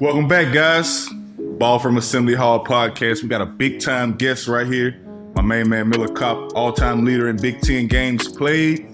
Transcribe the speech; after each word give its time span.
Welcome 0.00 0.28
back, 0.28 0.52
guys. 0.52 1.08
Ball 1.38 1.78
from 1.78 1.96
Assembly 1.96 2.34
Hall 2.34 2.64
podcast. 2.64 3.22
We 3.22 3.28
got 3.28 3.40
a 3.40 3.46
big 3.46 3.80
time 3.80 4.14
guest 4.14 4.48
right 4.48 4.66
here. 4.66 5.00
My 5.34 5.42
main 5.42 5.68
man 5.68 5.88
Miller 5.88 6.08
Kopp, 6.08 6.52
all 6.54 6.72
time 6.72 7.04
leader 7.04 7.28
in 7.28 7.36
Big 7.36 7.60
Ten 7.60 7.86
games 7.86 8.28
played. 8.28 8.88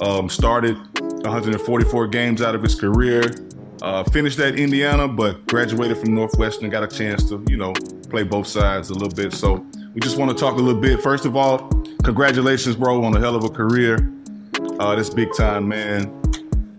Um, 0.00 0.28
started 0.28 0.76
144 1.00 2.06
games 2.08 2.42
out 2.42 2.54
of 2.54 2.62
his 2.62 2.74
career. 2.74 3.22
Uh, 3.82 4.02
finished 4.04 4.38
at 4.38 4.58
Indiana, 4.58 5.06
but 5.08 5.46
graduated 5.46 5.98
from 5.98 6.14
Northwestern. 6.14 6.70
Got 6.70 6.82
a 6.90 6.96
chance 6.96 7.28
to, 7.28 7.44
you 7.48 7.56
know, 7.56 7.72
play 8.08 8.22
both 8.22 8.46
sides 8.46 8.90
a 8.90 8.94
little 8.94 9.08
bit. 9.10 9.32
So 9.32 9.64
we 9.94 10.00
just 10.00 10.16
want 10.16 10.30
to 10.30 10.36
talk 10.36 10.54
a 10.54 10.60
little 10.62 10.80
bit. 10.80 11.00
First 11.02 11.24
of 11.26 11.36
all, 11.36 11.68
congratulations, 12.02 12.76
bro, 12.76 13.02
on 13.04 13.16
a 13.16 13.20
hell 13.20 13.36
of 13.36 13.44
a 13.44 13.48
career. 13.50 14.10
Uh, 14.78 14.94
this 14.96 15.10
big 15.10 15.28
time, 15.36 15.68
man. 15.68 16.20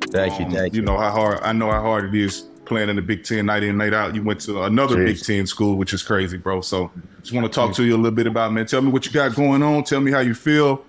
Thank 0.09 0.39
you, 0.39 0.45
Um, 0.45 0.51
thank 0.51 0.73
you 0.73 0.81
you. 0.81 0.85
know 0.85 0.97
how 0.97 1.11
hard 1.11 1.39
I 1.41 1.51
know 1.53 1.69
how 1.71 1.81
hard 1.81 2.05
it 2.05 2.15
is 2.15 2.45
playing 2.65 2.89
in 2.89 2.95
the 2.95 3.01
Big 3.01 3.23
Ten 3.23 3.45
night 3.45 3.63
in 3.63 3.77
night 3.77 3.93
out. 3.93 4.15
You 4.15 4.23
went 4.23 4.41
to 4.41 4.63
another 4.63 4.97
Jeez. 4.97 5.05
Big 5.05 5.19
Ten 5.23 5.47
school, 5.47 5.75
which 5.77 5.93
is 5.93 6.03
crazy, 6.03 6.37
bro. 6.37 6.61
So 6.61 6.91
just 7.21 7.33
want 7.33 7.45
to 7.45 7.51
talk 7.53 7.73
to 7.75 7.83
you 7.85 7.95
a 7.95 7.97
little 7.97 8.11
bit 8.11 8.27
about 8.27 8.51
man. 8.53 8.65
Tell 8.65 8.81
me 8.81 8.89
what 8.91 9.05
you 9.05 9.11
got 9.11 9.35
going 9.35 9.63
on. 9.63 9.83
Tell 9.83 10.01
me 10.01 10.11
how 10.11 10.19
you 10.19 10.33
feel. 10.33 10.83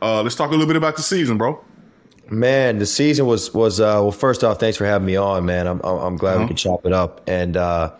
Uh, 0.00 0.22
let's 0.22 0.34
talk 0.36 0.48
a 0.48 0.52
little 0.52 0.66
bit 0.66 0.76
about 0.76 0.96
the 0.96 1.02
season, 1.02 1.38
bro. 1.38 1.62
Man, 2.30 2.78
the 2.78 2.86
season 2.86 3.26
was 3.26 3.54
was 3.54 3.80
uh, 3.80 4.00
well. 4.02 4.12
First 4.12 4.44
off, 4.44 4.60
thanks 4.60 4.76
for 4.76 4.84
having 4.84 5.06
me 5.06 5.16
on, 5.16 5.46
man. 5.46 5.66
I'm 5.66 5.80
I'm 5.82 5.96
I'm 5.98 6.16
glad 6.16 6.34
Uh-huh. 6.34 6.42
we 6.42 6.48
could 6.48 6.56
chop 6.58 6.84
it 6.84 6.92
up. 6.92 7.22
And 7.26 7.56
uh, 7.56 7.92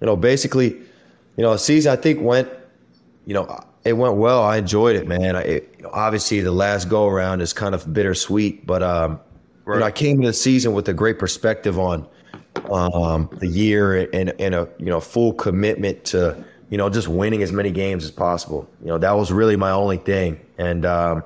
you 0.00 0.06
know, 0.06 0.16
basically, 0.16 0.68
you 0.70 1.42
know, 1.44 1.52
the 1.52 1.58
season 1.58 1.92
I 1.92 1.96
think 1.96 2.20
went, 2.20 2.48
you 3.24 3.34
know, 3.34 3.64
it 3.84 3.92
went 3.92 4.16
well. 4.16 4.42
I 4.42 4.56
enjoyed 4.56 4.96
it, 4.96 5.06
man. 5.06 5.36
I, 5.36 5.42
it, 5.42 5.80
obviously, 5.92 6.40
the 6.40 6.50
last 6.52 6.88
go 6.88 7.06
around 7.06 7.40
is 7.40 7.52
kind 7.52 7.74
of 7.74 7.92
bittersweet, 7.92 8.66
but 8.66 8.82
um, 8.82 9.20
you 9.66 9.78
know, 9.78 9.84
I 9.84 9.90
came 9.92 10.16
into 10.16 10.28
the 10.28 10.32
season 10.32 10.72
with 10.72 10.88
a 10.88 10.92
great 10.94 11.18
perspective 11.20 11.78
on 11.78 12.06
um, 12.70 13.28
the 13.32 13.46
year 13.46 14.08
and 14.12 14.34
and 14.38 14.54
a 14.54 14.68
you 14.78 14.86
know 14.86 15.00
full 15.00 15.32
commitment 15.32 16.04
to 16.06 16.44
you 16.70 16.78
know 16.78 16.88
just 16.88 17.08
winning 17.08 17.42
as 17.42 17.52
many 17.52 17.70
games 17.70 18.04
as 18.04 18.10
possible. 18.10 18.68
You 18.80 18.88
know, 18.88 18.98
that 18.98 19.12
was 19.12 19.32
really 19.32 19.56
my 19.56 19.70
only 19.70 19.96
thing. 19.96 20.40
And 20.58 20.84
um, 20.84 21.24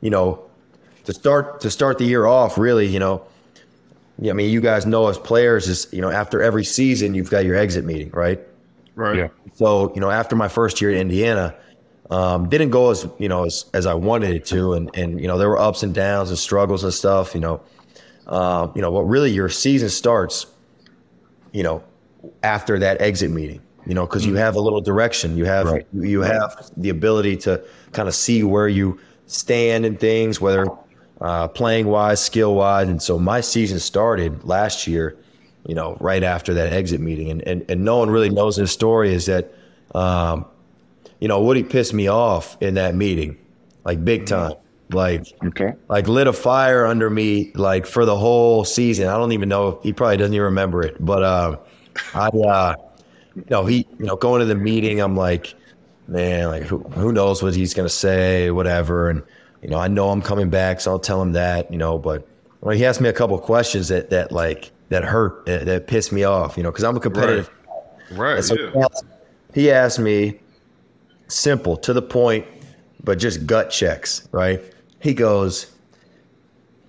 you 0.00 0.10
know, 0.10 0.42
to 1.04 1.12
start 1.12 1.60
to 1.60 1.70
start 1.70 1.98
the 1.98 2.04
year 2.04 2.26
off, 2.26 2.58
really, 2.58 2.86
you 2.86 2.98
know, 2.98 3.24
yeah, 4.18 4.30
I 4.30 4.34
mean, 4.34 4.50
you 4.50 4.60
guys 4.60 4.86
know 4.86 5.08
as 5.08 5.18
players 5.18 5.68
is 5.68 5.88
you 5.92 6.00
know 6.00 6.10
after 6.10 6.42
every 6.42 6.64
season 6.64 7.14
you've 7.14 7.30
got 7.30 7.44
your 7.44 7.56
exit 7.56 7.84
meeting, 7.84 8.10
right? 8.10 8.40
Right. 8.94 9.16
Yeah. 9.16 9.28
So 9.54 9.92
you 9.94 10.00
know 10.00 10.10
after 10.10 10.36
my 10.36 10.48
first 10.48 10.80
year 10.80 10.90
at 10.90 10.96
Indiana, 10.96 11.54
um, 12.10 12.48
didn't 12.48 12.70
go 12.70 12.90
as 12.90 13.06
you 13.18 13.28
know 13.28 13.44
as 13.44 13.66
as 13.74 13.86
I 13.86 13.94
wanted 13.94 14.30
it 14.30 14.46
to, 14.46 14.74
and 14.74 14.90
and 14.94 15.20
you 15.20 15.26
know 15.26 15.38
there 15.38 15.48
were 15.48 15.58
ups 15.58 15.82
and 15.82 15.94
downs 15.94 16.30
and 16.30 16.38
struggles 16.38 16.84
and 16.84 16.92
stuff, 16.92 17.34
you 17.34 17.40
know, 17.40 17.60
um, 18.26 18.72
you 18.74 18.82
know, 18.82 18.92
but 18.92 19.02
really 19.04 19.30
your 19.30 19.48
season 19.48 19.88
starts, 19.88 20.46
you 21.52 21.62
know, 21.62 21.82
after 22.42 22.78
that 22.78 23.00
exit 23.00 23.30
meeting, 23.30 23.60
you 23.86 23.94
know, 23.94 24.06
because 24.06 24.24
you 24.24 24.34
have 24.36 24.54
a 24.54 24.60
little 24.60 24.80
direction, 24.80 25.36
you 25.36 25.44
have 25.44 25.66
Right. 25.66 25.86
you 25.92 26.20
have 26.22 26.70
the 26.76 26.88
ability 26.88 27.36
to 27.38 27.62
kind 27.92 28.08
of 28.08 28.14
see 28.14 28.42
where 28.42 28.68
you 28.68 28.98
stand 29.26 29.84
in 29.86 29.96
things, 29.96 30.40
whether 30.40 30.66
uh, 31.20 31.48
playing 31.48 31.86
wise, 31.86 32.20
skill 32.20 32.54
wise, 32.54 32.88
and 32.88 33.00
so 33.02 33.18
my 33.18 33.40
season 33.40 33.78
started 33.78 34.44
last 34.44 34.86
year, 34.86 35.16
you 35.66 35.74
know, 35.74 35.96
right 36.00 36.22
after 36.22 36.54
that 36.54 36.72
exit 36.72 37.00
meeting, 37.00 37.30
and 37.30 37.42
and, 37.46 37.64
and 37.68 37.84
no 37.84 37.98
one 37.98 38.10
really 38.10 38.30
knows 38.30 38.56
this 38.56 38.72
story 38.72 39.12
is 39.12 39.26
that, 39.26 39.52
um, 39.94 40.44
you 41.20 41.28
know, 41.28 41.40
Woody 41.40 41.62
pissed 41.62 41.94
me 41.94 42.08
off 42.08 42.56
in 42.60 42.74
that 42.74 42.94
meeting, 42.94 43.36
like 43.84 44.04
big 44.04 44.26
time, 44.26 44.54
like 44.94 45.26
Okay. 45.44 45.72
like 45.88 46.08
lit 46.08 46.26
a 46.26 46.32
fire 46.32 46.86
under 46.86 47.10
me 47.10 47.52
like 47.54 47.86
for 47.86 48.04
the 48.04 48.16
whole 48.16 48.64
season. 48.64 49.08
I 49.08 49.16
don't 49.16 49.32
even 49.32 49.48
know 49.48 49.80
he 49.82 49.92
probably 49.92 50.16
doesn't 50.16 50.34
even 50.34 50.44
remember 50.44 50.82
it, 50.82 50.96
but 51.04 51.22
uh, 51.22 51.56
I 52.14 52.26
uh, 52.28 52.74
you 53.34 53.44
know 53.50 53.64
he 53.66 53.86
you 53.98 54.06
know 54.06 54.16
going 54.16 54.40
to 54.40 54.46
the 54.46 54.54
meeting, 54.54 55.00
I'm 55.00 55.16
like, 55.16 55.54
man, 56.08 56.48
like 56.48 56.62
who 56.62 56.78
who 56.78 57.12
knows 57.12 57.42
what 57.42 57.54
he's 57.54 57.74
gonna 57.74 57.88
say, 57.88 58.50
whatever, 58.50 59.10
and 59.10 59.22
you 59.62 59.68
know 59.70 59.78
I 59.78 59.88
know 59.88 60.10
I'm 60.10 60.22
coming 60.22 60.50
back, 60.50 60.80
so 60.80 60.90
I'll 60.92 60.98
tell 60.98 61.20
him 61.20 61.32
that, 61.32 61.70
you 61.70 61.78
know, 61.78 61.98
but 61.98 62.26
well, 62.60 62.76
he 62.76 62.84
asked 62.86 63.00
me 63.00 63.08
a 63.08 63.12
couple 63.12 63.36
of 63.36 63.42
questions 63.42 63.88
that 63.88 64.10
that 64.10 64.32
like 64.32 64.70
that 64.88 65.04
hurt 65.04 65.46
that, 65.46 65.66
that 65.66 65.86
pissed 65.86 66.12
me 66.12 66.24
off, 66.24 66.56
you 66.56 66.62
know, 66.62 66.70
because 66.70 66.84
I'm 66.84 66.96
a 66.96 67.00
competitive 67.00 67.50
Right. 68.12 68.36
and 68.36 68.44
so 68.44 68.54
yeah. 68.54 68.70
he, 68.72 68.78
asked, 68.80 69.04
he 69.54 69.70
asked 69.70 69.98
me, 69.98 70.38
simple, 71.28 71.76
to 71.78 71.92
the 71.92 72.02
point, 72.02 72.46
but 73.02 73.18
just 73.18 73.46
gut 73.46 73.70
checks, 73.70 74.28
right? 74.32 74.60
He 75.02 75.14
goes, 75.14 75.72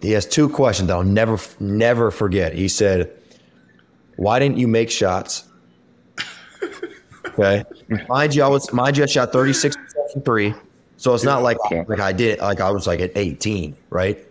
he 0.02 0.12
has 0.12 0.26
two 0.26 0.48
questions 0.48 0.88
that 0.88 0.94
I'll 0.94 1.04
never, 1.04 1.40
never 1.60 2.12
forget. 2.12 2.54
He 2.54 2.68
said, 2.68 3.12
Why 4.18 4.40
didn't 4.40 4.58
you 4.58 4.68
make 4.68 4.90
shots? 4.92 5.46
Okay. 7.26 7.64
mind 8.08 8.36
you, 8.36 8.44
I 8.44 8.48
was, 8.48 8.72
mind 8.72 8.98
you, 8.98 9.04
I 9.04 9.08
shot 9.08 9.32
36 9.32 9.76
from 10.12 10.22
three. 10.22 10.54
So 10.98 11.16
it's 11.16 11.24
not 11.24 11.42
like, 11.42 11.58
like 11.88 12.00
I 12.00 12.12
did, 12.12 12.40
like 12.40 12.62
I 12.62 12.70
was 12.70 12.86
like 12.86 13.00
at 13.00 13.12
18, 13.16 13.76
right? 13.90 14.24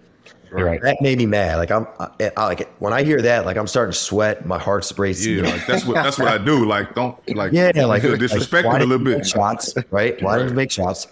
Right. 0.53 0.81
That 0.83 0.99
made 1.01 1.19
me 1.19 1.27
mad. 1.27 1.57
Like 1.57 1.71
I'm, 1.71 1.87
I, 1.99 2.31
I 2.37 2.47
like 2.47 2.71
when 2.79 2.93
I 2.93 3.03
hear 3.03 3.21
that, 3.23 3.47
like 3.47 3.57
I'm 3.57 3.67
starting 3.67 3.93
to 3.93 3.99
sweat. 3.99 4.45
My 4.45 4.59
heart's 4.59 4.97
racing. 4.99 5.39
Yeah, 5.39 5.51
like 5.51 5.67
that's 5.67 5.87
what 5.87 5.95
that's 5.95 6.19
what 6.19 6.29
I 6.29 6.37
do. 6.37 6.67
Like 6.67 6.95
don't 6.95 7.17
like 7.35 7.53
Yeah, 7.53 7.73
like 7.87 8.03
feel 8.03 8.17
disrespected 8.17 8.65
like, 8.65 8.83
a 8.83 8.85
little 8.85 9.05
bit. 9.05 9.27
shots, 9.27 9.75
right? 9.91 10.23
Why 10.23 10.37
didn't 10.37 10.51
you 10.51 10.55
make 10.55 10.71
shots? 10.71 11.07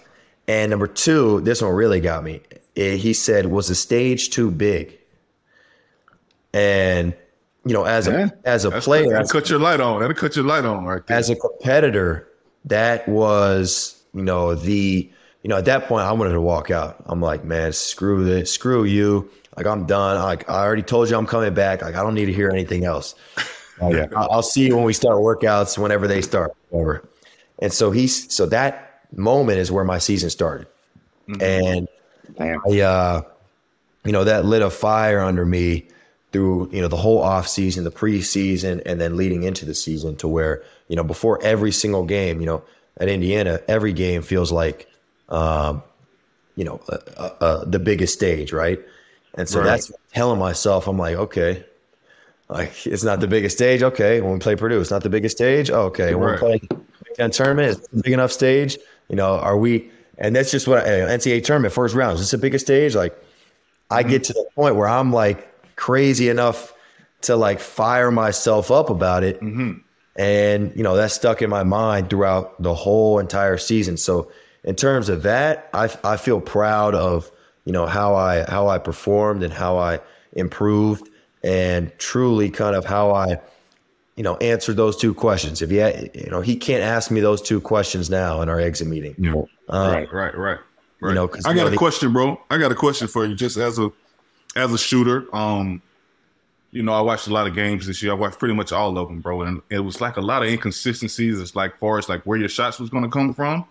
And 0.46 0.68
number 0.70 0.86
two, 0.86 1.40
this 1.40 1.62
one 1.62 1.72
really 1.72 2.00
got 2.00 2.22
me. 2.22 2.42
He 2.80 3.12
said, 3.12 3.46
"Was 3.46 3.68
the 3.68 3.74
stage 3.74 4.30
too 4.30 4.50
big?" 4.50 4.98
And 6.52 7.14
you 7.64 7.72
know, 7.74 7.84
as 7.84 8.06
a 8.08 8.12
Yeah. 8.12 8.28
as 8.44 8.64
a 8.64 8.70
That's 8.70 8.84
player, 8.86 9.10
that'll 9.10 9.28
cut 9.28 9.50
your 9.50 9.58
light 9.58 9.80
on. 9.80 10.00
That'll 10.00 10.16
cut 10.16 10.34
your 10.36 10.44
light 10.44 10.64
on 10.64 10.84
right 10.84 11.06
there. 11.06 11.16
as 11.16 11.30
a 11.30 11.36
competitor, 11.36 12.26
that 12.64 13.06
was 13.08 14.02
you 14.14 14.22
know 14.22 14.54
the 14.54 15.10
you 15.42 15.48
know 15.48 15.56
at 15.58 15.66
that 15.66 15.86
point 15.86 16.02
I 16.04 16.12
wanted 16.12 16.32
to 16.32 16.40
walk 16.40 16.70
out. 16.70 16.96
I'm 17.06 17.20
like, 17.20 17.44
man, 17.44 17.72
screw 17.72 18.24
this, 18.24 18.52
screw 18.52 18.84
you. 18.84 19.30
Like 19.56 19.66
I'm 19.66 19.84
done. 19.84 20.22
Like 20.22 20.48
I 20.48 20.62
already 20.64 20.82
told 20.82 21.10
you 21.10 21.16
I'm 21.16 21.26
coming 21.26 21.52
back. 21.54 21.82
Like 21.82 21.94
I 21.96 22.02
don't 22.02 22.14
need 22.14 22.26
to 22.26 22.32
hear 22.32 22.50
anything 22.50 22.84
else. 22.84 23.14
Like, 23.82 23.94
Yeah. 23.94 24.06
I'll 24.14 24.42
see 24.42 24.66
you 24.66 24.76
when 24.76 24.84
we 24.84 24.92
start 24.92 25.16
workouts, 25.16 25.78
whenever 25.78 26.06
they 26.06 26.20
start, 26.20 26.52
whatever. 26.68 27.08
And 27.60 27.72
so 27.72 27.90
he's 27.90 28.30
so 28.30 28.44
that 28.44 29.06
moment 29.16 29.58
is 29.58 29.72
where 29.72 29.84
my 29.84 29.96
season 29.96 30.28
started, 30.28 30.66
mm-hmm. 31.26 31.40
and 31.40 31.88
Damn. 32.36 32.60
I, 32.70 32.80
uh, 32.80 33.22
you 34.04 34.12
know, 34.12 34.24
that 34.24 34.44
lit 34.44 34.62
a 34.62 34.70
fire 34.70 35.20
under 35.20 35.44
me 35.44 35.88
through 36.32 36.70
you 36.72 36.80
know 36.80 36.88
the 36.88 36.96
whole 36.96 37.18
off 37.20 37.48
season, 37.48 37.84
the 37.84 37.90
preseason, 37.90 38.80
and 38.86 39.00
then 39.00 39.16
leading 39.16 39.42
into 39.42 39.64
the 39.64 39.74
season 39.74 40.16
to 40.16 40.28
where 40.28 40.62
you 40.88 40.96
know 40.96 41.04
before 41.04 41.42
every 41.42 41.72
single 41.72 42.04
game, 42.04 42.40
you 42.40 42.46
know, 42.46 42.62
at 42.98 43.08
Indiana, 43.08 43.60
every 43.68 43.92
game 43.92 44.22
feels 44.22 44.52
like, 44.52 44.86
um, 45.28 45.82
you 46.56 46.64
know, 46.64 46.80
uh, 46.88 46.98
uh, 47.16 47.30
uh, 47.40 47.64
the 47.64 47.78
biggest 47.78 48.14
stage, 48.14 48.52
right? 48.52 48.78
And 49.34 49.48
so 49.48 49.58
Right. 49.60 49.66
that's 49.66 49.90
telling 50.12 50.38
myself, 50.38 50.86
I'm 50.86 50.98
like, 50.98 51.16
okay, 51.16 51.64
like 52.48 52.86
it's 52.86 53.04
not 53.04 53.20
the 53.20 53.28
biggest 53.28 53.56
stage. 53.56 53.82
Okay, 53.82 54.20
when 54.20 54.32
we 54.32 54.38
play 54.38 54.56
Purdue, 54.56 54.80
it's 54.80 54.90
not 54.90 55.02
the 55.02 55.10
biggest 55.10 55.36
stage. 55.36 55.70
Okay, 55.70 56.14
when 56.14 56.24
we 56.24 56.30
Right. 56.32 56.38
play 56.38 56.58
Big 56.60 57.16
Ten 57.16 57.30
tournament, 57.30 57.78
it's 57.78 57.88
a 57.92 58.02
big 58.02 58.12
enough 58.12 58.32
stage. 58.32 58.78
You 59.08 59.16
know, 59.16 59.38
are 59.38 59.56
we? 59.56 59.90
And 60.20 60.36
that's 60.36 60.50
just 60.50 60.68
what 60.68 60.86
I, 60.86 60.90
NCAA 60.90 61.42
tournament 61.42 61.72
first 61.72 61.94
round. 61.94 62.14
Is 62.14 62.20
this 62.20 62.30
the 62.30 62.38
biggest 62.38 62.66
stage? 62.66 62.94
Like, 62.94 63.18
I 63.90 64.02
mm-hmm. 64.02 64.10
get 64.10 64.24
to 64.24 64.32
the 64.34 64.46
point 64.54 64.76
where 64.76 64.88
I'm 64.88 65.12
like 65.12 65.48
crazy 65.76 66.28
enough 66.28 66.74
to 67.22 67.36
like 67.36 67.58
fire 67.58 68.10
myself 68.10 68.70
up 68.70 68.90
about 68.90 69.24
it, 69.24 69.40
mm-hmm. 69.40 69.78
and 70.16 70.72
you 70.76 70.82
know 70.82 70.96
that 70.96 71.10
stuck 71.10 71.42
in 71.42 71.50
my 71.50 71.64
mind 71.64 72.10
throughout 72.10 72.62
the 72.62 72.74
whole 72.74 73.18
entire 73.18 73.58
season. 73.58 73.96
So 73.96 74.30
in 74.62 74.76
terms 74.76 75.08
of 75.08 75.22
that, 75.22 75.68
I 75.72 75.90
I 76.04 76.16
feel 76.16 76.40
proud 76.40 76.94
of 76.94 77.30
you 77.64 77.72
know 77.72 77.86
how 77.86 78.14
I 78.14 78.44
how 78.48 78.68
I 78.68 78.78
performed 78.78 79.42
and 79.42 79.52
how 79.52 79.78
I 79.78 80.00
improved, 80.32 81.08
and 81.42 81.92
truly 81.98 82.50
kind 82.50 82.76
of 82.76 82.84
how 82.84 83.12
I 83.12 83.40
you 84.20 84.24
know 84.24 84.36
answered 84.36 84.76
those 84.76 84.98
two 84.98 85.14
questions. 85.14 85.62
If 85.62 85.70
he 85.70 85.76
had, 85.76 86.10
you 86.14 86.28
know 86.30 86.42
he 86.42 86.54
can't 86.54 86.82
ask 86.82 87.10
me 87.10 87.20
those 87.22 87.40
two 87.40 87.58
questions 87.58 88.10
now 88.10 88.42
in 88.42 88.50
our 88.50 88.60
exit 88.60 88.86
meeting. 88.86 89.14
Yeah. 89.16 89.32
Uh, 89.66 89.90
right, 89.94 90.12
right, 90.12 90.36
right. 90.36 90.58
Right. 91.00 91.14
know, 91.14 91.26
'cause 91.26 91.46
I 91.46 91.50
you 91.52 91.56
got 91.56 91.62
know, 91.62 91.68
a 91.68 91.70
the- 91.70 91.76
question, 91.78 92.12
bro. 92.12 92.38
I 92.50 92.58
got 92.58 92.70
a 92.70 92.74
question 92.74 93.08
for 93.08 93.24
you, 93.24 93.34
just 93.34 93.56
as 93.56 93.78
a 93.78 93.90
as 94.56 94.74
a 94.74 94.76
shooter. 94.76 95.34
Um, 95.34 95.80
you 96.70 96.82
know, 96.82 96.92
I 96.92 97.00
watched 97.00 97.28
a 97.28 97.32
lot 97.32 97.46
of 97.46 97.54
games 97.54 97.86
this 97.86 98.02
year. 98.02 98.12
I 98.12 98.14
watched 98.14 98.38
pretty 98.38 98.52
much 98.54 98.72
all 98.72 98.98
of 98.98 99.08
them, 99.08 99.20
bro, 99.20 99.40
and 99.40 99.62
it 99.70 99.78
was 99.80 100.02
like 100.02 100.18
a 100.18 100.20
lot 100.20 100.42
of 100.42 100.50
inconsistencies. 100.50 101.40
It's 101.40 101.56
like 101.56 101.78
far 101.78 101.96
as 101.96 102.10
like 102.10 102.20
where 102.24 102.38
your 102.38 102.50
shots 102.50 102.78
was 102.78 102.90
going 102.90 103.04
to 103.04 103.08
come 103.10 103.32
from, 103.32 103.64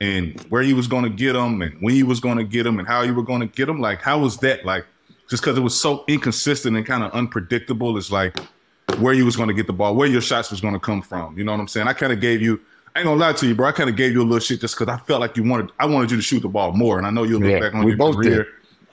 and 0.00 0.40
where 0.50 0.62
you 0.62 0.76
was 0.76 0.86
going 0.86 1.02
to 1.02 1.10
get 1.10 1.32
them, 1.32 1.60
and 1.60 1.74
when 1.80 1.96
you 1.96 2.06
was 2.06 2.20
going 2.20 2.38
to 2.38 2.44
get 2.44 2.62
them, 2.62 2.78
and 2.78 2.86
how 2.86 3.02
you 3.02 3.14
were 3.14 3.24
going 3.24 3.40
to 3.40 3.48
get 3.48 3.66
them. 3.66 3.80
Like, 3.80 4.00
how 4.00 4.20
was 4.20 4.36
that? 4.38 4.64
Like, 4.64 4.86
just 5.28 5.42
because 5.42 5.58
it 5.58 5.62
was 5.62 5.74
so 5.78 6.04
inconsistent 6.06 6.76
and 6.76 6.86
kind 6.86 7.02
of 7.02 7.10
unpredictable, 7.10 7.98
it's 7.98 8.12
like 8.12 8.38
where 9.02 9.12
you 9.14 9.24
was 9.24 9.36
going 9.36 9.48
to 9.48 9.54
get 9.54 9.66
the 9.66 9.72
ball, 9.72 9.94
where 9.94 10.08
your 10.08 10.20
shots 10.20 10.50
was 10.50 10.60
going 10.60 10.74
to 10.74 10.80
come 10.80 11.02
from. 11.02 11.36
You 11.36 11.44
know 11.44 11.52
what 11.52 11.60
I'm 11.60 11.68
saying? 11.68 11.88
I 11.88 11.92
kind 11.92 12.12
of 12.12 12.20
gave 12.20 12.40
you. 12.42 12.60
I 12.94 12.98
ain't 13.00 13.06
gonna 13.06 13.18
lie 13.18 13.32
to 13.32 13.46
you, 13.46 13.54
bro. 13.54 13.68
I 13.68 13.72
kind 13.72 13.88
of 13.88 13.96
gave 13.96 14.12
you 14.12 14.20
a 14.20 14.22
little 14.24 14.38
shit 14.38 14.60
just 14.60 14.78
because 14.78 14.92
I 14.92 14.98
felt 14.98 15.20
like 15.22 15.36
you 15.38 15.44
wanted. 15.44 15.70
I 15.78 15.86
wanted 15.86 16.10
you 16.10 16.18
to 16.18 16.22
shoot 16.22 16.40
the 16.40 16.48
ball 16.48 16.72
more, 16.72 16.98
and 16.98 17.06
I 17.06 17.10
know 17.10 17.22
you'll 17.22 17.40
look 17.40 17.50
Yeah, 17.50 17.60
back 17.60 17.74
on 17.74 17.84
we 17.84 17.92
your 17.92 17.96
both 17.96 18.16
career. 18.16 18.46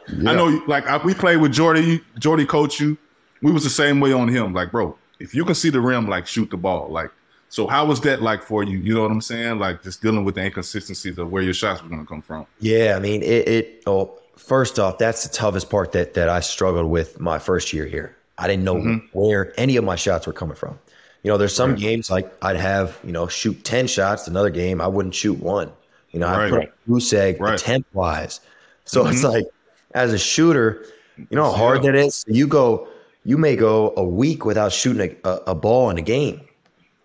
did. 0.07 0.25
I 0.27 0.33
know, 0.35 0.47
you- 0.47 0.65
like 0.67 0.87
I, 0.87 0.97
we 1.03 1.13
played 1.13 1.37
with 1.37 1.51
Jordy. 1.51 2.01
Jordy 2.17 2.45
coached 2.45 2.79
you. 2.79 2.97
We 3.41 3.51
was 3.51 3.65
the 3.65 3.69
same 3.69 3.99
way 3.99 4.13
on 4.13 4.29
him. 4.29 4.53
Like, 4.53 4.71
bro, 4.71 4.97
if 5.19 5.35
you 5.35 5.43
can 5.43 5.53
see 5.53 5.69
the 5.69 5.81
rim, 5.81 6.07
like 6.07 6.27
shoot 6.27 6.49
the 6.49 6.55
ball. 6.55 6.87
Like, 6.89 7.11
so 7.49 7.67
how 7.67 7.83
was 7.85 7.99
that 8.01 8.21
like 8.21 8.41
for 8.41 8.63
you? 8.63 8.77
You 8.77 8.93
know 8.93 9.01
what 9.01 9.11
I'm 9.11 9.19
saying? 9.19 9.59
Like 9.59 9.83
just 9.83 10.01
dealing 10.01 10.23
with 10.23 10.35
the 10.35 10.45
inconsistencies 10.45 11.17
of 11.17 11.29
where 11.29 11.43
your 11.43 11.53
shots 11.53 11.83
were 11.83 11.89
going 11.89 12.01
to 12.01 12.07
come 12.07 12.21
from. 12.21 12.45
Yeah, 12.59 12.93
I 12.95 12.99
mean, 12.99 13.21
it. 13.21 13.47
it 13.49 13.83
oh, 13.85 14.17
first 14.37 14.79
off, 14.79 14.97
that's 14.97 15.23
the 15.27 15.29
toughest 15.33 15.69
part 15.69 15.91
that 15.91 16.13
that 16.13 16.29
I 16.29 16.39
struggled 16.39 16.89
with 16.89 17.19
my 17.19 17.37
first 17.37 17.73
year 17.73 17.85
here. 17.85 18.15
I 18.39 18.47
didn't 18.47 18.63
know 18.63 18.75
mm-hmm. 18.75 19.05
where 19.11 19.53
any 19.59 19.75
of 19.75 19.83
my 19.83 19.95
shots 19.95 20.25
were 20.25 20.33
coming 20.33 20.55
from. 20.55 20.79
You 21.23 21.29
know, 21.31 21.37
there's 21.37 21.53
some 21.53 21.71
right. 21.71 21.79
games 21.79 22.09
like 22.09 22.33
I'd 22.41 22.55
have, 22.55 22.97
you 23.03 23.11
know, 23.11 23.27
shoot 23.27 23.63
10 23.65 23.87
shots. 23.87 24.27
Another 24.27 24.49
game, 24.49 24.79
I 24.79 24.87
wouldn't 24.87 25.13
shoot 25.13 25.37
one. 25.37 25.71
You 26.11 26.21
know, 26.21 26.27
I 26.27 26.49
put 26.49 26.63
a 26.63 26.71
goose 26.87 27.11
egg 27.13 27.39
right. 27.39 27.59
attempt 27.59 27.93
wise. 27.93 28.39
So 28.85 29.03
mm-hmm. 29.03 29.13
it's 29.13 29.23
like, 29.23 29.45
as 29.93 30.13
a 30.13 30.17
shooter, 30.17 30.85
you 31.17 31.35
know 31.35 31.43
how 31.43 31.51
hard 31.51 31.83
yeah. 31.83 31.91
that 31.91 31.97
is? 31.97 32.23
You 32.27 32.47
go, 32.47 32.87
you 33.25 33.37
may 33.37 33.55
go 33.55 33.93
a 33.97 34.03
week 34.03 34.45
without 34.45 34.71
shooting 34.71 35.15
a, 35.23 35.29
a, 35.29 35.35
a 35.47 35.55
ball 35.55 35.89
in 35.89 35.97
a 35.97 36.01
game. 36.01 36.41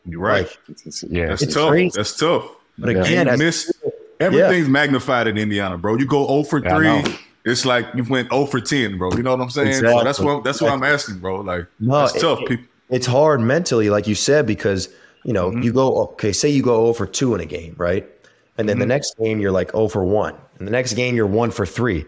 You're 0.06 0.20
right. 0.20 0.46
Like, 0.68 0.78
yeah, 1.08 1.28
that's 1.28 1.52
tough. 1.52 1.70
Crazy. 1.70 1.92
That's 1.96 2.16
tough. 2.16 2.48
But 2.78 2.90
again, 2.90 3.26
yeah. 3.26 3.36
miss, 3.36 3.72
everything's 4.20 4.66
yeah. 4.66 4.72
magnified 4.72 5.26
in 5.26 5.38
Indiana, 5.38 5.78
bro. 5.78 5.96
You 5.96 6.06
go 6.06 6.26
0 6.26 6.44
for 6.44 6.60
3 6.60 7.04
it's 7.44 7.64
like 7.64 7.86
you 7.94 8.04
went 8.04 8.30
0 8.30 8.46
for 8.46 8.60
10, 8.60 8.98
bro. 8.98 9.12
You 9.12 9.22
know 9.22 9.32
what 9.32 9.40
I'm 9.40 9.50
saying? 9.50 9.68
Exactly. 9.68 9.98
So 9.98 10.04
that's 10.04 10.20
what 10.20 10.44
that's 10.44 10.60
what 10.60 10.72
I'm 10.72 10.82
asking, 10.82 11.18
bro. 11.18 11.40
Like 11.40 11.66
no, 11.80 12.04
it's 12.04 12.20
tough, 12.20 12.40
it, 12.40 12.48
people. 12.48 12.66
It's 12.90 13.06
hard 13.06 13.40
mentally, 13.40 13.90
like 13.90 14.06
you 14.06 14.14
said, 14.14 14.46
because 14.46 14.88
you 15.24 15.32
know, 15.32 15.50
mm-hmm. 15.50 15.62
you 15.62 15.72
go 15.72 15.96
okay, 16.02 16.32
say 16.32 16.48
you 16.48 16.62
go 16.62 16.84
0 16.84 16.94
for 16.94 17.06
2 17.06 17.34
in 17.34 17.40
a 17.40 17.46
game, 17.46 17.74
right? 17.78 18.08
And 18.56 18.68
then 18.68 18.74
mm-hmm. 18.74 18.80
the 18.80 18.86
next 18.86 19.16
game 19.18 19.40
you're 19.40 19.52
like 19.52 19.72
0 19.72 19.88
for 19.88 20.04
1. 20.04 20.34
And 20.58 20.68
the 20.68 20.72
next 20.72 20.94
game 20.94 21.16
you're 21.16 21.26
1 21.26 21.50
for 21.50 21.66
3. 21.66 22.04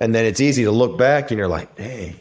And 0.00 0.14
then 0.14 0.24
it's 0.24 0.40
easy 0.40 0.64
to 0.64 0.70
look 0.70 0.98
back 0.98 1.30
and 1.30 1.38
you're 1.38 1.48
like, 1.48 1.76
hey, 1.78 2.16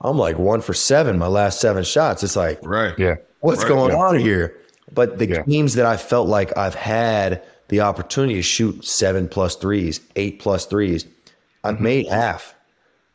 I'm 0.00 0.18
like 0.18 0.38
1 0.38 0.60
for 0.60 0.74
7 0.74 1.18
my 1.18 1.26
last 1.26 1.60
7 1.60 1.84
shots. 1.84 2.22
It's 2.22 2.36
like, 2.36 2.58
right. 2.62 2.98
Yeah. 2.98 3.16
What's 3.40 3.62
right. 3.62 3.68
going 3.68 3.92
yeah. 3.92 3.98
on 3.98 4.18
here? 4.18 4.56
But 4.92 5.18
the 5.18 5.26
yeah. 5.26 5.42
games 5.42 5.74
that 5.74 5.86
I 5.86 5.96
felt 5.96 6.28
like 6.28 6.56
I've 6.56 6.74
had 6.74 7.42
the 7.68 7.80
opportunity 7.80 8.34
to 8.34 8.42
shoot 8.42 8.84
7 8.84 9.28
3s, 9.28 10.00
8 10.16 10.40
3s, 10.40 11.06
I 11.64 11.72
mm-hmm. 11.72 11.82
made 11.82 12.06
half. 12.06 12.54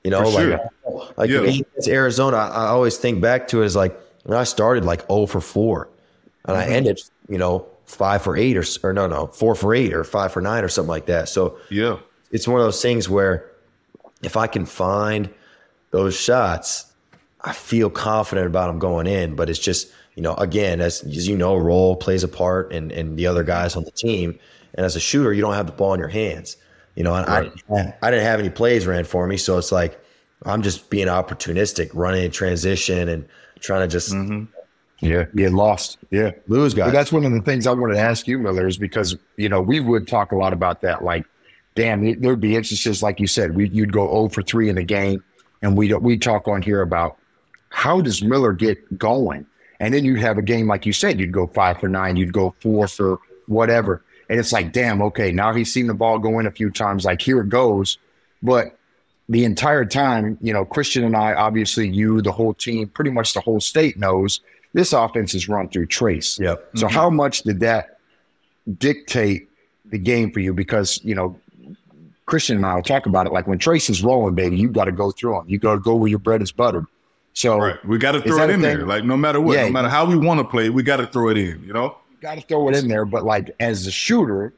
You 0.03 0.11
know, 0.11 0.23
for 0.23 0.29
like 0.29 0.43
sure. 0.43 1.11
like 1.17 1.29
yeah. 1.29 1.39
against 1.41 1.89
Arizona, 1.89 2.37
I, 2.37 2.47
I, 2.47 2.67
always 2.67 2.97
think 2.97 3.21
back 3.21 3.49
to 3.49 3.61
it 3.61 3.65
as 3.65 3.75
like 3.75 3.99
when 4.23 4.37
I 4.37 4.45
started 4.45 4.85
like 4.85 5.05
oh 5.09 5.25
for 5.25 5.41
4 5.41 5.89
and 6.45 6.55
I 6.55 6.63
mm-hmm. 6.63 6.71
ended, 6.71 7.01
you 7.27 7.37
know, 7.37 7.67
5 7.85 8.21
for 8.21 8.37
8 8.37 8.57
or, 8.57 8.63
or 8.83 8.93
no, 8.93 9.07
no, 9.07 9.27
4 9.27 9.55
for 9.55 9.75
8 9.75 9.93
or 9.93 10.05
5 10.05 10.31
for 10.31 10.41
9 10.41 10.63
or 10.63 10.69
something 10.69 10.89
like 10.89 11.07
that. 11.07 11.27
So, 11.27 11.59
yeah, 11.69 11.97
it's 12.31 12.47
one 12.47 12.61
of 12.61 12.65
those 12.65 12.81
things 12.81 13.09
where 13.09 13.51
if 14.23 14.37
I 14.37 14.47
can 14.47 14.65
find 14.65 15.29
those 15.91 16.15
shots, 16.15 16.93
I 17.41 17.53
feel 17.53 17.89
confident 17.89 18.47
about 18.47 18.67
them 18.67 18.79
going 18.79 19.07
in, 19.07 19.35
but 19.35 19.49
it's 19.49 19.59
just, 19.59 19.91
you 20.15 20.23
know, 20.23 20.35
again, 20.35 20.81
as, 20.81 21.03
as 21.03 21.27
you 21.27 21.37
know, 21.37 21.55
role 21.55 21.95
plays 21.95 22.23
a 22.23 22.27
part 22.27 22.71
and, 22.71 22.91
and 22.91 23.17
the 23.17 23.27
other 23.27 23.43
guys 23.43 23.75
on 23.75 23.83
the 23.83 23.91
team. 23.91 24.37
And 24.75 24.85
as 24.85 24.95
a 24.95 24.99
shooter, 24.99 25.33
you 25.33 25.41
don't 25.41 25.55
have 25.55 25.65
the 25.65 25.71
ball 25.71 25.93
in 25.93 25.99
your 25.99 26.09
hands. 26.09 26.57
You 26.95 27.03
know, 27.03 27.15
and 27.15 27.27
right. 27.27 27.51
I, 27.71 28.07
I 28.07 28.11
didn't 28.11 28.25
have 28.25 28.39
any 28.39 28.49
plays 28.49 28.85
ran 28.85 29.05
for 29.05 29.25
me. 29.27 29.37
So 29.37 29.57
it's 29.57 29.71
like, 29.71 29.99
I'm 30.43 30.61
just 30.61 30.89
being 30.89 31.07
opportunistic, 31.07 31.91
running 31.93 32.23
in 32.23 32.31
transition 32.31 33.09
and 33.09 33.25
trying 33.59 33.81
to 33.81 33.87
just 33.87 34.13
mm-hmm. 34.13 34.45
yeah 35.05 35.25
get 35.35 35.51
lost. 35.51 35.97
Yeah, 36.11 36.31
lose 36.47 36.73
guys. 36.73 36.87
But 36.87 36.93
that's 36.93 37.11
one 37.11 37.25
of 37.25 37.31
the 37.31 37.41
things 37.41 37.67
I 37.67 37.71
wanted 37.71 37.95
to 37.95 37.99
ask 37.99 38.27
you, 38.27 38.39
Miller, 38.39 38.67
is 38.67 38.77
because 38.77 39.17
you 39.37 39.49
know 39.49 39.61
we 39.61 39.79
would 39.79 40.07
talk 40.07 40.31
a 40.31 40.35
lot 40.35 40.53
about 40.53 40.81
that. 40.81 41.03
Like, 41.03 41.25
damn, 41.75 42.21
there'd 42.21 42.39
be 42.39 42.55
instances 42.55 43.03
like 43.03 43.19
you 43.19 43.27
said, 43.27 43.55
we, 43.55 43.69
you'd 43.69 43.91
go 43.91 44.07
0 44.07 44.29
for 44.29 44.41
three 44.41 44.69
in 44.69 44.77
a 44.77 44.83
game, 44.83 45.23
and 45.61 45.77
we 45.77 45.93
we 45.93 46.17
talk 46.17 46.47
on 46.47 46.61
here 46.61 46.81
about 46.81 47.17
how 47.69 48.01
does 48.01 48.23
Miller 48.23 48.53
get 48.53 48.97
going, 48.97 49.45
and 49.79 49.93
then 49.93 50.05
you'd 50.05 50.19
have 50.19 50.37
a 50.37 50.41
game 50.41 50.67
like 50.67 50.85
you 50.85 50.93
said, 50.93 51.19
you'd 51.19 51.33
go 51.33 51.47
five 51.47 51.79
for 51.79 51.89
nine, 51.89 52.15
you'd 52.15 52.33
go 52.33 52.55
four 52.61 52.87
for 52.87 53.19
whatever. 53.47 54.03
And 54.29 54.39
it's 54.39 54.53
like, 54.53 54.71
damn, 54.71 55.01
okay, 55.01 55.31
now 55.31 55.53
he's 55.53 55.73
seen 55.73 55.87
the 55.87 55.93
ball 55.93 56.19
go 56.19 56.39
in 56.39 56.45
a 56.45 56.51
few 56.51 56.69
times. 56.69 57.03
Like, 57.03 57.21
here 57.21 57.41
it 57.41 57.49
goes. 57.49 57.97
But 58.43 58.77
the 59.27 59.43
entire 59.43 59.85
time, 59.85 60.37
you 60.39 60.53
know, 60.53 60.63
Christian 60.63 61.03
and 61.03 61.15
I, 61.15 61.33
obviously, 61.33 61.89
you, 61.89 62.21
the 62.21 62.31
whole 62.31 62.53
team, 62.53 62.87
pretty 62.87 63.09
much 63.09 63.33
the 63.33 63.41
whole 63.41 63.59
state 63.59 63.97
knows 63.97 64.41
this 64.73 64.93
offense 64.93 65.33
is 65.33 65.49
run 65.49 65.67
through 65.69 65.87
Trace. 65.87 66.39
Yep. 66.39 66.69
So, 66.75 66.85
mm-hmm. 66.85 66.95
how 66.95 67.09
much 67.09 67.41
did 67.41 67.59
that 67.61 67.97
dictate 68.77 69.49
the 69.85 69.97
game 69.97 70.31
for 70.31 70.41
you? 70.41 70.53
Because, 70.53 71.03
you 71.03 71.15
know, 71.15 71.39
Christian 72.27 72.57
and 72.57 72.65
I 72.67 72.75
will 72.75 72.83
talk 72.83 73.07
about 73.07 73.25
it. 73.25 73.33
Like 73.33 73.47
when 73.47 73.57
Trace 73.57 73.89
is 73.89 74.03
rolling, 74.03 74.35
baby, 74.35 74.57
you 74.57 74.69
got 74.69 74.85
to 74.85 74.91
go 74.91 75.09
through 75.09 75.39
him. 75.39 75.45
You 75.49 75.57
got 75.57 75.73
to 75.73 75.79
go 75.79 75.95
where 75.95 76.09
your 76.09 76.19
bread 76.19 76.43
is 76.43 76.51
buttered. 76.51 76.85
So 77.33 77.57
right. 77.57 77.83
we 77.83 77.97
got 77.97 78.11
to 78.11 78.21
throw 78.21 78.43
it 78.43 78.51
in 78.51 78.61
there. 78.61 78.85
Like 78.85 79.03
no 79.03 79.17
matter 79.17 79.41
what, 79.41 79.57
yeah. 79.57 79.65
no 79.65 79.71
matter 79.71 79.89
how 79.89 80.05
we 80.05 80.15
want 80.15 80.39
to 80.39 80.43
play, 80.43 80.69
we 80.69 80.83
got 80.83 80.97
to 80.97 81.07
throw 81.07 81.29
it 81.29 81.37
in. 81.37 81.63
You 81.63 81.73
know 81.73 81.95
got 82.21 82.35
to 82.35 82.41
throw 82.41 82.69
it 82.69 82.75
in 82.75 82.87
there. 82.87 83.05
But 83.05 83.25
like 83.25 83.51
as 83.59 83.87
a 83.87 83.91
shooter, 83.91 84.53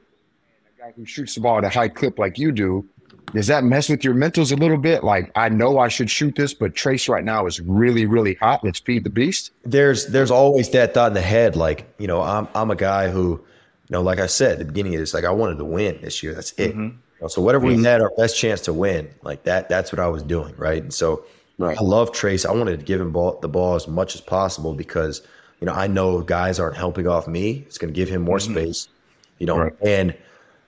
a 0.78 0.82
guy 0.82 0.94
who 0.96 1.06
shoots 1.06 1.36
the 1.36 1.42
ball 1.42 1.58
at 1.58 1.64
a 1.64 1.70
high 1.70 1.90
clip 1.90 2.20
like 2.20 2.38
you 2.38 2.52
do, 2.52 2.88
does 3.34 3.48
that 3.48 3.64
mess 3.64 3.90
with 3.90 4.04
your 4.04 4.14
mentals 4.14 4.52
a 4.52 4.56
little 4.56 4.78
bit? 4.78 5.04
Like 5.04 5.32
I 5.36 5.50
know 5.50 5.80
I 5.80 5.88
should 5.88 6.10
shoot 6.10 6.36
this, 6.36 6.54
but 6.54 6.76
Trace 6.76 7.08
right 7.08 7.24
now 7.24 7.46
is 7.46 7.60
really, 7.62 8.06
really 8.06 8.36
hot. 8.36 8.64
Let's 8.64 8.80
feed 8.80 9.04
the 9.04 9.10
beast. 9.10 9.52
There's 9.64 10.08
there's 10.08 10.32
always 10.32 10.70
that 10.72 10.94
thought 10.94 11.10
in 11.10 11.14
the 11.14 11.22
head, 11.22 11.56
like 11.56 11.94
you 11.98 12.08
know, 12.08 12.22
I'm 12.22 12.48
I'm 12.54 12.72
a 12.72 12.76
guy 12.76 13.10
who, 13.10 13.30
you 13.30 13.44
know, 13.90 14.02
like 14.02 14.20
I 14.20 14.26
said 14.26 14.54
at 14.54 14.60
the 14.60 14.66
beginning 14.66 14.96
of 14.96 15.00
this, 15.00 15.14
like 15.14 15.24
I 15.24 15.32
wanted 15.32 15.58
to 15.60 15.66
win 15.66 16.00
this 16.02 16.22
year. 16.22 16.34
That's 16.34 16.52
it. 16.54 16.72
Mm-hmm. 16.72 16.84
You 16.84 16.98
know, 17.22 17.28
so 17.28 17.42
whatever 17.42 17.68
we 17.68 17.82
had 17.84 18.02
our 18.02 18.12
best 18.18 18.38
chance 18.38 18.62
to 18.62 18.74
win, 18.74 19.10
like 19.22 19.44
that, 19.44 19.70
that's 19.70 19.92
what 19.92 20.00
I 20.00 20.08
was 20.08 20.24
doing, 20.24 20.56
right? 20.58 20.82
And 20.82 20.94
so 20.94 21.24
right. 21.58 21.78
I 21.78 21.82
love 21.84 22.12
Trace. 22.12 22.46
I 22.46 22.52
wanted 22.52 22.80
to 22.80 22.86
give 22.86 23.00
him 23.00 23.12
ball, 23.12 23.40
the 23.40 23.48
ball 23.48 23.76
as 23.76 23.88
much 23.88 24.16
as 24.16 24.22
possible 24.22 24.74
because 24.74 25.22
you 25.62 25.68
know, 25.68 25.74
I 25.74 25.88
know 25.88 26.22
guys 26.22 26.60
aren't 26.60 26.76
helping 26.76 27.08
off 27.08 27.28
me. 27.28 27.64
It's 27.68 27.78
going 27.78 27.94
to 27.94 27.96
give 27.96 28.10
him 28.10 28.24
more 28.24 28.38
mm-hmm. 28.38 28.54
space, 28.54 28.90
you 29.38 29.46
know, 29.46 29.58
right. 29.58 29.74
and, 29.82 30.18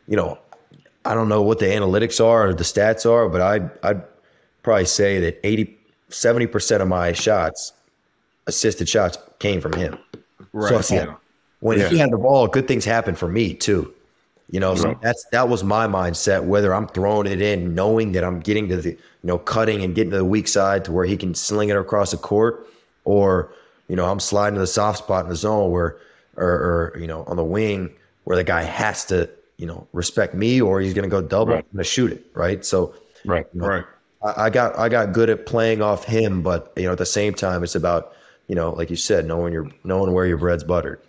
you 0.08 0.16
know, 0.16 0.38
I 1.04 1.16
don't 1.16 1.28
know 1.28 1.42
what 1.42 1.60
the 1.60 1.66
analytics 1.66 2.24
are 2.24 2.50
or 2.50 2.54
the 2.54 2.64
stats 2.64 3.10
are, 3.10 3.28
but 3.28 3.42
I, 3.42 3.70
I'd 3.88 4.04
probably 4.62 4.86
say 4.86 5.20
that 5.20 5.40
80, 5.44 5.78
70% 6.10 6.82
of 6.82 6.88
my 6.88 7.12
shots, 7.12 7.74
assisted 8.46 8.88
shots 8.88 9.18
came 9.40 9.60
from 9.60 9.74
him. 9.74 9.98
Right. 10.54 10.86
So 10.86 10.96
yeah. 10.96 11.16
when 11.60 11.80
yeah. 11.80 11.90
he 11.90 11.98
had 11.98 12.12
the 12.12 12.18
ball, 12.18 12.48
good 12.48 12.68
things 12.68 12.86
happen 12.86 13.16
for 13.16 13.28
me 13.28 13.54
too. 13.54 13.94
You 14.52 14.60
know, 14.60 14.76
so 14.76 14.96
that's 15.02 15.26
that 15.32 15.50
was 15.50 15.64
my 15.64 15.88
mindset. 15.88 16.44
Whether 16.44 16.76
I'm 16.76 16.88
throwing 16.88 17.26
it 17.26 17.42
in, 17.42 17.74
knowing 17.74 18.12
that 18.12 18.24
I'm 18.24 18.40
getting 18.40 18.70
to 18.70 18.78
the, 18.78 18.92
you 18.92 19.00
know, 19.24 19.40
cutting 19.40 19.84
and 19.84 19.96
getting 19.96 20.12
to 20.12 20.18
the 20.18 20.26
weak 20.26 20.48
side 20.48 20.86
to 20.86 20.92
where 20.92 21.06
he 21.06 21.18
can 21.18 21.34
sling 21.34 21.70
it 21.70 21.78
across 21.78 22.12
the 22.12 22.18
court, 22.18 22.68
or 23.04 23.52
you 23.88 23.96
know, 23.96 24.06
I'm 24.06 24.20
sliding 24.20 24.56
to 24.56 24.62
the 24.62 24.68
soft 24.68 25.00
spot 25.00 25.26
in 25.26 25.30
the 25.30 25.36
zone 25.36 25.72
where, 25.72 25.98
or, 26.36 26.94
or 26.94 26.98
you 27.00 27.08
know, 27.08 27.24
on 27.26 27.36
the 27.36 27.44
wing 27.44 27.94
where 28.24 28.38
the 28.38 28.44
guy 28.44 28.64
has 28.64 29.06
to, 29.06 29.30
you 29.58 29.66
know, 29.66 29.88
respect 29.94 30.34
me 30.34 30.62
or 30.62 30.82
he's 30.82 30.94
going 30.94 31.04
to 31.04 31.10
go 31.10 31.22
double 31.22 31.56
right. 31.56 31.66
and 31.74 31.86
shoot 31.86 32.12
it. 32.12 32.26
Right. 32.34 32.66
So, 32.66 32.96
right. 33.26 33.46
You 33.54 33.62
know, 33.62 33.68
right. 33.68 33.86
I, 34.24 34.46
I 34.46 34.50
got, 34.50 34.78
I 34.80 34.90
got 34.90 35.14
good 35.14 35.30
at 35.30 35.46
playing 35.46 35.82
off 35.82 36.06
him, 36.06 36.42
but 36.42 36.72
you 36.76 36.84
know, 36.84 36.94
at 36.94 36.98
the 36.98 37.06
same 37.06 37.34
time, 37.34 37.64
it's 37.64 37.76
about, 37.76 38.14
you 38.48 38.56
know, 38.56 38.72
like 38.72 38.90
you 38.90 38.96
said, 38.96 39.26
knowing 39.26 39.54
your, 39.54 39.70
knowing 39.84 40.12
where 40.14 40.26
your 40.26 40.38
bread's 40.38 40.64
buttered. 40.64 41.02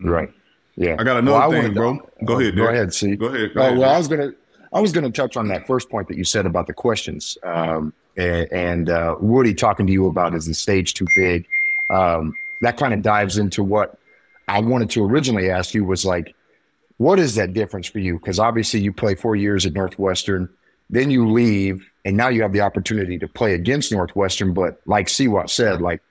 Right. 0.00 0.30
Yeah. 0.76 0.96
I 0.98 1.04
got 1.04 1.18
another 1.18 1.48
well, 1.48 1.62
thing, 1.62 1.74
bro. 1.74 1.98
Go 2.24 2.40
ahead. 2.40 2.56
Go 2.56 2.68
ahead. 2.68 2.94
See. 2.94 3.16
Go 3.16 3.26
ahead. 3.26 3.54
Go 3.54 3.60
oh, 3.60 3.66
ahead, 3.66 3.78
well, 3.78 3.94
I 3.94 3.98
was 3.98 4.08
gonna, 4.08 4.32
I 4.72 4.80
was 4.80 4.92
gonna 4.92 5.10
touch 5.10 5.36
on 5.36 5.48
that 5.48 5.66
first 5.66 5.90
point 5.90 6.08
that 6.08 6.16
you 6.16 6.24
said 6.24 6.46
about 6.46 6.66
the 6.68 6.72
questions, 6.72 7.36
um, 7.42 7.92
and, 8.16 8.50
and 8.52 8.88
uh, 8.88 9.16
Woody 9.20 9.52
talking 9.52 9.86
to 9.86 9.92
you 9.92 10.06
about 10.06 10.34
is 10.34 10.46
the 10.46 10.54
stage 10.54 10.94
too 10.94 11.06
big. 11.16 11.46
Um, 11.90 12.34
that 12.62 12.76
kind 12.76 12.94
of 12.94 13.02
dives 13.02 13.38
into 13.38 13.62
what 13.62 13.98
I 14.48 14.60
wanted 14.60 14.90
to 14.90 15.04
originally 15.04 15.50
ask 15.50 15.74
you 15.74 15.84
was 15.84 16.04
like, 16.04 16.34
what 16.98 17.18
is 17.18 17.34
that 17.36 17.52
difference 17.54 17.88
for 17.88 17.98
you? 17.98 18.18
Because 18.18 18.38
obviously 18.38 18.80
you 18.80 18.92
play 18.92 19.14
four 19.14 19.34
years 19.34 19.64
at 19.64 19.72
Northwestern, 19.72 20.48
then 20.90 21.10
you 21.10 21.30
leave, 21.30 21.88
and 22.04 22.16
now 22.16 22.28
you 22.28 22.42
have 22.42 22.52
the 22.52 22.60
opportunity 22.60 23.18
to 23.18 23.28
play 23.28 23.54
against 23.54 23.92
Northwestern. 23.92 24.52
But 24.52 24.80
like 24.86 25.06
Siwat 25.06 25.50
said, 25.50 25.80
like 25.80 26.02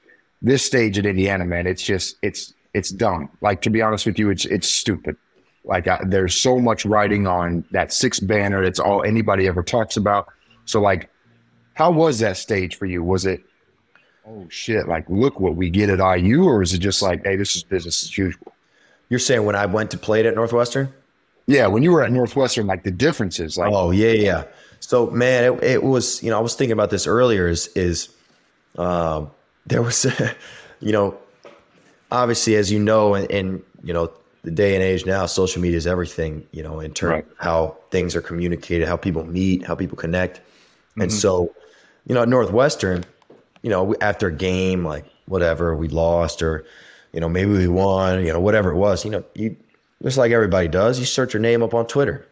this 0.41 0.65
stage 0.65 0.97
at 0.97 1.05
Indiana, 1.05 1.45
man, 1.45 1.67
it's 1.67 1.83
just 1.83 2.15
it's 2.21 2.53
it's 2.73 2.89
dumb. 2.89 3.29
Like 3.41 3.61
to 3.63 3.69
be 3.69 3.81
honest 3.81 4.05
with 4.05 4.17
you, 4.17 4.29
it's 4.29 4.45
it's 4.45 4.73
stupid. 4.73 5.15
Like 5.65 5.87
I, 5.87 5.99
there's 6.05 6.33
so 6.33 6.59
much 6.59 6.85
writing 6.85 7.27
on 7.27 7.65
that 7.71 7.91
six 7.93 8.19
banner. 8.19 8.63
It's 8.63 8.79
all 8.79 9.03
anybody 9.03 9.47
ever 9.47 9.61
talks 9.61 9.97
about. 9.97 10.27
So 10.65 10.81
like, 10.81 11.09
how 11.73 11.91
was 11.91 12.19
that 12.19 12.37
stage 12.37 12.77
for 12.77 12.85
you? 12.85 13.03
Was 13.03 13.25
it 13.25 13.43
oh 14.29 14.45
shit, 14.49 14.87
like 14.87 15.09
look 15.09 15.39
what 15.39 15.55
we 15.55 15.69
get 15.69 15.89
at 15.89 15.99
IU, 15.99 16.45
or 16.45 16.61
is 16.61 16.73
it 16.73 16.79
just 16.79 17.01
like, 17.01 17.23
hey, 17.25 17.35
this 17.35 17.55
is 17.55 17.63
business 17.63 18.03
as 18.03 18.17
usual? 18.17 18.53
You're 19.09 19.19
saying 19.19 19.43
when 19.45 19.55
I 19.55 19.65
went 19.65 19.91
to 19.91 19.97
play 19.97 20.19
it 20.19 20.25
at 20.25 20.35
Northwestern? 20.35 20.93
Yeah, 21.47 21.65
when 21.67 21.81
you 21.81 21.91
were 21.91 22.03
at 22.03 22.11
Northwestern, 22.11 22.67
like 22.67 22.83
the 22.83 22.91
differences, 22.91 23.57
like 23.57 23.71
oh 23.73 23.91
yeah, 23.91 24.11
yeah. 24.11 24.43
So 24.79 25.07
man, 25.07 25.43
it, 25.43 25.63
it 25.63 25.83
was 25.83 26.21
you 26.21 26.29
know 26.29 26.37
I 26.37 26.41
was 26.41 26.55
thinking 26.55 26.73
about 26.73 26.91
this 26.91 27.07
earlier. 27.07 27.47
Is 27.47 27.67
is 27.75 28.09
um, 28.77 29.31
there 29.65 29.81
was 29.81 30.05
you 30.79 30.91
know 30.91 31.17
obviously 32.11 32.55
as 32.55 32.71
you 32.71 32.79
know 32.79 33.15
and, 33.15 33.29
and 33.31 33.63
you 33.83 33.93
know 33.93 34.11
the 34.43 34.51
day 34.51 34.73
and 34.75 34.83
age 34.83 35.05
now, 35.05 35.25
social 35.25 35.61
media 35.61 35.77
is 35.77 35.87
everything. 35.87 36.45
You 36.51 36.61
know 36.61 36.79
in 36.79 36.93
terms 36.93 37.11
right. 37.11 37.25
of 37.25 37.37
how 37.39 37.77
things 37.89 38.15
are 38.15 38.21
communicated, 38.21 38.87
how 38.87 38.97
people 38.97 39.25
meet, 39.25 39.65
how 39.65 39.73
people 39.73 39.97
connect, 39.97 40.37
mm-hmm. 40.37 41.01
and 41.01 41.11
so 41.11 41.55
you 42.05 42.13
know 42.13 42.21
at 42.21 42.29
Northwestern 42.29 43.05
you 43.61 43.69
know, 43.69 43.95
after 44.01 44.27
a 44.27 44.31
game, 44.33 44.85
like 44.85 45.05
whatever 45.25 45.75
we 45.75 45.87
lost 45.87 46.41
or 46.41 46.65
you 47.13 47.19
know 47.19 47.29
maybe 47.29 47.51
we 47.51 47.67
won, 47.67 48.25
you 48.25 48.31
know 48.33 48.39
whatever 48.39 48.71
it 48.71 48.75
was, 48.77 49.03
you 49.05 49.11
know 49.11 49.23
you 49.35 49.55
just 50.03 50.17
like 50.17 50.31
everybody 50.31 50.67
does, 50.67 50.99
you 50.99 51.05
search 51.05 51.33
your 51.33 51.41
name 51.41 51.61
up 51.63 51.73
on 51.73 51.85
Twitter, 51.87 52.25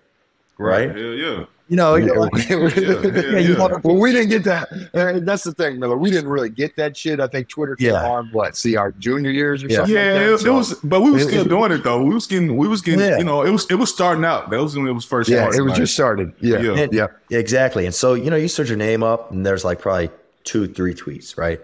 right? 0.58 0.96
Yeah, 0.98 1.12
yeah. 1.12 1.46
You 1.70 1.76
know, 1.76 1.96
you 1.96 2.06
know, 2.06 2.30
yeah, 2.38 2.44
yeah, 2.50 3.40
you 3.40 3.52
yeah. 3.52 3.58
know, 3.58 3.78
well, 3.84 3.98
we 3.98 4.14
didn't 4.14 4.30
get 4.30 4.46
that. 4.46 4.70
uh, 4.94 5.20
That's 5.20 5.44
the 5.44 5.52
thing, 5.54 5.80
Miller. 5.82 5.98
We 5.98 6.10
didn't 6.10 6.30
really 6.30 6.50
get 6.50 6.78
that 6.78 6.96
shit. 6.96 7.20
I 7.20 7.28
think 7.28 7.50
Twitter 7.50 7.76
came 7.76 7.90
Yeah. 7.90 8.08
on 8.08 8.30
what? 8.32 8.56
See 8.56 8.78
our 8.78 8.94
junior 8.94 9.32
years 9.32 9.66
or 9.66 9.68
Yeah. 9.68 9.76
something. 9.80 9.96
Yeah, 9.96 10.02
like 10.14 10.40
that. 10.40 10.46
it, 10.46 10.48
it 10.48 10.52
was, 10.52 10.76
but 10.76 11.02
we 11.02 11.12
were 11.12 11.20
still 11.20 11.46
it- 11.46 11.50
doing 11.50 11.74
it 11.74 11.84
though. 11.84 12.02
We 12.02 12.14
was 12.16 12.26
getting, 12.26 12.56
we 12.56 12.70
was 12.70 12.82
getting, 12.82 13.02
Yeah. 13.02 13.18
you 13.18 13.26
know, 13.26 13.42
it 13.42 13.50
was, 13.52 13.66
it 13.70 13.76
was 13.76 13.90
starting 13.94 14.24
out. 14.24 14.50
That 14.50 14.62
was 14.62 14.78
when 14.78 14.88
it 14.88 14.94
was 14.94 15.04
first. 15.04 15.30
Yeah, 15.30 15.40
starting, 15.40 15.60
it 15.60 15.64
was 15.64 15.72
like, 15.72 15.80
just 15.82 15.94
started. 15.94 16.32
Yeah, 16.40 16.60
Yeah. 16.62 17.08
yeah, 17.30 17.38
Exactly. 17.38 17.86
And 17.86 17.94
so, 17.94 18.14
you 18.14 18.30
know, 18.30 18.38
you 18.38 18.48
search 18.48 18.70
your 18.70 18.78
name 18.78 19.04
up 19.04 19.34
and 19.34 19.46
there's 19.46 19.66
like 19.66 19.82
probably 19.82 20.10
two, 20.48 20.66
three 20.68 20.94
tweets, 20.96 21.38
right? 21.38 21.60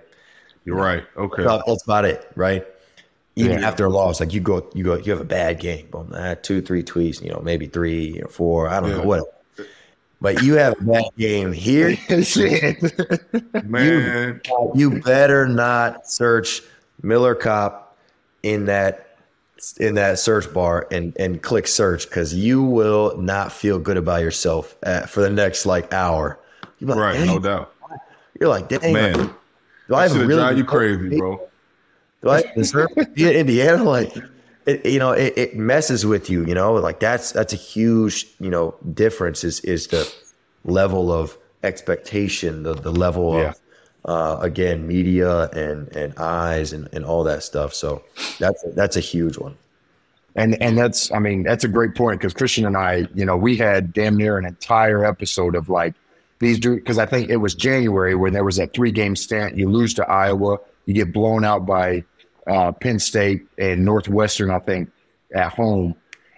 You're 0.66 0.76
right. 0.78 1.04
Okay. 1.18 1.42
About- 1.44 1.64
That's 1.66 1.84
about 1.84 2.06
it, 2.06 2.30
right? 2.36 2.66
Even 3.36 3.60
Yeah. 3.60 3.68
after 3.68 3.86
a 3.86 3.90
loss, 3.90 4.20
like 4.20 4.34
you 4.34 4.40
go, 4.42 4.70
you 4.76 4.84
go, 4.84 4.96
you 4.98 5.12
have 5.12 5.22
a 5.22 5.26
bad 5.26 5.60
game, 5.60 5.88
boom, 5.90 6.14
ah, 6.16 6.36
two, 6.42 6.62
three 6.62 6.84
tweets, 6.84 7.22
you 7.24 7.32
know, 7.32 7.42
maybe 7.44 7.66
three 7.66 8.22
or 8.22 8.28
four, 8.30 8.70
I 8.70 8.80
don't 8.80 8.90
Yeah. 8.92 8.98
know, 8.98 9.04
what. 9.04 9.24
But 10.22 10.42
you 10.44 10.54
have 10.54 10.80
a 10.80 10.84
bad 10.84 11.06
game 11.18 11.52
here, 11.52 11.96
Shit. 12.24 12.78
Man, 13.66 14.40
you 14.76 15.02
better 15.02 15.48
not 15.48 16.08
search 16.08 16.62
Miller 17.02 17.36
Kopp 17.36 17.98
in 18.44 18.66
that 18.66 19.18
in 19.80 19.96
that 19.96 20.20
search 20.20 20.54
bar 20.54 20.88
and 20.92 21.14
and 21.18 21.42
click 21.42 21.68
search 21.68 22.06
because 22.08 22.34
you 22.34 22.62
will 22.62 23.18
not 23.18 23.52
feel 23.52 23.80
good 23.80 23.96
about 23.98 24.22
yourself 24.22 24.76
at, 24.84 25.10
for 25.10 25.22
the 25.22 25.30
next 25.30 25.66
like 25.66 25.92
hour. 25.94 26.38
Like, 26.82 26.98
right, 26.98 27.14
"Dang." 27.14 27.28
no 27.28 27.40
doubt. 27.40 27.73
You're 28.44 28.50
like, 28.50 28.68
dang, 28.68 28.92
Man, 28.92 29.14
do 29.14 29.34
that 29.88 29.96
I 29.96 30.08
should 30.10 30.18
even 30.18 30.20
have 30.22 30.28
really 30.30 30.42
drive 30.42 30.58
you 30.58 30.66
crazy, 30.66 31.18
bro. 31.18 31.50
do 32.22 32.30
I 32.30 32.42
deserve 32.56 32.90
to 32.96 33.06
be 33.06 33.24
in 33.24 33.36
Indiana? 33.38 33.82
Like, 33.96 34.14
it, 34.66 34.86
you 34.86 35.00
know, 35.00 35.12
it, 35.14 35.34
it 35.38 35.56
messes 35.56 36.06
with 36.06 36.30
you. 36.30 36.46
You 36.46 36.54
know, 36.54 36.74
like 36.74 37.00
that's 37.00 37.32
that's 37.32 37.54
a 37.54 37.58
huge 37.58 38.28
you 38.42 38.50
know 38.50 38.76
difference 38.94 39.46
is 39.46 39.62
is 39.62 39.88
the 39.88 40.14
level 40.66 41.10
of 41.10 41.38
expectation, 41.64 42.64
the 42.64 42.74
the 42.74 42.92
level 42.92 43.38
Yeah. 43.40 43.50
of 43.52 43.60
uh, 44.06 44.38
again 44.42 44.86
media 44.86 45.50
and 45.52 45.88
and 45.96 46.14
eyes 46.18 46.74
and 46.74 46.90
and 46.92 47.06
all 47.06 47.24
that 47.24 47.44
stuff. 47.44 47.74
So 47.74 48.04
that's 48.40 48.62
that's 48.76 48.98
a 48.98 49.02
huge 49.02 49.38
one. 49.38 49.56
And 50.36 50.62
and 50.62 50.78
that's 50.78 51.12
I 51.14 51.20
mean 51.20 51.44
that's 51.44 51.64
a 51.64 51.70
great 51.70 51.96
point 51.96 52.20
because 52.20 52.34
Christian 52.34 52.66
and 52.66 52.76
I, 52.76 53.08
you 53.14 53.24
know, 53.26 53.38
we 53.38 53.56
had 53.56 53.94
damn 53.94 54.18
near 54.18 54.38
an 54.38 54.46
entire 54.46 55.06
episode 55.06 55.56
of 55.56 55.70
like 55.70 55.94
these 56.44 56.60
dudes 56.60 56.82
because 56.82 56.98
I 57.00 57.06
think 57.06 57.30
it 57.30 57.38
was 57.38 57.56
January 57.56 58.14
when 58.16 58.34
there 58.34 58.44
was 58.44 58.58
that 58.58 58.74
three 58.74 58.92
game 58.92 59.16
stint. 59.16 59.58
You 59.58 59.70
lose 59.70 59.94
to 59.96 60.08
Iowa, 60.10 60.60
you 60.86 60.94
get 60.94 61.12
blown 61.14 61.44
out 61.44 61.66
by 61.66 62.04
uh, 62.48 62.72
Penn 62.74 63.00
State 63.00 63.48
and 63.58 63.84
Northwestern, 63.86 64.52
I 64.52 64.60
think, 64.60 64.92
at 65.34 65.52
home. 65.54 65.96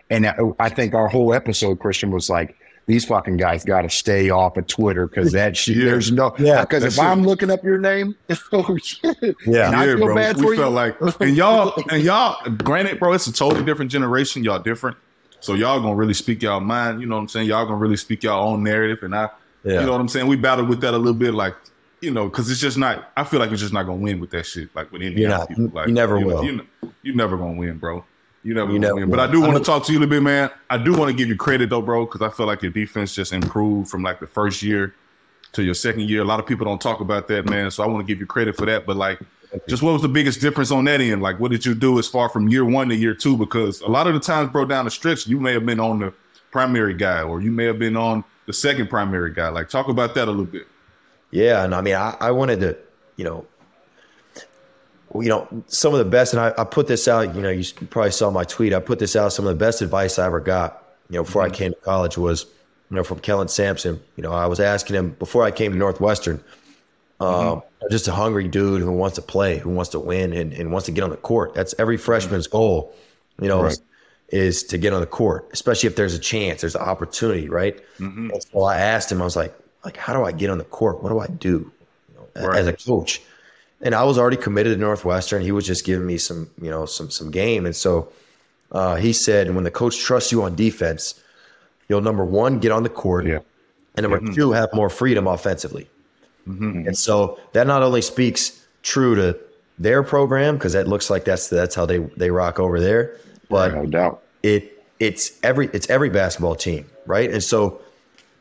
And 0.10 0.28
I, 0.28 0.36
I 0.60 0.70
think 0.70 0.94
our 0.94 1.08
whole 1.08 1.34
episode, 1.34 1.80
Christian, 1.80 2.12
was 2.12 2.30
like, 2.30 2.56
these 2.88 3.04
fucking 3.04 3.38
guys 3.38 3.66
got 3.66 3.82
to 3.82 3.90
stay 3.90 4.30
off 4.30 4.56
of 4.58 4.68
Twitter 4.68 5.08
because 5.08 5.32
that 5.32 5.58
shit. 5.62 5.78
Yeah. 5.78 5.86
There's 5.86 6.12
no 6.12 6.36
Yeah, 6.38 6.62
because 6.62 6.84
if 6.84 6.94
shit- 6.94 7.04
I'm 7.04 7.24
looking 7.24 7.50
up 7.50 7.64
your 7.64 7.80
name, 7.80 8.16
oh 8.54 8.78
shit, 8.78 9.18
Yeah. 9.48 9.68
And 9.68 9.76
I 9.76 9.86
yeah, 9.86 9.96
feel 9.96 10.06
bro. 10.06 10.16
bad 10.16 10.38
we 10.38 10.44
for 10.44 10.54
you. 10.54 10.60
felt 10.60 10.74
like, 10.74 10.96
and 11.20 11.36
y'all, 11.36 11.74
and 11.90 12.04
y'all. 12.04 12.48
Granted, 12.52 13.00
bro, 13.00 13.14
it's 13.14 13.26
a 13.26 13.34
totally 13.34 13.66
different 13.66 13.90
generation. 13.90 14.44
Y'all 14.44 14.60
different, 14.60 14.98
so 15.40 15.56
y'all 15.56 15.80
gonna 15.80 15.96
really 15.96 16.14
speak 16.14 16.44
y'all 16.44 16.60
mind. 16.60 17.02
You 17.02 17.08
know 17.08 17.16
what 17.16 17.22
I'm 17.22 17.28
saying? 17.30 17.48
Y'all 17.48 17.66
gonna 17.66 17.78
really 17.78 17.98
speak 17.98 18.22
y'all 18.22 18.48
own 18.54 18.62
narrative, 18.62 19.00
and 19.02 19.16
I, 19.16 19.30
Yeah. 19.66 19.80
you 19.80 19.86
know 19.86 19.92
what 19.94 20.02
I'm 20.02 20.08
saying? 20.08 20.28
We 20.28 20.36
battled 20.36 20.70
with 20.70 20.80
that 20.82 20.94
a 20.94 20.98
little 20.98 21.14
bit, 21.14 21.34
like, 21.34 21.56
you 22.02 22.12
know, 22.12 22.30
because 22.30 22.50
it's 22.52 22.62
just 22.62 22.78
not. 22.78 23.12
I 23.18 23.24
feel 23.24 23.40
like 23.40 23.52
it's 23.52 23.62
just 23.62 23.74
not 23.74 23.84
gonna 23.84 23.98
win 23.98 24.20
with 24.20 24.30
that 24.32 24.46
shit. 24.46 24.70
Like 24.76 24.92
with 24.92 25.02
Indiana 25.02 25.38
not. 25.40 25.48
people, 25.50 25.64
You- 25.64 25.72
like 25.74 25.88
you 25.88 25.94
never 25.94 26.20
know, 26.20 26.28
will. 26.28 26.46
You, 26.46 26.52
know, 26.58 26.64
you 27.02 27.16
never 27.16 27.36
gonna 27.36 27.54
win, 27.58 27.78
bro. 27.80 28.06
You 28.44 28.54
never 28.54 28.68
You 28.72 28.78
gonna 28.80 28.88
never 28.88 28.96
win. 29.02 29.10
But. 29.10 29.20
I 29.20 29.32
do 29.32 29.42
want 29.42 29.58
to 29.58 29.64
talk 29.64 29.86
to 29.88 29.92
you 29.92 29.98
a 29.98 30.02
little 30.02 30.12
bit, 30.16 30.22
man. 30.22 30.52
I 30.70 30.78
do 30.78 30.94
want 30.94 31.10
to 31.10 31.18
give 31.18 31.28
you 31.28 31.36
credit 31.36 31.70
though, 31.72 31.82
bro, 31.82 32.06
because 32.06 32.22
I 32.22 32.30
feel 32.30 32.46
like 32.46 32.62
your 32.62 32.72
defense 32.72 33.16
just 33.16 33.34
improved 33.34 33.90
from 33.90 34.04
like 34.04 34.20
the 34.20 34.28
first 34.28 34.62
year 34.62 34.94
to 35.54 35.64
your 35.64 35.74
second 35.74 36.02
year. 36.10 36.22
A 36.22 36.26
lot 36.26 36.40
of 36.40 36.46
people 36.46 36.66
don't 36.66 36.80
talk 36.82 37.00
about 37.00 37.28
that, 37.30 37.50
man. 37.50 37.72
So 37.72 37.84
I 37.84 37.88
want 37.88 38.06
to 38.06 38.14
give 38.14 38.20
you 38.20 38.28
credit 38.28 38.56
for 38.56 38.68
that. 38.68 38.86
But 38.86 38.98
like, 38.98 39.20
just 39.68 39.82
what 39.82 39.94
was 39.94 40.04
the 40.04 40.10
biggest 40.10 40.42
difference 40.42 40.70
on 40.70 40.84
that 40.86 41.02
end? 41.02 41.24
Like, 41.24 41.40
what 41.40 41.50
did 41.50 41.66
you 41.66 41.74
do 41.74 41.98
as 41.98 42.08
far 42.08 42.30
from 42.30 42.50
year 42.50 42.66
one 42.66 42.90
to 42.90 42.96
year 42.96 43.16
two? 43.16 43.36
Because 43.36 43.82
a 43.82 43.88
lot 43.88 44.06
of 44.06 44.14
the 44.14 44.20
times, 44.20 44.52
bro, 44.52 44.66
down 44.66 44.86
the 44.86 44.92
stretch, 44.92 45.26
you 45.26 45.40
may 45.40 45.54
have 45.54 45.66
been 45.66 45.80
on 45.80 45.98
the 46.00 46.14
primary 46.52 46.94
guy, 46.94 47.24
or 47.24 47.42
you 47.42 47.52
may 47.52 47.64
have 47.66 47.80
been 47.80 47.98
on 47.98 48.24
the 48.46 48.54
second 48.54 48.90
primary 48.90 49.34
guy. 49.34 49.50
Like, 49.50 49.70
talk 49.70 49.88
about 49.88 50.16
that 50.16 50.28
a 50.28 50.32
little 50.32 50.46
bit. 50.46 50.68
Yeah, 51.32 51.64
and 51.64 51.76
I 51.76 51.82
mean, 51.82 51.96
I, 51.96 52.16
I 52.20 52.32
wanted 52.32 52.60
to, 52.62 52.78
you 53.18 53.26
know, 53.26 53.46
you 55.14 55.30
know, 55.30 55.48
some 55.68 55.94
of 55.94 56.00
the 56.00 56.06
best, 56.06 56.34
and 56.34 56.42
I, 56.42 56.54
I 56.58 56.64
put 56.64 56.88
this 56.88 57.08
out. 57.08 57.36
You 57.36 57.42
know, 57.42 57.50
you 57.50 57.64
probably 57.90 58.12
saw 58.12 58.30
my 58.32 58.44
tweet. 58.44 58.74
I 58.74 58.80
put 58.80 59.00
this 59.00 59.16
out. 59.16 59.30
Some 59.34 59.46
of 59.46 59.58
the 59.58 59.64
best 59.64 59.82
advice 59.82 60.20
I 60.20 60.26
ever 60.26 60.40
got, 60.40 60.84
you 61.10 61.18
know, 61.18 61.24
before 61.24 61.42
I 61.42 61.48
mm-hmm. 61.48 61.56
came 61.56 61.72
to 61.74 61.80
college 61.82 62.18
was, 62.18 62.46
you 62.90 62.98
know, 62.98 63.04
from 63.04 63.20
Kellen 63.20 63.48
Sampson. 63.48 64.02
You 64.16 64.24
know, 64.24 64.32
I 64.32 64.46
was 64.46 64.60
asking 64.60 64.96
him 64.96 65.12
before 65.12 65.44
I 65.44 65.52
came 65.52 65.72
to 65.72 65.78
Northwestern. 65.78 66.44
Um, 67.22 67.30
mm-hmm. 67.30 67.88
just 67.92 68.10
a 68.10 68.12
hungry 68.12 68.48
dude 68.50 68.82
who 68.82 68.92
wants 68.92 69.16
to 69.16 69.22
play, 69.22 69.58
who 69.58 69.70
wants 69.70 69.92
to 69.92 70.00
win, 70.00 70.34
and, 70.34 70.52
and 70.52 70.72
wants 70.72 70.86
to 70.88 70.92
get 70.92 71.04
on 71.04 71.10
the 71.10 71.18
court. 71.18 71.54
That's 71.54 71.74
every 71.80 71.96
mm-hmm. 71.96 72.06
freshman's 72.06 72.48
goal. 72.48 72.94
You 73.42 73.48
know, 73.48 73.64
Right. 73.64 73.78
Is, 74.30 74.64
to 74.64 74.78
get 74.78 74.94
on 74.94 75.02
the 75.02 75.08
court, 75.08 75.48
especially 75.54 75.88
if 75.88 75.96
there's 75.96 76.14
a 76.14 76.20
chance, 76.20 76.62
there's 76.62 76.76
an 76.76 76.82
opportunity, 76.82 77.48
right? 77.50 77.78
Mm-hmm. 78.00 78.32
So 78.52 78.64
I 78.64 78.78
asked 78.78 79.12
him, 79.12 79.22
I 79.22 79.26
was 79.26 79.36
like, 79.36 79.54
like, 79.84 79.98
how 79.98 80.14
do 80.14 80.24
I 80.24 80.32
get 80.32 80.50
on 80.50 80.58
the 80.58 80.64
court? 80.64 81.04
What 81.04 81.10
do 81.10 81.20
I 81.20 81.28
do 81.28 81.72
you 82.10 82.16
know, 82.16 82.48
Right. 82.48 82.60
as 82.60 82.68
a 82.68 82.74
coach? 82.74 83.22
And 83.82 83.94
I 83.94 84.04
was 84.04 84.18
already 84.18 84.38
committed 84.38 84.74
to 84.74 84.80
Northwestern. 84.82 85.42
He 85.44 85.52
was 85.52 85.66
just 85.66 85.86
giving 85.86 86.08
me 86.08 86.18
some, 86.18 86.50
you 86.62 86.72
know, 86.72 86.86
some 86.88 87.12
some 87.12 87.30
game. 87.30 87.66
And 87.66 87.76
so 87.76 88.12
uh, 88.72 88.96
he 88.96 89.14
said, 89.14 89.54
when 89.54 89.64
the 89.64 89.70
coach 89.72 90.00
trusts 90.00 90.32
you 90.32 90.42
on 90.44 90.56
defense, 90.56 91.22
you'll 91.88 92.02
number 92.02 92.26
one 92.26 92.58
get 92.60 92.72
on 92.72 92.82
the 92.84 92.90
court, 92.90 93.28
Yeah. 93.28 93.40
and 93.96 94.10
number 94.10 94.34
two 94.34 94.54
have 94.54 94.70
more 94.74 94.90
freedom 94.90 95.28
offensively. 95.28 95.88
And 96.48 96.98
so 96.98 97.40
that 97.54 97.68
not 97.68 97.82
only 97.84 98.02
speaks 98.02 98.66
true 98.82 99.14
to 99.16 99.38
their 99.80 100.04
program 100.04 100.56
because 100.56 100.74
that 100.74 100.88
looks 100.88 101.10
like 101.10 101.26
that's 101.26 101.48
that's 101.50 101.76
how 101.76 101.86
they 101.86 101.98
they 102.18 102.30
rock 102.32 102.60
over 102.60 102.80
there, 102.80 103.18
but 103.50 103.74
no 103.74 103.86
doubt. 103.86 104.24
it 104.44 104.84
it's 105.00 105.38
every 105.44 105.68
it's 105.74 105.90
every 105.90 106.10
basketball 106.10 106.56
team, 106.56 106.86
right? 107.06 107.30
And 107.30 107.44
so 107.44 107.82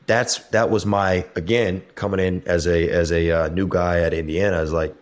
that's 0.06 0.38
that 0.50 0.70
was 0.70 0.84
my 0.86 1.24
again 1.34 1.82
coming 1.94 2.20
in 2.20 2.42
as 2.46 2.66
a 2.66 2.88
as 2.90 3.10
a 3.12 3.30
uh, 3.30 3.48
new 3.48 3.66
guy 3.66 4.00
at 4.00 4.12
Indiana. 4.14 4.60
is 4.62 4.72
like 4.72 4.94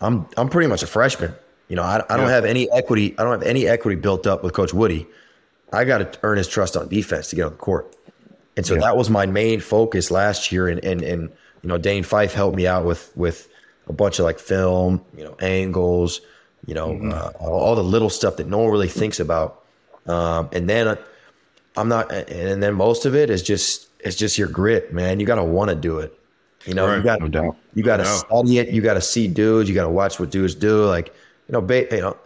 I'm 0.00 0.26
I'm 0.36 0.48
pretty 0.48 0.68
much 0.68 0.82
a 0.82 0.86
freshman. 0.86 1.32
You 1.68 1.76
know, 1.76 1.82
I, 1.82 2.02
I 2.10 2.16
don't 2.16 2.26
Yeah. 2.26 2.34
have 2.34 2.44
any 2.44 2.70
equity. 2.70 3.14
I 3.18 3.22
don't 3.22 3.32
have 3.32 3.42
any 3.42 3.66
equity 3.66 3.96
built 4.00 4.26
up 4.26 4.42
with 4.42 4.52
Coach 4.52 4.74
Woody. 4.74 5.06
I 5.72 5.84
got 5.84 5.98
to 6.12 6.18
earn 6.22 6.36
his 6.36 6.48
trust 6.48 6.76
on 6.76 6.88
defense 6.88 7.28
to 7.30 7.36
get 7.36 7.46
on 7.46 7.52
the 7.52 7.56
court. 7.58 7.96
And 8.56 8.66
so 8.66 8.74
Yeah. 8.74 8.80
that 8.80 8.96
was 8.96 9.08
my 9.08 9.24
main 9.24 9.60
focus 9.60 10.10
last 10.10 10.52
year. 10.52 10.68
And 10.68 10.84
and 10.84 11.02
and 11.02 11.30
you 11.62 11.68
know, 11.68 11.78
Dane 11.78 12.02
Fife 12.02 12.34
helped 12.34 12.56
me 12.56 12.66
out 12.66 12.84
with 12.84 13.10
with 13.16 13.48
a 13.88 13.92
bunch 13.92 14.18
of 14.18 14.24
like 14.26 14.38
film, 14.38 15.02
you 15.16 15.24
know, 15.24 15.34
angles, 15.40 16.20
you 16.66 16.74
know, 16.74 16.96
uh, 17.10 17.32
all, 17.40 17.52
all 17.60 17.74
the 17.74 17.82
little 17.84 18.10
stuff 18.10 18.36
that 18.36 18.46
no 18.48 18.58
one 18.58 18.70
really 18.70 18.88
thinks 18.88 19.18
about. 19.20 19.62
Um, 20.06 20.48
and 20.52 20.68
then 20.68 20.88
uh, 20.88 20.96
I'm 21.76 21.88
not, 21.88 22.12
and 22.12 22.62
then 22.62 22.74
most 22.74 23.06
of 23.06 23.14
it 23.14 23.30
is 23.30 23.42
just 23.42 23.88
it's 24.00 24.16
just 24.16 24.36
your 24.38 24.48
grit, 24.48 24.92
man. 24.92 25.20
You 25.20 25.26
got 25.26 25.36
to 25.36 25.44
want 25.44 25.70
to 25.70 25.76
do 25.76 25.98
it. 26.00 26.18
You 26.64 26.74
know, 26.74 26.94
you 26.94 27.02
got 27.02 27.20
No 27.20 27.28
doubt. 27.28 27.56
you 27.74 27.82
got 27.82 27.96
to 27.98 28.04
No. 28.04 28.16
study 28.16 28.58
it. 28.58 28.68
You 28.70 28.82
got 28.82 28.94
to 28.94 29.00
see 29.00 29.26
dudes. 29.28 29.68
You 29.68 29.74
got 29.74 29.84
to 29.84 29.90
watch 29.90 30.20
what 30.20 30.30
dudes 30.30 30.54
do. 30.54 30.84
Like 30.84 31.08
you 31.48 31.52
know, 31.52 31.60
ba- 31.60 31.86
you 31.90 32.00
know, 32.00 32.16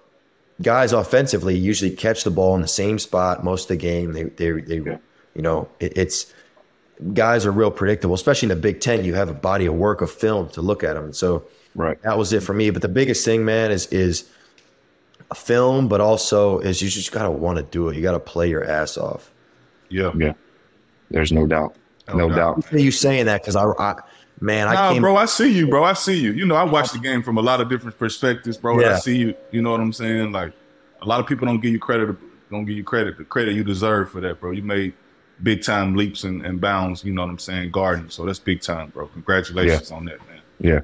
guys 0.62 0.92
offensively 0.92 1.56
usually 1.56 1.90
catch 1.90 2.24
the 2.24 2.30
ball 2.30 2.54
in 2.54 2.60
the 2.60 2.68
same 2.68 2.98
spot 2.98 3.44
most 3.44 3.64
of 3.64 3.68
the 3.68 3.76
game. 3.76 4.12
They 4.12 4.24
they 4.24 4.52
they, 4.60 4.76
you 4.76 5.42
know, 5.42 5.68
it, 5.80 5.96
it's 5.96 6.32
guys 7.12 7.46
are 7.46 7.52
real 7.52 7.70
predictable, 7.70 8.14
especially 8.14 8.46
in 8.46 8.50
the 8.56 8.60
Big 8.60 8.80
Ten. 8.80 9.04
You 9.04 9.14
have 9.14 9.28
a 9.30 9.34
body 9.34 9.66
of 9.66 9.74
work 9.74 10.00
of 10.00 10.10
film 10.10 10.48
to 10.50 10.60
look 10.62 10.82
at 10.84 10.94
them. 10.94 11.12
So 11.12 11.44
Right. 11.76 12.00
that 12.02 12.16
was 12.18 12.33
it 12.33 12.42
for 12.42 12.54
me. 12.54 12.71
But 12.71 12.83
the 12.83 12.88
biggest 12.88 13.25
thing, 13.25 13.45
man, 13.45 13.71
is 13.71 13.87
is 13.88 14.28
a 15.30 15.35
film, 15.35 15.88
but 15.88 16.00
also 16.00 16.59
is 16.59 16.80
you 16.83 16.88
just 16.88 17.12
gotta 17.12 17.30
want 17.30 17.59
to 17.59 17.62
do 17.64 17.88
it. 17.88 17.97
You 17.97 18.02
gotta 18.02 18.18
play 18.18 18.49
your 18.49 18.64
ass 18.64 18.97
off. 18.97 19.30
Yeah. 19.88 20.11
Yeah. 20.16 20.33
There's 21.11 21.30
no 21.33 21.47
doubt. 21.47 21.76
No, 22.09 22.28
No 22.28 22.35
doubt. 22.35 22.73
Are 22.73 22.78
you 22.78 22.90
saying 22.90 23.26
that? 23.26 23.42
Because 23.42 23.56
I, 23.56 23.64
I, 23.78 23.95
man, 24.40 24.68
I 24.68 24.75
Nah, 24.75 24.92
came. 24.92 25.02
bro, 25.02 25.16
I 25.16 25.26
see 25.26 25.52
you, 25.52 25.68
bro. 25.68 25.85
I 25.85 25.92
see 25.92 26.18
you. 26.18 26.33
You 26.33 26.47
know, 26.47 26.54
I 26.56 26.64
watch 26.64 26.92
the 26.92 26.99
game 26.99 27.23
from 27.23 27.37
a 27.38 27.42
lot 27.42 27.61
of 27.61 27.68
different 27.68 27.99
perspectives, 27.99 28.56
bro. 28.56 28.78
and 28.80 28.87
I 28.87 28.99
see 28.99 29.16
you. 29.16 29.35
You 29.50 29.62
know 29.62 29.71
what 29.73 29.80
I'm 29.80 29.92
saying? 29.92 30.33
Like, 30.33 30.52
a 31.02 31.04
lot 31.06 31.21
of 31.21 31.26
people 31.26 31.47
don't 31.47 31.61
give 31.61 31.73
you 31.73 31.78
credit. 31.78 32.16
Don't 32.50 32.64
give 32.64 32.76
you 32.76 32.85
credit. 32.85 33.18
The 33.18 33.25
credit 33.25 33.54
you 33.54 33.64
deserve 33.64 34.11
for 34.11 34.21
that, 34.21 34.40
bro. 34.40 34.52
You 34.52 34.62
made 34.62 34.95
big 35.42 35.62
time 35.62 35.95
leaps 35.97 36.25
and, 36.25 36.45
and 36.47 36.61
bounds. 36.61 37.04
You 37.04 37.12
know 37.12 37.23
what 37.23 37.30
I'm 37.30 37.38
saying? 37.38 37.71
Garden. 37.73 38.09
So 38.11 38.25
that's 38.25 38.38
big 38.38 38.62
time, 38.62 38.90
bro. 38.90 39.09
Congratulations 39.09 39.90
on 39.90 40.04
that, 40.06 40.18
man. 40.28 40.40
Yeah. 40.61 40.80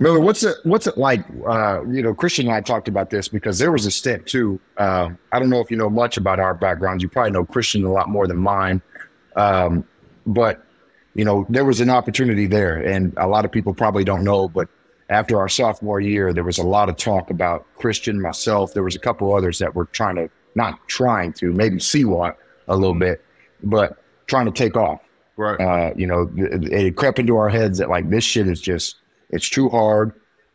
Miller, 0.00 0.18
what's 0.18 0.42
it 0.42 0.56
what's 0.64 0.86
it 0.86 0.96
like? 0.96 1.22
Uh, 1.46 1.84
you 1.86 2.02
know, 2.02 2.14
Christian 2.14 2.46
and 2.46 2.54
I 2.54 2.62
talked 2.62 2.88
about 2.88 3.10
this 3.10 3.28
because 3.28 3.58
there 3.58 3.70
was 3.70 3.84
a 3.84 3.90
stint 3.90 4.26
too. 4.26 4.58
Uh, 4.78 5.10
I 5.30 5.38
don't 5.38 5.50
know 5.50 5.60
if 5.60 5.70
you 5.70 5.76
know 5.76 5.90
much 5.90 6.16
about 6.16 6.40
our 6.40 6.54
backgrounds. 6.54 7.02
You 7.02 7.10
probably 7.10 7.32
know 7.32 7.44
Christian 7.44 7.84
a 7.84 7.92
lot 7.92 8.08
more 8.08 8.26
than 8.26 8.38
mine. 8.38 8.80
Um, 9.36 9.86
but 10.26 10.64
you 11.14 11.24
know, 11.24 11.44
there 11.50 11.66
was 11.66 11.82
an 11.82 11.90
opportunity 11.90 12.46
there, 12.46 12.76
and 12.76 13.12
a 13.18 13.28
lot 13.28 13.44
of 13.44 13.52
people 13.52 13.74
probably 13.74 14.02
don't 14.02 14.24
know. 14.24 14.48
But 14.48 14.68
after 15.10 15.38
our 15.38 15.50
sophomore 15.50 16.00
year, 16.00 16.32
there 16.32 16.44
was 16.44 16.56
a 16.56 16.62
lot 16.62 16.88
of 16.88 16.96
talk 16.96 17.30
about 17.30 17.66
Christian, 17.76 18.22
myself. 18.22 18.72
There 18.72 18.84
was 18.84 18.96
a 18.96 19.00
couple 19.00 19.34
others 19.34 19.58
that 19.58 19.74
were 19.74 19.84
trying 19.86 20.16
to, 20.16 20.30
not 20.54 20.78
trying 20.88 21.34
to, 21.34 21.52
maybe 21.52 21.78
see 21.78 22.06
what 22.06 22.38
a 22.68 22.76
little 22.76 22.94
bit, 22.94 23.22
but 23.62 24.02
trying 24.28 24.46
to 24.46 24.52
take 24.52 24.76
off. 24.76 25.00
Right. 25.36 25.60
Uh, 25.60 25.92
you 25.96 26.06
know, 26.06 26.30
it, 26.36 26.72
it 26.72 26.96
crept 26.96 27.18
into 27.18 27.36
our 27.36 27.48
heads 27.48 27.78
that 27.78 27.90
like 27.90 28.08
this 28.08 28.24
shit 28.24 28.46
is 28.46 28.60
just, 28.60 28.96
it's 29.30 29.48
too 29.48 29.68
hard. 29.68 30.12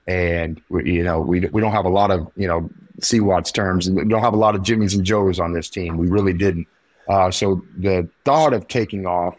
And, 0.07 0.61
you 0.69 1.03
know, 1.03 1.19
we, 1.19 1.39
we 1.47 1.61
don't 1.61 1.71
have 1.71 1.85
a 1.85 1.89
lot 1.89 2.11
of, 2.11 2.31
you 2.35 2.47
know, 2.47 2.69
CWAT's 3.01 3.51
terms. 3.51 3.89
We 3.89 4.05
don't 4.05 4.21
have 4.21 4.33
a 4.33 4.37
lot 4.37 4.55
of 4.55 4.61
Jimmys 4.61 4.95
and 4.95 5.03
Joes 5.03 5.39
on 5.39 5.53
this 5.53 5.69
team. 5.69 5.97
We 5.97 6.07
really 6.07 6.33
didn't. 6.33 6.67
Uh, 7.09 7.31
so 7.31 7.63
the 7.77 8.07
thought 8.23 8.53
of 8.53 8.67
taking 8.67 9.05
off 9.05 9.35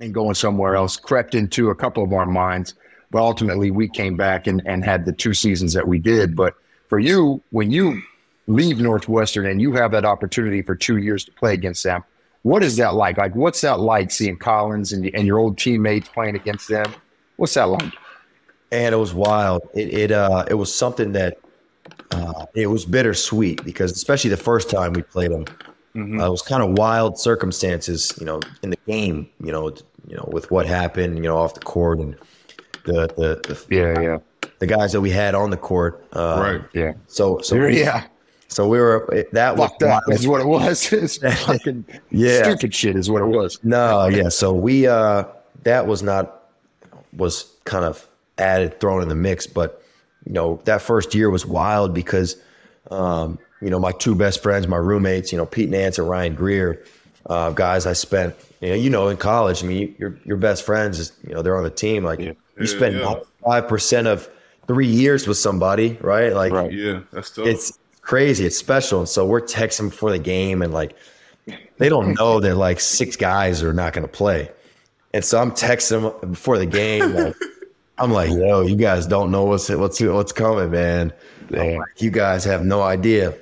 and 0.00 0.12
going 0.12 0.34
somewhere 0.34 0.74
else 0.74 0.96
crept 0.96 1.34
into 1.34 1.70
a 1.70 1.74
couple 1.74 2.02
of 2.02 2.12
our 2.12 2.26
minds. 2.26 2.74
But 3.10 3.20
ultimately, 3.20 3.70
we 3.70 3.88
came 3.88 4.16
back 4.16 4.46
and, 4.46 4.62
and 4.66 4.84
had 4.84 5.04
the 5.04 5.12
two 5.12 5.34
seasons 5.34 5.74
that 5.74 5.86
we 5.86 5.98
did. 5.98 6.34
But 6.34 6.54
for 6.88 6.98
you, 6.98 7.42
when 7.50 7.70
you 7.70 8.02
leave 8.46 8.80
Northwestern 8.80 9.46
and 9.46 9.60
you 9.60 9.72
have 9.72 9.92
that 9.92 10.04
opportunity 10.04 10.62
for 10.62 10.74
two 10.74 10.96
years 10.96 11.24
to 11.26 11.32
play 11.32 11.52
against 11.54 11.84
them, 11.84 12.02
what 12.42 12.62
is 12.62 12.76
that 12.76 12.94
like? 12.94 13.18
Like, 13.18 13.34
what's 13.36 13.60
that 13.60 13.80
like 13.80 14.10
seeing 14.10 14.36
Collins 14.36 14.92
and, 14.92 15.06
and 15.14 15.26
your 15.26 15.38
old 15.38 15.58
teammates 15.58 16.08
playing 16.08 16.36
against 16.36 16.68
them? 16.68 16.92
What's 17.36 17.54
that 17.54 17.64
like? 17.64 17.92
And 18.72 18.94
it 18.94 18.98
was 18.98 19.14
wild. 19.14 19.68
It 19.74 19.94
it 19.94 20.10
uh 20.10 20.44
it 20.48 20.54
was 20.54 20.74
something 20.74 21.12
that 21.12 21.38
uh, 22.10 22.46
it 22.54 22.66
was 22.66 22.84
bittersweet 22.84 23.64
because 23.64 23.92
especially 23.92 24.30
the 24.30 24.36
first 24.36 24.70
time 24.70 24.92
we 24.92 25.02
played 25.02 25.30
them, 25.30 25.44
mm-hmm. 25.94 26.20
uh, 26.20 26.26
it 26.26 26.30
was 26.30 26.42
kind 26.42 26.62
of 26.62 26.78
wild 26.78 27.18
circumstances, 27.18 28.12
you 28.18 28.26
know, 28.26 28.40
in 28.62 28.70
the 28.70 28.78
game, 28.86 29.28
you 29.42 29.52
know, 29.52 29.68
you 30.08 30.16
know, 30.16 30.28
with 30.32 30.50
what 30.50 30.66
happened, 30.66 31.16
you 31.16 31.22
know, 31.22 31.36
off 31.36 31.54
the 31.54 31.60
court 31.60 31.98
and 31.98 32.16
the 32.84 33.06
the, 33.16 33.40
the 33.46 33.74
yeah 33.74 34.00
yeah 34.00 34.18
the 34.58 34.66
guys 34.66 34.92
that 34.92 35.00
we 35.00 35.10
had 35.10 35.34
on 35.34 35.50
the 35.50 35.56
court. 35.56 36.06
Uh, 36.12 36.38
right. 36.40 36.70
Yeah. 36.72 36.92
So 37.06 37.40
so 37.40 37.56
yeah. 37.66 38.06
So 38.48 38.68
we 38.68 38.78
were 38.78 39.26
that 39.32 39.56
fucked 39.56 39.82
up. 39.82 40.04
Is 40.08 40.28
what 40.28 40.40
it 40.40 40.46
was. 40.46 40.92
It's 40.92 41.16
fucking 41.44 41.84
yeah. 42.10 42.42
stupid 42.42 42.74
shit 42.74 42.96
is 42.96 43.10
what 43.10 43.22
it 43.22 43.26
was. 43.26 43.58
No, 43.64 44.06
yeah. 44.08 44.28
So 44.28 44.52
we 44.52 44.86
uh 44.86 45.24
that 45.64 45.86
was 45.86 46.02
not 46.02 46.48
was 47.12 47.52
kind 47.64 47.84
of 47.84 48.06
added 48.38 48.80
thrown 48.80 49.02
in 49.02 49.08
the 49.08 49.14
mix, 49.14 49.46
but 49.46 49.82
you 50.26 50.32
know 50.32 50.60
that 50.64 50.82
first 50.82 51.14
year 51.14 51.30
was 51.30 51.44
wild 51.44 51.94
because 51.94 52.36
um 52.90 53.38
you 53.60 53.70
know 53.70 53.78
my 53.78 53.92
two 53.92 54.14
best 54.14 54.42
friends, 54.42 54.66
my 54.68 54.76
roommates, 54.76 55.32
you 55.32 55.38
know 55.38 55.46
Pete 55.46 55.70
Nance 55.70 55.98
and 55.98 56.08
Ryan 56.08 56.34
Greer, 56.34 56.84
uh, 57.26 57.50
guys 57.50 57.86
I 57.86 57.92
spent 57.92 58.34
you 58.60 58.68
know, 58.68 58.74
you 58.74 58.90
know 58.90 59.08
in 59.08 59.16
college. 59.16 59.62
I 59.64 59.66
mean, 59.66 59.94
your 59.98 60.18
your 60.24 60.36
best 60.36 60.64
friends 60.64 60.98
is 60.98 61.12
you 61.26 61.34
know 61.34 61.42
they're 61.42 61.56
on 61.56 61.64
the 61.64 61.70
team. 61.70 62.04
Like 62.04 62.20
yeah. 62.20 62.32
you 62.58 62.66
spend 62.66 62.96
five 63.44 63.64
yeah. 63.64 63.68
percent 63.68 64.06
of 64.06 64.28
three 64.66 64.86
years 64.86 65.26
with 65.26 65.36
somebody, 65.36 65.98
right? 66.00 66.32
Like 66.32 66.52
right. 66.52 66.72
yeah, 66.72 67.00
that's 67.12 67.30
tough. 67.30 67.46
It's 67.46 67.78
crazy. 68.02 68.44
It's 68.44 68.56
special. 68.56 69.00
And 69.00 69.08
so 69.08 69.26
we're 69.26 69.40
texting 69.40 69.90
before 69.90 70.10
the 70.10 70.18
game 70.18 70.62
and 70.62 70.72
like 70.72 70.94
they 71.78 71.88
don't 71.88 72.14
know 72.18 72.40
that 72.40 72.56
like 72.56 72.80
six 72.80 73.16
guys 73.16 73.62
are 73.62 73.72
not 73.72 73.92
going 73.92 74.06
to 74.06 74.12
play. 74.12 74.50
And 75.14 75.24
so 75.24 75.40
I'm 75.40 75.50
texting 75.50 76.20
them 76.20 76.30
before 76.30 76.58
the 76.58 76.66
game. 76.66 77.14
Like, 77.14 77.34
I'm 77.98 78.12
like, 78.12 78.30
yo, 78.30 78.62
you 78.62 78.76
guys 78.76 79.06
don't 79.06 79.30
know 79.30 79.44
what's 79.44 79.68
what's 79.68 80.00
what's 80.00 80.32
coming, 80.32 80.70
man. 80.70 81.12
Like, 81.50 81.80
you 81.98 82.10
guys 82.10 82.44
have 82.44 82.64
no 82.64 82.82
idea. 82.82 83.34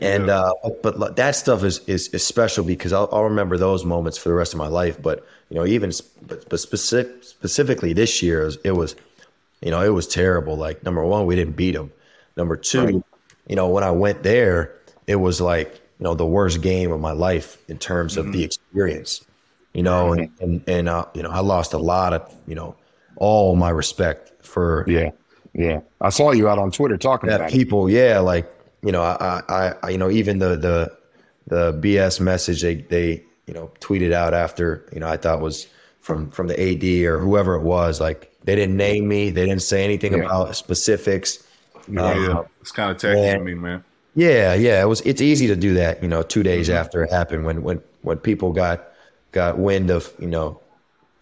And 0.00 0.30
uh, 0.30 0.54
but 0.82 1.16
that 1.16 1.36
stuff 1.36 1.64
is, 1.64 1.80
is 1.86 2.08
is 2.08 2.26
special 2.26 2.64
because 2.64 2.92
I'll, 2.92 3.08
I'll 3.12 3.24
remember 3.24 3.58
those 3.58 3.84
moments 3.84 4.16
for 4.16 4.30
the 4.30 4.34
rest 4.34 4.54
of 4.54 4.58
my 4.58 4.68
life. 4.68 5.00
But 5.02 5.26
you 5.50 5.56
know, 5.56 5.66
even 5.66 5.92
but, 6.26 6.48
but 6.48 6.60
specific, 6.60 7.24
specifically 7.24 7.92
this 7.92 8.22
year, 8.22 8.42
it 8.42 8.44
was, 8.44 8.58
it 8.64 8.72
was, 8.72 8.96
you 9.60 9.70
know, 9.70 9.82
it 9.82 9.90
was 9.90 10.06
terrible. 10.06 10.56
Like 10.56 10.82
number 10.82 11.04
one, 11.04 11.26
we 11.26 11.36
didn't 11.36 11.56
beat 11.56 11.72
them. 11.72 11.92
Number 12.36 12.56
two, 12.56 12.84
right 12.84 13.02
you 13.48 13.56
know, 13.56 13.68
when 13.68 13.84
I 13.84 13.90
went 13.90 14.22
there, 14.22 14.74
it 15.06 15.16
was 15.16 15.40
like, 15.40 15.74
you 15.98 16.04
know, 16.04 16.14
the 16.14 16.26
worst 16.26 16.62
game 16.62 16.92
of 16.92 17.00
my 17.00 17.12
life 17.12 17.58
in 17.68 17.78
terms 17.78 18.16
of 18.16 18.26
mm-hmm. 18.26 18.32
the 18.32 18.44
experience, 18.44 19.24
you 19.74 19.82
know, 19.82 20.12
and, 20.12 20.30
and, 20.40 20.64
and 20.68 20.88
uh, 20.88 21.06
you 21.14 21.22
know, 21.22 21.30
I 21.30 21.40
lost 21.40 21.72
a 21.72 21.78
lot 21.78 22.12
of, 22.12 22.34
you 22.46 22.54
know, 22.54 22.76
all 23.16 23.56
my 23.56 23.70
respect 23.70 24.44
for. 24.44 24.84
Yeah. 24.88 25.10
Yeah. 25.54 25.80
I 26.00 26.10
saw 26.10 26.32
you 26.32 26.48
out 26.48 26.58
on 26.58 26.70
Twitter 26.70 26.96
talking 26.96 27.30
about 27.30 27.50
people. 27.50 27.86
It. 27.86 27.94
Yeah. 27.94 28.20
Like, 28.20 28.50
you 28.82 28.92
know, 28.92 29.02
I, 29.02 29.42
I, 29.48 29.74
I, 29.82 29.90
you 29.90 29.98
know, 29.98 30.10
even 30.10 30.38
the, 30.38 30.56
the, 30.56 30.96
the 31.46 31.72
BS 31.74 32.20
message 32.20 32.62
they, 32.62 32.76
they, 32.76 33.22
you 33.46 33.54
know, 33.54 33.70
tweeted 33.80 34.12
out 34.12 34.34
after, 34.34 34.88
you 34.92 35.00
know, 35.00 35.08
I 35.08 35.16
thought 35.16 35.40
was 35.40 35.66
from, 36.00 36.30
from 36.30 36.46
the 36.46 36.60
AD 36.60 36.84
or 37.06 37.18
whoever 37.18 37.54
it 37.54 37.62
was, 37.62 38.00
like 38.00 38.34
they 38.44 38.56
didn't 38.56 38.76
name 38.76 39.06
me. 39.08 39.30
They 39.30 39.46
didn't 39.46 39.62
say 39.62 39.84
anything 39.84 40.14
yeah. 40.14 40.20
about 40.20 40.56
specifics 40.56 41.44
yeah, 41.88 42.04
um, 42.04 42.24
yeah. 42.24 42.42
it's 42.60 42.72
kind 42.72 42.90
of 42.90 42.98
tacky 42.98 43.20
to 43.20 43.38
me, 43.38 43.54
man. 43.54 43.84
Yeah, 44.14 44.54
yeah. 44.54 44.82
It 44.82 44.86
was. 44.86 45.00
It's 45.02 45.20
easy 45.20 45.46
to 45.46 45.56
do 45.56 45.74
that. 45.74 46.02
You 46.02 46.08
know, 46.08 46.22
two 46.22 46.42
days 46.42 46.68
mm-hmm. 46.68 46.78
after 46.78 47.02
it 47.02 47.10
happened, 47.10 47.44
when 47.44 47.62
when 47.62 47.82
when 48.02 48.18
people 48.18 48.52
got 48.52 48.88
got 49.32 49.58
wind 49.58 49.90
of 49.90 50.12
you 50.18 50.26
know 50.26 50.60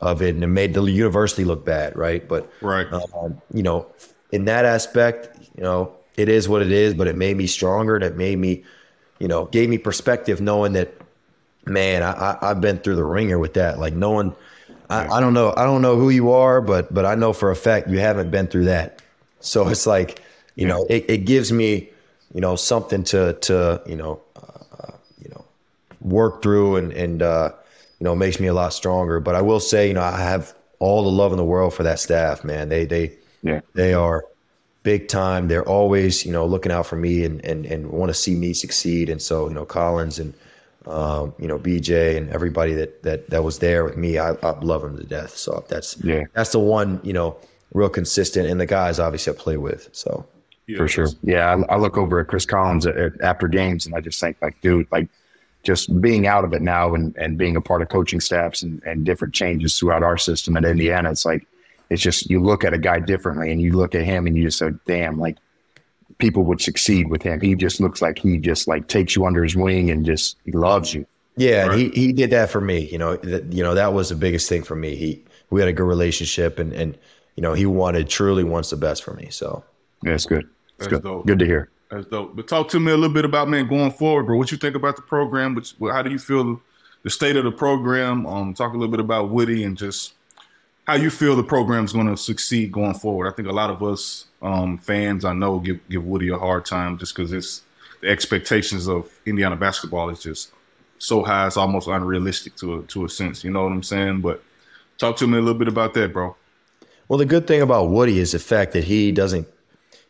of 0.01 0.23
it, 0.23 0.35
and 0.35 0.43
it 0.43 0.49
made 0.49 0.75
the 0.75 0.83
university 0.85 1.45
look 1.45 1.65
bad, 1.65 1.97
right? 1.97 2.27
But 2.27 2.51
right, 2.61 2.91
um, 2.93 3.41
you 3.53 3.63
know, 3.63 3.87
in 4.33 4.47
that 4.47 4.65
aspect, 4.65 5.37
you 5.57 5.63
know, 5.63 5.93
it 6.17 6.29
is 6.29 6.49
what 6.49 6.63
it 6.63 6.73
is. 6.73 6.95
But 6.95 7.07
it 7.07 7.17
made 7.17 7.37
me 7.37 7.47
stronger, 7.47 7.95
and 7.95 8.05
it 8.05 8.17
made 8.17 8.39
me, 8.39 8.65
you 9.19 9.29
know, 9.29 9.47
gave 9.47 9.69
me 9.69 9.79
perspective, 9.79 10.41
knowing 10.41 10.73
that, 10.75 10.95
man, 11.67 12.03
I, 12.03 12.39
I 12.41 12.49
have 12.49 12.61
been 12.61 12.79
through 12.79 12.97
the 12.97 13.05
ringer 13.05 13.39
with 13.39 13.55
that. 13.55 13.79
Like 13.79 13.95
knowing, 13.95 14.35
I, 14.89 15.07
I 15.07 15.21
don't 15.21 15.35
know, 15.35 15.53
I 15.57 15.65
don't 15.65 15.83
know 15.83 15.97
who 15.97 16.11
you 16.11 16.31
are, 16.33 16.61
but 16.61 16.93
but 16.93 17.05
I 17.05 17.15
know 17.15 17.33
for 17.33 17.51
a 17.51 17.57
fact 17.57 17.89
you 17.89 17.99
haven't 17.99 18.31
been 18.31 18.47
through 18.47 18.65
that. 18.67 19.03
So 19.41 19.69
it's 19.71 19.87
like 19.87 20.23
you 20.57 20.67
know, 20.67 20.85
it, 20.91 21.07
it 21.09 21.19
gives 21.25 21.53
me, 21.53 21.89
you 22.35 22.41
know, 22.41 22.57
something 22.57 23.05
to 23.05 23.35
to 23.35 23.83
you 23.87 23.97
know, 23.97 24.21
uh, 24.37 24.93
you 25.23 25.31
know, 25.31 25.45
work 26.01 26.43
through 26.43 26.77
and 26.77 26.93
and 26.93 27.23
uh, 27.23 27.53
you 28.01 28.05
know 28.05 28.15
makes 28.15 28.41
me 28.41 28.49
a 28.49 28.55
lot 28.55 28.73
stronger. 28.73 29.21
But 29.21 29.35
I 29.35 29.43
will 29.43 29.61
say, 29.61 29.89
you 29.89 29.95
know, 29.95 30.03
I 30.03 30.21
have 30.21 30.55
all 30.79 31.03
the 31.03 31.11
love 31.11 31.33
in 31.33 31.39
the 31.39 31.45
world 31.45 31.75
for 31.75 31.83
that 31.85 32.01
staff, 32.01 32.43
man. 32.43 32.69
They 32.69 32.87
they 32.87 33.13
yeah 33.43 33.61
they 33.75 33.95
are 33.95 34.25
big 34.83 35.09
time. 35.09 35.49
They're 35.49 35.69
always 35.69 36.25
you 36.25 36.33
know 36.33 36.47
looking 36.47 36.73
out 36.73 36.87
for 36.87 36.97
me 36.97 37.25
and 37.25 37.45
and 37.45 37.67
and 37.67 37.91
want 37.91 38.11
to 38.11 38.15
see 38.15 38.35
me 38.35 38.53
succeed. 38.55 39.09
And 39.09 39.21
so 39.21 39.49
you 39.49 39.55
know, 39.55 39.65
Collins 39.65 40.19
and 40.19 40.35
um, 40.87 41.35
you 41.39 41.47
know, 41.47 41.59
BJ 41.59 42.17
and 42.17 42.31
everybody 42.31 42.75
that 42.75 43.03
that 43.03 43.31
that 43.31 43.45
was 43.45 43.59
there 43.59 43.85
with 43.85 43.97
me, 43.97 44.19
I, 44.19 44.31
I 44.43 44.59
love 44.61 44.83
them 44.83 44.97
to 44.97 45.05
death. 45.05 45.37
So 45.37 45.65
that's 45.69 45.97
yeah, 46.03 46.25
that's 46.33 46.53
the 46.53 46.59
one 46.59 47.01
you 47.05 47.13
know, 47.13 47.37
real 47.75 47.91
consistent, 47.91 48.49
and 48.49 48.61
the 48.61 48.67
guys 48.67 48.99
obviously 48.99 49.35
I 49.35 49.37
play 49.37 49.57
with. 49.57 49.91
So 49.93 50.27
for 50.77 50.89
sure. 50.89 51.09
Yeah, 51.23 51.55
I, 51.69 51.75
I, 51.75 51.77
look 51.77 51.99
over 51.99 52.21
at 52.21 52.29
Chris 52.29 52.47
Collins 52.47 52.87
at, 52.87 52.97
at, 52.97 53.21
after 53.23 53.49
games, 53.49 53.87
and 53.87 53.95
I 53.95 54.01
just 54.01 54.21
think 54.21 54.37
like, 54.41 54.61
dude, 54.61 54.87
like 54.93 55.09
just 55.63 56.01
being 56.01 56.27
out 56.27 56.45
of 56.45 56.53
it 56.53 56.63
now 56.63 56.95
and, 56.95 57.15
and 57.17 57.37
being 57.37 57.57
a 57.57 57.61
part 57.61 57.83
of 57.83 57.89
coaching 57.89 58.21
staffs 58.21 58.63
and, 58.63 58.83
and 58.85 59.05
different 59.05 59.35
changes 59.35 59.79
throughout 59.79 60.03
our 60.03 60.17
system 60.17 60.57
at 60.57 60.65
Indiana, 60.65 61.11
it's 61.11 61.25
like 61.25 61.47
it's 61.91 62.03
just 62.03 62.31
you 62.31 62.41
look 62.41 62.65
at 62.65 62.73
a 62.73 62.79
guy 62.79 63.01
differently, 63.01 63.51
and 63.51 63.61
you 63.61 63.73
look 63.73 63.95
at 63.95 64.05
him, 64.05 64.27
and 64.27 64.37
you 64.37 64.45
just 64.45 64.59
say, 64.59 64.71
damn, 64.87 65.19
like 65.19 65.37
people 66.19 66.45
would 66.45 66.61
succeed 66.61 67.09
with 67.09 67.23
him. 67.23 67.41
He 67.41 67.55
just 67.55 67.81
looks 67.81 68.01
like 68.01 68.19
he 68.19 68.39
just 68.39 68.69
like 68.69 68.87
takes 68.89 69.17
you 69.17 69.27
under 69.27 69.43
his 69.43 69.57
wing 69.57 69.91
and 69.91 70.07
just 70.07 70.37
he 70.45 70.53
loves 70.53 70.95
you. 70.95 71.05
Yeah, 71.37 71.67
right? 71.67 71.79
he 71.79 71.89
he 71.91 72.13
did 72.13 72.31
that 72.31 72.51
for 72.51 72.61
me. 72.61 72.89
You 72.91 72.99
know, 72.99 73.17
that, 73.17 73.53
you 73.53 73.63
know 73.63 73.75
that 73.75 73.93
was 73.93 74.11
the 74.11 74.15
biggest 74.15 74.49
thing 74.49 74.63
for 74.63 74.77
me. 74.77 74.95
He 74.95 75.25
we 75.51 75.61
had 75.61 75.69
a 75.69 75.73
good 75.73 75.87
relationship, 75.87 76.59
and 76.59 76.73
and 76.73 76.97
you 77.37 77.43
know 77.43 77.55
he 77.55 77.67
wanted 77.67 78.09
truly 78.09 78.45
wants 78.45 78.71
the 78.71 78.77
best 78.77 79.03
for 79.03 79.15
me. 79.15 79.29
So 79.31 79.65
yeah, 80.05 80.13
it's 80.13 80.27
good. 80.27 80.49
That's 80.79 80.89
good. 80.89 81.03
Dope. 81.03 81.27
Good 81.27 81.39
to 81.41 81.47
hear. 81.47 81.71
That's 81.91 82.07
dope. 82.07 82.37
But 82.37 82.47
talk 82.47 82.69
to 82.69 82.81
me 82.81 82.93
a 82.93 82.97
little 82.97 83.13
bit 83.13 83.25
about 83.25 83.49
man 83.49 83.67
going 83.67 83.91
forward, 83.91 84.25
bro. 84.25 84.39
What 84.39 84.53
you 84.53 84.59
think 84.59 84.77
about 84.77 84.97
the 84.97 85.03
program? 85.03 85.55
Which, 85.55 85.75
how 85.81 86.03
do 86.03 86.11
you 86.11 86.19
feel 86.19 86.61
the 87.03 87.11
state 87.11 87.37
of 87.37 87.45
the 87.45 87.51
program? 87.51 88.27
Um, 88.27 88.55
talk 88.55 88.73
a 88.73 88.77
little 88.77 88.91
bit 88.91 89.01
about 89.01 89.31
Woody 89.31 89.65
and 89.65 89.77
just 89.77 90.15
how 90.87 90.95
you 90.95 91.11
feel 91.11 91.35
the 91.35 91.43
program's 91.43 91.93
going 91.93 92.07
to 92.07 92.17
succeed 92.17 92.71
going 92.71 92.95
forward. 92.95 93.29
I 93.29 93.35
think 93.35 93.49
a 93.49 93.53
lot 93.53 93.71
of 93.71 93.83
us 93.83 94.27
um, 94.41 94.79
fans, 94.79 95.25
I 95.25 95.33
know, 95.33 95.59
give 95.59 95.81
give 95.89 96.05
Woody 96.05 96.29
a 96.29 96.39
hard 96.39 96.65
time 96.65 96.97
just 96.97 97.15
because 97.15 97.33
it's 97.33 97.63
the 98.01 98.09
expectations 98.09 98.89
of 98.89 99.11
Indiana 99.27 99.57
basketball 99.57 100.11
is 100.11 100.23
just 100.23 100.53
so 100.99 101.23
high, 101.23 101.47
it's 101.47 101.57
almost 101.57 101.89
unrealistic 101.89 102.55
to 102.57 102.77
a, 102.77 102.83
to 102.85 103.05
a 103.05 103.09
sense. 103.09 103.43
You 103.43 103.51
know 103.51 103.65
what 103.65 103.73
I'm 103.73 103.83
saying? 103.83 104.21
But 104.21 104.43
talk 104.99 105.17
to 105.17 105.27
me 105.27 105.39
a 105.39 105.41
little 105.41 105.59
bit 105.59 105.69
about 105.69 105.95
that, 105.95 106.13
bro. 106.13 106.37
Well, 107.09 107.19
the 107.19 107.25
good 107.25 107.47
thing 107.47 107.63
about 107.63 107.89
Woody 107.89 108.21
is 108.21 108.33
the 108.33 108.39
fact 108.39 108.73
that 108.73 108.85
he 108.85 109.11
doesn't 109.11 109.49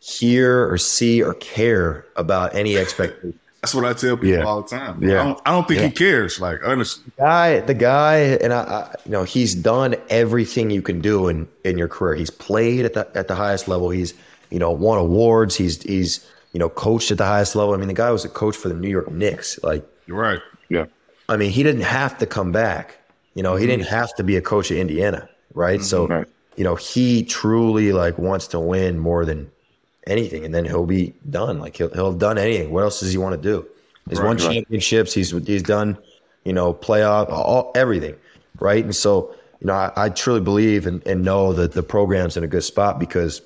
hear 0.01 0.71
or 0.71 0.79
see 0.79 1.23
or 1.23 1.35
care 1.35 2.05
about 2.17 2.55
any 2.55 2.77
expectation. 2.77 3.39
That's 3.61 3.75
what 3.75 3.85
I 3.85 3.93
tell 3.93 4.17
people 4.17 4.29
yeah. 4.31 4.45
all 4.45 4.63
the 4.63 4.69
time. 4.69 5.03
Yeah. 5.03 5.21
I 5.21 5.25
don't, 5.25 5.41
I 5.45 5.51
don't 5.51 5.69
think 5.69 5.81
yeah. 5.81 5.87
he 5.89 5.93
cares. 5.93 6.41
Like, 6.41 6.61
honestly. 6.65 7.05
The 7.05 7.23
guy, 7.23 7.61
the 7.61 7.75
guy, 7.75 8.17
and 8.43 8.55
I, 8.55 8.61
I, 8.63 8.95
you 9.05 9.13
know, 9.13 9.25
he's 9.25 9.55
done 9.55 9.97
everything 10.09 10.71
you 10.71 10.81
can 10.81 11.03
do 11.03 11.29
in, 11.29 11.47
in 11.65 11.77
your 11.77 11.89
career. 11.89 12.15
He's 12.15 12.31
played 12.31 12.87
at 12.87 12.95
the, 12.95 13.07
at 13.15 13.29
the 13.29 13.35
highest 13.35 13.69
level. 13.69 13.91
He's, 13.91 14.15
you 14.49 14.59
know, 14.59 14.71
won 14.71 14.99
awards. 14.99 15.57
He's, 15.57 15.83
he's, 15.83 16.27
you 16.55 16.59
know, 16.59 16.71
coached 16.71 17.11
at 17.11 17.19
the 17.19 17.27
highest 17.27 17.55
level. 17.55 17.75
I 17.75 17.77
mean, 17.77 17.89
the 17.89 17.95
guy 17.95 18.11
was 18.11 18.25
a 18.25 18.31
coach 18.31 18.57
for 18.57 18.69
the 18.69 18.75
New 18.75 18.89
York 18.89 19.11
Knicks. 19.11 19.63
Like, 19.63 19.87
you're 20.07 20.19
right. 20.19 20.41
Yeah. 20.71 20.87
I 21.29 21.37
mean, 21.37 21.51
he 21.51 21.63
didn't 21.63 21.83
have 21.83 22.17
to 22.19 22.27
come 22.27 22.53
back. 22.53 22.97
You 23.35 23.43
know, 23.43 23.57
he 23.57 23.67
didn't 23.67 23.85
mm-hmm. 23.85 23.95
have 23.95 24.15
to 24.17 24.25
be 24.25 24.37
a 24.37 24.43
coach 24.43 24.71
at 24.71 24.79
Indiana. 24.79 25.29
Right. 25.53 25.81
Mm-hmm. 25.81 25.85
So, 25.85 26.07
right 26.07 26.27
you 26.61 26.65
know, 26.65 26.75
he 26.75 27.23
truly 27.25 27.93
like 27.93 28.19
wants 28.19 28.47
to 28.49 28.61
win 28.61 28.99
more 28.99 29.25
than 29.25 29.51
anything, 30.07 30.45
and 30.45 30.55
then 30.55 30.65
he'll 30.65 30.87
be 30.87 31.15
done. 31.29 31.59
Like 31.59 31.77
he'll 31.77 31.91
he'll 31.91 32.11
have 32.11 32.19
done 32.19 32.39
anything. 32.39 32.71
What 32.71 32.83
else 32.83 33.01
does 33.01 33.13
he 33.13 33.19
want 33.19 33.41
to 33.41 33.49
do? 33.49 33.67
He's 34.09 34.19
Right, 34.19 34.27
won 34.27 34.37
right. 34.37 34.53
championships. 34.55 35.13
He's 35.15 35.31
he's 35.31 35.63
done, 35.63 35.97
you 36.45 36.53
know, 36.53 36.75
playoff, 36.75 37.31
all, 37.31 37.73
everything, 37.75 38.17
right? 38.59 38.85
And 38.85 38.95
so, 38.95 39.35
you 39.61 39.67
know, 39.67 39.75
I, 39.75 39.93
I 39.97 40.09
truly 40.09 40.41
believe 40.41 40.87
and, 40.87 41.07
and 41.07 41.25
know 41.25 41.53
that 41.53 41.73
the 41.73 41.83
program's 41.83 42.37
in 42.37 42.45
a 42.45 42.49
good 42.49 42.65
spot 42.65 42.99
because 42.99 43.43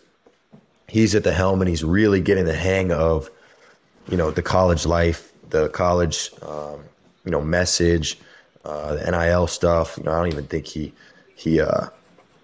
he's 0.89 1.15
at 1.15 1.25
the 1.25 1.33
helm 1.33 1.61
and 1.61 1.69
he's 1.69 1.85
really 1.85 2.21
getting 2.21 2.45
the 2.45 2.55
hang 2.55 2.93
of, 2.93 3.31
you 4.09 4.17
know, 4.17 4.31
the 4.31 4.43
college 4.43 4.87
life, 4.87 5.33
the 5.51 5.69
college, 5.71 6.31
um, 6.43 6.81
you 7.25 7.31
know, 7.31 7.41
message, 7.41 8.19
uh, 8.65 8.95
the 8.95 9.11
NIL 9.11 9.47
stuff. 9.47 9.97
You 9.99 10.05
know, 10.05 10.13
I 10.13 10.19
don't 10.19 10.29
even 10.29 10.47
think 10.47 10.67
he 10.67 10.93
he 11.35 11.61
uh, 11.61 11.89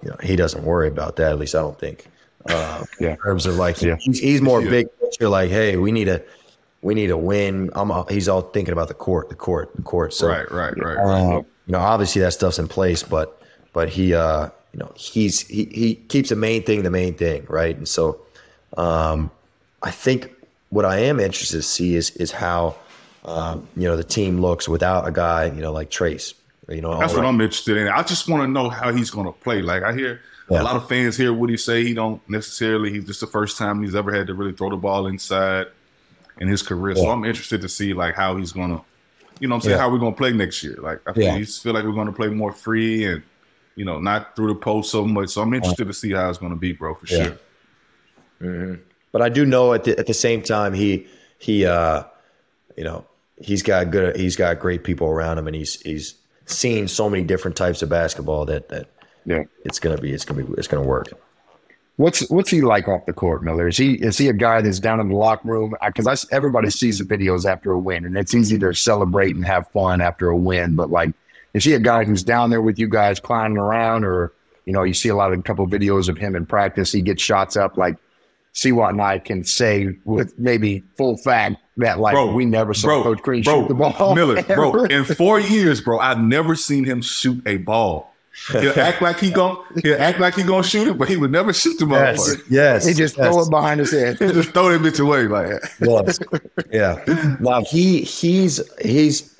you 0.02 0.10
know 0.10 0.16
he 0.22 0.36
doesn't 0.36 0.64
worry 0.64 0.88
about 0.88 1.16
that. 1.16 1.32
At 1.32 1.38
least 1.38 1.54
I 1.54 1.60
don't 1.60 1.78
think. 1.78 2.06
Uh, 2.48 2.84
Yeah. 2.98 3.10
In 3.10 3.16
terms 3.18 3.46
of 3.46 3.56
like 3.56 3.80
Yeah. 3.82 3.96
he's, 4.00 4.18
he's 4.18 4.40
more 4.40 4.62
Yeah. 4.62 4.70
big 4.70 4.88
picture. 5.00 5.28
Like, 5.28 5.50
hey, 5.50 5.76
we 5.76 5.92
need 5.92 6.08
a 6.08 6.22
we 6.82 6.94
need 6.94 7.10
a 7.10 7.16
win. 7.16 7.70
I'm 7.74 7.90
all, 7.90 8.06
he's 8.06 8.28
all 8.28 8.40
thinking 8.40 8.72
about 8.72 8.88
the 8.88 8.94
court, 8.94 9.28
the 9.28 9.34
court, 9.34 9.70
the 9.76 9.82
court. 9.82 10.14
So 10.14 10.28
right, 10.28 10.50
right, 10.50 10.74
right. 10.78 10.96
uh, 10.96 11.42
you 11.66 11.72
know, 11.72 11.78
obviously 11.78 12.22
that 12.22 12.32
stuff's 12.32 12.58
in 12.58 12.68
place, 12.68 13.02
but 13.02 13.42
but 13.72 13.88
he 13.90 14.14
uh 14.14 14.48
you 14.72 14.78
know 14.78 14.90
he's 14.96 15.46
he 15.46 15.64
he 15.66 15.94
keeps 15.96 16.30
the 16.30 16.36
main 16.36 16.62
thing 16.62 16.82
the 16.82 16.90
main 16.90 17.14
thing, 17.14 17.44
right? 17.48 17.76
And 17.76 17.86
so 17.86 18.20
um 18.76 19.30
I 19.82 19.90
think 19.90 20.30
what 20.70 20.84
I 20.84 20.98
am 21.00 21.20
interested 21.20 21.58
to 21.58 21.62
see 21.62 21.94
is 21.96 22.10
is 22.12 22.32
how 22.32 22.76
um, 23.24 23.68
you 23.76 23.86
know 23.86 23.96
the 23.96 24.04
team 24.04 24.40
looks 24.40 24.66
without 24.68 25.06
a 25.06 25.10
guy 25.10 25.44
you 25.46 25.60
know 25.60 25.72
like 25.72 25.90
Trace. 25.90 26.34
You 26.68 26.80
know, 26.80 26.98
That's 27.00 27.12
what 27.14 27.22
right. 27.22 27.28
I'm 27.28 27.40
interested 27.40 27.76
in. 27.78 27.88
I 27.88 28.04
just 28.04 28.28
want 28.28 28.44
to 28.44 28.46
know 28.46 28.68
how 28.70 28.92
he's 28.92 29.10
going 29.10 29.26
to 29.26 29.32
play. 29.32 29.60
Like 29.60 29.82
I 29.82 29.92
hear 29.92 30.20
Yeah. 30.50 30.62
a 30.62 30.64
lot 30.64 30.76
of 30.76 30.88
fans 30.88 31.16
hear 31.16 31.32
what 31.32 31.48
he 31.50 31.56
say. 31.56 31.84
He 31.84 31.94
don't 31.94 32.20
necessarily. 32.28 32.90
He's 32.90 33.04
just 33.04 33.20
the 33.20 33.26
first 33.26 33.56
time 33.56 33.82
he's 33.82 33.94
ever 33.94 34.12
had 34.12 34.26
to 34.26 34.34
really 34.34 34.52
throw 34.52 34.70
the 34.70 34.76
ball 34.76 35.06
inside 35.06 35.66
in 36.38 36.48
his 36.48 36.62
career. 36.62 36.96
So 36.96 37.08
I'm 37.10 37.24
interested 37.24 37.60
to 37.62 37.68
see 37.68 37.92
like 37.92 38.14
how 38.14 38.36
he's 38.36 38.52
going 38.52 38.70
to, 38.76 38.82
you 39.38 39.48
know, 39.48 39.54
what 39.54 39.56
I'm 39.56 39.60
saying 39.62 39.76
Yeah. 39.76 39.82
how 39.82 39.90
we're 39.92 39.98
going 39.98 40.12
to 40.12 40.18
play 40.18 40.32
next 40.32 40.62
year. 40.64 40.76
Like 40.80 41.00
I 41.06 41.12
feel, 41.12 41.24
Yeah. 41.24 41.36
he 41.38 41.44
feel 41.44 41.72
like 41.74 41.84
we're 41.84 41.92
going 41.92 42.06
to 42.08 42.12
play 42.12 42.28
more 42.28 42.52
free 42.52 43.04
and 43.04 43.22
you 43.76 43.84
know 43.84 43.98
not 44.00 44.34
through 44.36 44.48
the 44.48 44.54
post 44.56 44.90
so 44.90 45.04
much. 45.06 45.28
So 45.30 45.42
I'm 45.42 45.54
interested 45.54 45.86
to 45.86 45.94
see 45.94 46.12
how 46.12 46.28
it's 46.28 46.38
going 46.38 46.52
to 46.52 46.58
be, 46.58 46.72
bro, 46.72 46.94
for 46.94 47.06
Yeah. 47.06 47.34
sure. 48.40 48.78
But 49.12 49.22
I 49.22 49.28
do 49.28 49.44
know 49.44 49.72
at 49.74 49.84
the 49.84 49.98
at 49.98 50.06
the 50.06 50.14
same 50.14 50.42
time 50.42 50.72
he 50.72 51.06
he 51.38 51.66
uh 51.66 52.04
you 52.76 52.84
know 52.84 53.04
he's 53.40 53.62
got 53.62 53.90
good 53.90 54.16
he's 54.16 54.36
got 54.36 54.58
great 54.60 54.84
people 54.84 55.06
around 55.08 55.38
him 55.38 55.46
and 55.46 55.54
he's 55.56 55.80
he's 55.82 56.14
seen 56.46 56.88
so 56.88 57.08
many 57.10 57.22
different 57.24 57.56
types 57.56 57.82
of 57.82 57.88
basketball 57.88 58.46
that 58.46 58.68
that 58.68 58.88
Yeah. 59.24 59.44
it's 59.64 59.78
gonna 59.78 59.98
be 59.98 60.12
it's 60.12 60.24
gonna 60.24 60.44
be 60.44 60.52
it's 60.54 60.68
gonna 60.68 60.86
work. 60.86 61.08
What's 61.96 62.28
what's 62.30 62.50
he 62.50 62.62
like 62.62 62.88
off 62.88 63.04
the 63.06 63.12
court, 63.12 63.42
Miller? 63.42 63.68
Is 63.68 63.76
he 63.76 63.94
is 63.94 64.16
he 64.16 64.28
a 64.28 64.32
guy 64.32 64.62
that's 64.62 64.80
down 64.80 65.00
in 65.00 65.08
the 65.08 65.16
locker 65.16 65.46
room? 65.46 65.74
Because 65.84 66.26
everybody 66.32 66.70
sees 66.70 66.98
the 66.98 67.04
videos 67.04 67.44
after 67.44 67.72
a 67.72 67.78
win, 67.78 68.06
and 68.06 68.16
it's 68.16 68.34
easy 68.34 68.58
to 68.58 68.72
celebrate 68.72 69.34
and 69.34 69.44
have 69.44 69.68
fun 69.68 70.00
after 70.00 70.30
a 70.30 70.36
win. 70.36 70.76
But 70.76 70.90
like, 70.90 71.12
is 71.52 71.64
he 71.64 71.74
a 71.74 71.78
guy 71.78 72.04
who's 72.04 72.22
down 72.22 72.48
there 72.50 72.62
with 72.62 72.78
you 72.78 72.88
guys 72.88 73.20
climbing 73.20 73.58
around, 73.58 74.04
or 74.04 74.32
you 74.64 74.72
know, 74.72 74.82
you 74.82 74.94
see 74.94 75.10
a 75.10 75.14
lot 75.14 75.32
of 75.32 75.38
a 75.38 75.42
couple 75.42 75.66
videos 75.66 76.08
of 76.08 76.16
him 76.16 76.34
in 76.34 76.46
practice. 76.46 76.90
He 76.90 77.02
gets 77.02 77.22
shots 77.22 77.56
up. 77.56 77.76
Like, 77.76 77.96
Seawat 78.54 78.90
and 78.90 79.02
I 79.02 79.18
can 79.18 79.44
say 79.44 79.96
with 80.04 80.38
maybe 80.38 80.82
full 80.96 81.16
fact 81.16 81.56
that 81.76 82.00
like 82.00 82.14
Bro, 82.14 82.32
we 82.32 82.44
never 82.44 82.74
saw 82.74 82.88
bro, 82.88 83.02
Coach 83.02 83.22
Crean 83.22 83.42
bro, 83.42 83.60
shoot 83.60 83.68
the 83.68 83.74
ball. 83.74 84.14
Miller, 84.14 84.42
bro. 84.42 84.84
In 84.84 85.04
four 85.04 85.38
years, 85.38 85.80
bro, 85.80 85.98
I've 85.98 86.20
never 86.20 86.56
seen 86.56 86.84
him 86.84 87.02
shoot 87.02 87.42
a 87.46 87.58
ball. 87.58 88.12
He'll 88.48 88.78
act 88.80 89.02
like 89.02 89.18
he 89.20 89.30
gon' 89.30 89.62
he'll 89.82 90.00
act 90.00 90.18
like 90.18 90.34
he 90.34 90.42
gonna 90.42 90.62
shoot 90.62 90.88
it, 90.88 90.98
but 90.98 91.08
he 91.08 91.16
would 91.16 91.30
never 91.30 91.52
shoot 91.52 91.78
the 91.78 91.84
motherfucker. 91.84 92.42
yes. 92.48 92.86
he 92.86 92.94
just 92.94 93.16
yes. 93.16 93.26
throw 93.26 93.42
it 93.42 93.50
behind 93.50 93.80
his 93.80 93.92
head. 93.92 94.18
He'll 94.18 94.32
just 94.32 94.50
throw 94.50 94.70
that 94.70 94.80
bitch 94.80 95.00
away 95.00 95.24
like 95.28 95.62
Yes. 95.80 96.18
yeah. 96.72 97.36
Now 97.38 97.62
he 97.62 98.00
he's 98.02 98.60
he's 98.80 99.38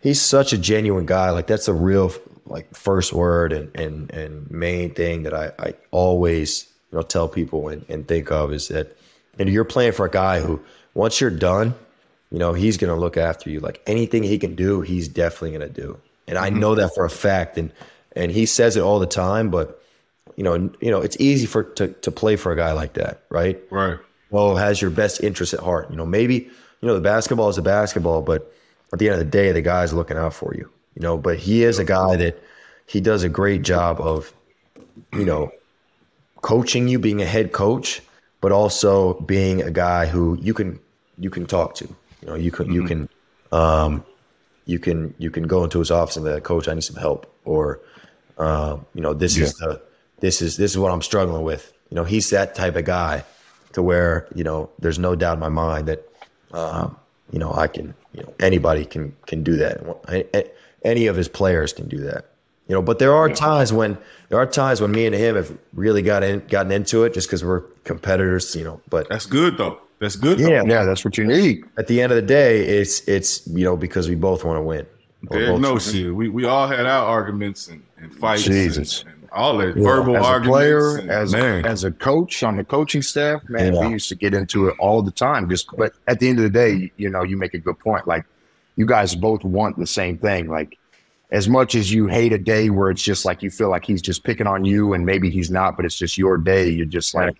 he's 0.00 0.20
such 0.20 0.52
a 0.52 0.58
genuine 0.58 1.06
guy. 1.06 1.30
Like 1.30 1.46
that's 1.46 1.68
a 1.68 1.74
real 1.74 2.12
like 2.46 2.74
first 2.74 3.12
word 3.12 3.52
and 3.52 3.74
and 3.76 4.10
and 4.10 4.50
main 4.50 4.94
thing 4.94 5.22
that 5.22 5.34
I 5.34 5.52
I 5.58 5.74
always 5.92 6.66
you 6.90 6.98
know 6.98 7.02
tell 7.02 7.28
people 7.28 7.68
and, 7.68 7.84
and 7.88 8.06
think 8.06 8.32
of 8.32 8.52
is 8.52 8.68
that 8.68 8.96
and 9.38 9.48
you're 9.48 9.64
playing 9.64 9.92
for 9.92 10.06
a 10.06 10.10
guy 10.10 10.40
who 10.40 10.60
once 10.94 11.20
you're 11.20 11.30
done, 11.30 11.74
you 12.32 12.38
know 12.38 12.52
he's 12.52 12.76
gonna 12.76 12.96
look 12.96 13.16
after 13.16 13.48
you. 13.48 13.60
Like 13.60 13.80
anything 13.86 14.24
he 14.24 14.38
can 14.38 14.56
do, 14.56 14.80
he's 14.80 15.06
definitely 15.06 15.52
gonna 15.52 15.68
do. 15.68 15.98
And 16.26 16.36
I 16.36 16.50
mm-hmm. 16.50 16.60
know 16.60 16.74
that 16.74 16.94
for 16.94 17.04
a 17.04 17.10
fact. 17.10 17.56
And 17.58 17.72
and 18.16 18.30
he 18.30 18.46
says 18.46 18.76
it 18.76 18.80
all 18.80 18.98
the 18.98 19.06
time, 19.06 19.50
but 19.50 19.82
you 20.36 20.44
know, 20.44 20.54
you 20.80 20.90
know, 20.90 21.00
it's 21.00 21.16
easy 21.20 21.46
for 21.46 21.64
to 21.64 21.88
to 21.88 22.10
play 22.10 22.36
for 22.36 22.52
a 22.52 22.56
guy 22.56 22.72
like 22.72 22.94
that, 22.94 23.22
right? 23.30 23.60
Right. 23.70 23.98
well 24.30 24.56
has 24.56 24.80
your 24.80 24.90
best 24.90 25.22
interest 25.22 25.54
at 25.54 25.60
heart. 25.60 25.90
You 25.90 25.96
know, 25.96 26.06
maybe 26.06 26.34
you 26.34 26.88
know 26.88 26.94
the 26.94 27.00
basketball 27.00 27.48
is 27.48 27.58
a 27.58 27.62
basketball, 27.62 28.22
but 28.22 28.52
at 28.92 28.98
the 28.98 29.08
end 29.08 29.20
of 29.20 29.20
the 29.20 29.30
day, 29.30 29.52
the 29.52 29.62
guy's 29.62 29.92
looking 29.92 30.16
out 30.16 30.34
for 30.34 30.54
you. 30.54 30.70
You 30.94 31.02
know, 31.02 31.16
but 31.18 31.38
he 31.38 31.62
is 31.62 31.78
a 31.78 31.84
guy 31.84 32.16
that 32.16 32.42
he 32.86 33.00
does 33.00 33.22
a 33.22 33.28
great 33.28 33.62
job 33.62 34.00
of, 34.00 34.32
you 35.12 35.24
know, 35.24 35.52
coaching 36.42 36.88
you, 36.88 36.98
being 36.98 37.22
a 37.22 37.24
head 37.24 37.52
coach, 37.52 38.02
but 38.40 38.50
also 38.50 39.14
being 39.20 39.62
a 39.62 39.70
guy 39.70 40.06
who 40.06 40.36
you 40.40 40.54
can 40.54 40.80
you 41.18 41.30
can 41.30 41.46
talk 41.46 41.74
to. 41.76 41.84
You 42.22 42.28
know, 42.28 42.34
you 42.34 42.50
can 42.50 42.72
you 42.72 42.84
can 42.84 43.08
um, 43.52 44.04
you 44.66 44.78
can 44.78 45.14
you 45.18 45.30
can 45.30 45.44
go 45.44 45.64
into 45.64 45.78
his 45.78 45.90
office 45.90 46.16
and 46.16 46.24
be 46.24 46.32
like, 46.32 46.44
Coach, 46.44 46.68
I 46.68 46.74
need 46.74 46.84
some 46.84 46.96
help, 46.96 47.32
or 47.44 47.80
um, 48.40 48.86
you 48.94 49.00
know, 49.02 49.14
this 49.14 49.36
is 49.36 49.54
the 49.54 49.80
this 50.20 50.42
is 50.42 50.56
this 50.56 50.70
is 50.72 50.78
what 50.78 50.90
I'm 50.92 51.02
struggling 51.02 51.42
with. 51.42 51.72
You 51.90 51.96
know, 51.96 52.04
he's 52.04 52.30
that 52.30 52.54
type 52.54 52.76
of 52.76 52.84
guy 52.84 53.24
to 53.72 53.82
where 53.82 54.26
you 54.34 54.44
know 54.44 54.70
there's 54.78 54.98
no 54.98 55.14
doubt 55.14 55.34
in 55.34 55.40
my 55.40 55.48
mind 55.48 55.88
that 55.88 56.08
um, 56.52 56.96
you 57.32 57.38
know 57.38 57.52
I 57.52 57.66
can 57.68 57.94
you 58.12 58.22
know 58.22 58.32
anybody 58.40 58.84
can 58.84 59.14
can 59.26 59.42
do 59.42 59.56
that. 59.56 59.80
A- 60.08 60.36
a- 60.36 60.50
Any 60.84 61.06
of 61.08 61.16
his 61.16 61.28
players 61.28 61.72
can 61.74 61.88
do 61.88 61.98
that. 61.98 62.24
You 62.68 62.74
know, 62.76 62.82
but 62.82 62.98
there 63.00 63.12
are 63.14 63.28
times 63.28 63.72
when 63.72 63.98
there 64.28 64.38
are 64.38 64.46
times 64.46 64.80
when 64.80 64.92
me 64.92 65.04
and 65.04 65.14
him 65.14 65.34
have 65.36 65.50
really 65.74 66.02
got 66.02 66.22
in, 66.22 66.40
gotten 66.48 66.70
into 66.72 67.02
it 67.04 67.12
just 67.12 67.26
because 67.28 67.44
we're 67.44 67.60
competitors. 67.84 68.54
You 68.56 68.64
know, 68.64 68.80
but 68.88 69.08
That's 69.10 69.26
good 69.26 69.58
though. 69.58 69.78
That's 69.98 70.16
good. 70.16 70.38
though. 70.38 70.48
yeah, 70.48 70.62
yeah, 70.64 70.84
that's 70.84 71.04
what 71.04 71.18
you 71.18 71.24
need. 71.26 71.64
at 71.76 71.86
the 71.88 72.00
end 72.00 72.12
of 72.12 72.16
the 72.16 72.22
day, 72.22 72.60
it's 72.80 73.06
it's 73.08 73.46
you 73.48 73.64
know 73.64 73.76
because 73.76 74.08
we 74.08 74.14
both 74.14 74.44
want 74.44 74.56
to 74.56 74.62
win. 74.62 74.86
Or 75.28 75.36
There's 75.38 75.50
both- 75.50 75.60
no 75.60 75.78
shit. 75.78 76.14
We 76.14 76.28
we 76.28 76.44
all 76.44 76.66
had 76.66 76.86
our 76.86 77.04
arguments 77.06 77.68
and, 77.68 77.82
and 77.98 78.14
fights. 78.14 78.44
Jesus. 78.44 79.02
And, 79.02 79.10
and 79.10 79.30
all 79.32 79.58
that 79.58 79.74
verbal 79.76 80.16
as 80.16 80.24
a 80.24 80.28
arguments. 80.28 80.48
player, 80.56 80.96
and- 80.98 81.10
as 81.10 81.32
man. 81.32 81.64
as 81.66 81.84
a 81.84 81.90
coach 81.92 82.42
on 82.42 82.56
the 82.56 82.64
coaching 82.64 83.02
staff, 83.02 83.42
man, 83.48 83.74
Yeah. 83.74 83.80
we 83.86 83.92
used 83.92 84.08
to 84.08 84.14
get 84.14 84.34
into 84.34 84.68
it 84.68 84.76
all 84.78 85.02
the 85.02 85.10
time. 85.12 85.48
Just, 85.48 85.68
but 85.76 85.92
at 86.08 86.18
the 86.20 86.28
end 86.28 86.38
of 86.38 86.44
the 86.44 86.50
day, 86.50 86.90
you 86.96 87.10
know, 87.10 87.22
you 87.22 87.36
make 87.36 87.54
a 87.54 87.58
good 87.58 87.78
point. 87.78 88.08
Like, 88.08 88.24
you 88.76 88.86
guys 88.86 89.14
both 89.14 89.44
want 89.44 89.78
the 89.78 89.86
same 89.86 90.16
thing. 90.18 90.48
Like, 90.48 90.78
as 91.30 91.48
much 91.48 91.76
as 91.76 91.92
you 91.92 92.08
hate 92.08 92.32
a 92.32 92.38
day 92.38 92.70
where 92.70 92.90
it's 92.90 93.02
just 93.02 93.24
like 93.24 93.40
you 93.42 93.50
feel 93.50 93.68
like 93.68 93.84
he's 93.84 94.02
just 94.02 94.24
picking 94.24 94.48
on 94.48 94.64
you, 94.64 94.94
and 94.94 95.06
maybe 95.06 95.30
he's 95.30 95.50
not, 95.50 95.76
but 95.76 95.84
it's 95.84 95.94
just 95.96 96.18
your 96.18 96.36
day. 96.38 96.68
You're 96.70 96.86
just 96.86 97.14
like, 97.14 97.36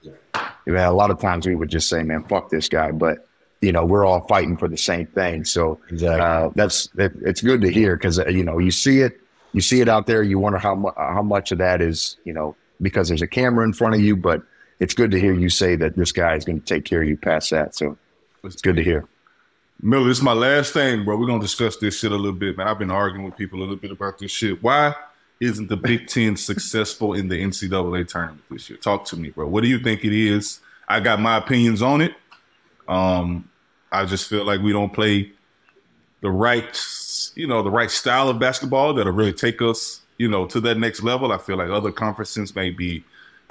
yeah. 0.67 0.89
A 0.89 0.93
lot 0.93 1.11
of 1.11 1.19
times 1.19 1.45
we 1.47 1.57
would 1.57 1.71
just 1.71 1.89
say, 1.89 2.05
"Man, 2.05 2.23
fuck 2.25 2.51
this 2.51 2.69
guy," 2.69 2.93
but 2.93 3.27
you 3.61 3.73
know, 3.73 3.85
we're 3.85 4.05
all 4.07 4.27
fighting 4.27 4.57
for 4.57 4.69
the 4.69 4.77
same 4.77 5.07
thing. 5.07 5.45
So 5.45 5.79
Exactly. 5.91 6.21
uh, 6.21 6.51
that's 6.55 6.87
that, 6.95 7.13
it's 7.23 7.41
good 7.43 7.61
to 7.63 7.71
hear 7.71 7.97
because 7.97 8.19
uh, 8.19 8.27
you 8.29 8.43
know 8.45 8.59
you 8.59 8.71
see 8.71 9.01
it, 9.01 9.21
you 9.53 9.61
see 9.61 9.81
it 9.81 9.89
out 9.89 10.07
there. 10.07 10.23
You 10.23 10.39
wonder 10.39 10.59
how 10.59 10.75
mu- 10.75 10.93
how 10.97 11.23
much 11.23 11.53
of 11.53 11.59
that 11.59 11.81
is 11.83 12.17
you 12.25 12.33
know 12.33 12.57
because 12.83 13.09
there's 13.09 13.23
a 13.23 13.27
camera 13.27 13.65
in 13.65 13.73
front 13.75 13.95
of 13.95 14.01
you, 14.01 14.17
but 14.17 14.43
it's 14.79 14.95
good 14.95 15.11
to 15.11 15.21
hear 15.21 15.35
you 15.35 15.51
say 15.51 15.77
that 15.77 15.97
this 15.97 16.11
guy 16.13 16.35
is 16.37 16.45
going 16.47 16.59
to 16.61 16.65
take 16.67 16.85
care 16.87 17.03
of 17.03 17.09
you 17.09 17.17
past 17.19 17.51
that. 17.51 17.75
So 17.75 17.99
it's 18.43 18.63
good 18.63 18.77
to 18.77 18.83
hear. 18.83 19.07
Miller, 19.83 20.09
this 20.09 20.19
is 20.19 20.23
my 20.25 20.33
last 20.33 20.73
thing, 20.73 21.05
bro. 21.05 21.17
We're 21.19 21.27
gonna 21.27 21.41
discuss 21.41 21.77
this 21.77 21.99
shit 21.99 22.13
a 22.13 22.17
little 22.17 22.33
bit, 22.33 22.57
man. 22.57 22.67
I've 22.69 22.79
been 22.79 22.91
arguing 22.91 23.25
with 23.25 23.37
people 23.37 23.59
a 23.59 23.61
little 23.61 23.77
bit 23.77 23.91
about 23.91 24.19
this 24.19 24.31
shit. 24.31 24.63
Why 24.63 24.95
isn't 25.41 25.69
the 25.69 25.77
Big 25.77 26.07
Ten 26.07 26.37
successful 26.37 27.15
in 27.15 27.29
the 27.29 27.35
NCAA 27.43 28.07
tournament 28.09 28.43
this 28.51 28.69
year? 28.71 28.79
Talk 28.79 29.05
to 29.07 29.17
me, 29.17 29.31
bro. 29.31 29.47
What 29.49 29.63
do 29.63 29.69
you 29.69 29.79
think 29.79 30.05
it 30.05 30.13
is? 30.15 30.61
I 30.89 31.01
got 31.01 31.21
my 31.21 31.37
opinions 31.37 31.81
on 31.83 32.01
it. 32.03 32.13
Um, 32.89 33.49
I 33.93 34.05
just 34.05 34.29
feel 34.29 34.45
like 34.45 34.61
we 34.61 34.73
don't 34.73 34.93
play 34.93 35.33
the 36.21 36.31
right, 36.31 36.79
you 37.35 37.47
know, 37.47 37.63
the 37.63 37.71
right 37.71 37.91
style 37.91 38.29
of 38.29 38.39
basketball 38.39 38.95
that'll 38.95 39.13
really 39.13 39.33
take 39.33 39.61
us, 39.63 40.01
you 40.19 40.29
know, 40.29 40.47
to 40.47 40.61
that 40.61 40.79
next 40.79 41.03
level. 41.03 41.33
I 41.33 41.39
feel 41.39 41.57
like 41.57 41.71
other 41.71 41.91
conferences 41.91 42.55
may 42.55 42.71
be 42.71 43.05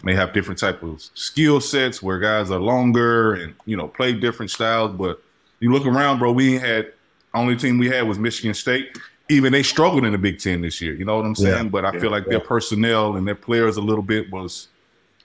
may 0.03 0.15
have 0.15 0.33
different 0.33 0.59
type 0.59 0.81
of 0.81 1.01
skill 1.13 1.59
sets 1.59 2.01
where 2.01 2.19
guys 2.19 2.51
are 2.51 2.59
longer 2.59 3.33
and 3.33 3.53
you 3.65 3.75
know 3.75 3.87
play 3.87 4.13
different 4.13 4.51
styles. 4.51 4.95
But 4.95 5.21
you 5.59 5.71
look 5.71 5.85
around, 5.85 6.19
bro. 6.19 6.31
We 6.31 6.57
had 6.57 6.93
only 7.33 7.55
team 7.55 7.77
we 7.77 7.87
had 7.87 8.07
was 8.07 8.17
Michigan 8.17 8.53
State. 8.53 8.97
Even 9.31 9.51
they 9.51 9.61
struggled 9.61 10.05
in 10.05 10.11
the 10.11 10.17
Big 10.17 10.39
Ten 10.39 10.61
this 10.61 10.81
year. 10.81 10.93
You 10.93 11.05
know 11.05 11.17
what 11.17 11.25
I'm 11.25 11.35
saying? 11.35 11.65
Yeah. 11.65 11.69
But 11.69 11.85
I 11.85 11.99
feel 11.99 12.09
like 12.09 12.25
their 12.25 12.39
personnel 12.39 13.15
and 13.15 13.27
their 13.27 13.35
players 13.35 13.77
a 13.77 13.81
little 13.81 14.01
bit 14.01 14.31
was 14.31 14.69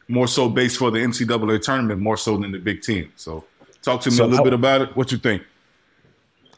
more 0.08 0.28
so 0.28 0.48
based 0.48 0.76
for 0.76 0.90
the 0.90 0.98
NCAA 0.98 1.62
tournament 1.62 2.00
more 2.00 2.18
so 2.18 2.36
than 2.36 2.52
the 2.52 2.58
Big 2.58 2.82
Ten. 2.82 3.10
So 3.16 3.44
talk 3.84 4.00
to 4.02 4.10
me 4.10 4.16
So 4.16 4.24
a 4.24 4.26
little 4.26 4.38
how- 4.38 4.44
bit 4.44 4.52
about 4.54 4.80
it. 4.82 4.96
What 4.96 5.12
you 5.12 5.18
think? 5.18 5.42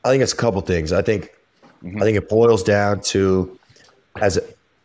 I 0.04 0.10
think 0.10 0.22
it's 0.22 0.32
a 0.32 0.36
couple 0.36 0.60
things. 0.62 0.92
I 0.92 1.02
think 1.02 1.32
Mm-hmm. 1.84 2.00
I 2.00 2.04
think 2.06 2.16
it 2.16 2.28
boils 2.30 2.62
down 2.62 3.00
to 3.12 3.58
as 4.22 4.38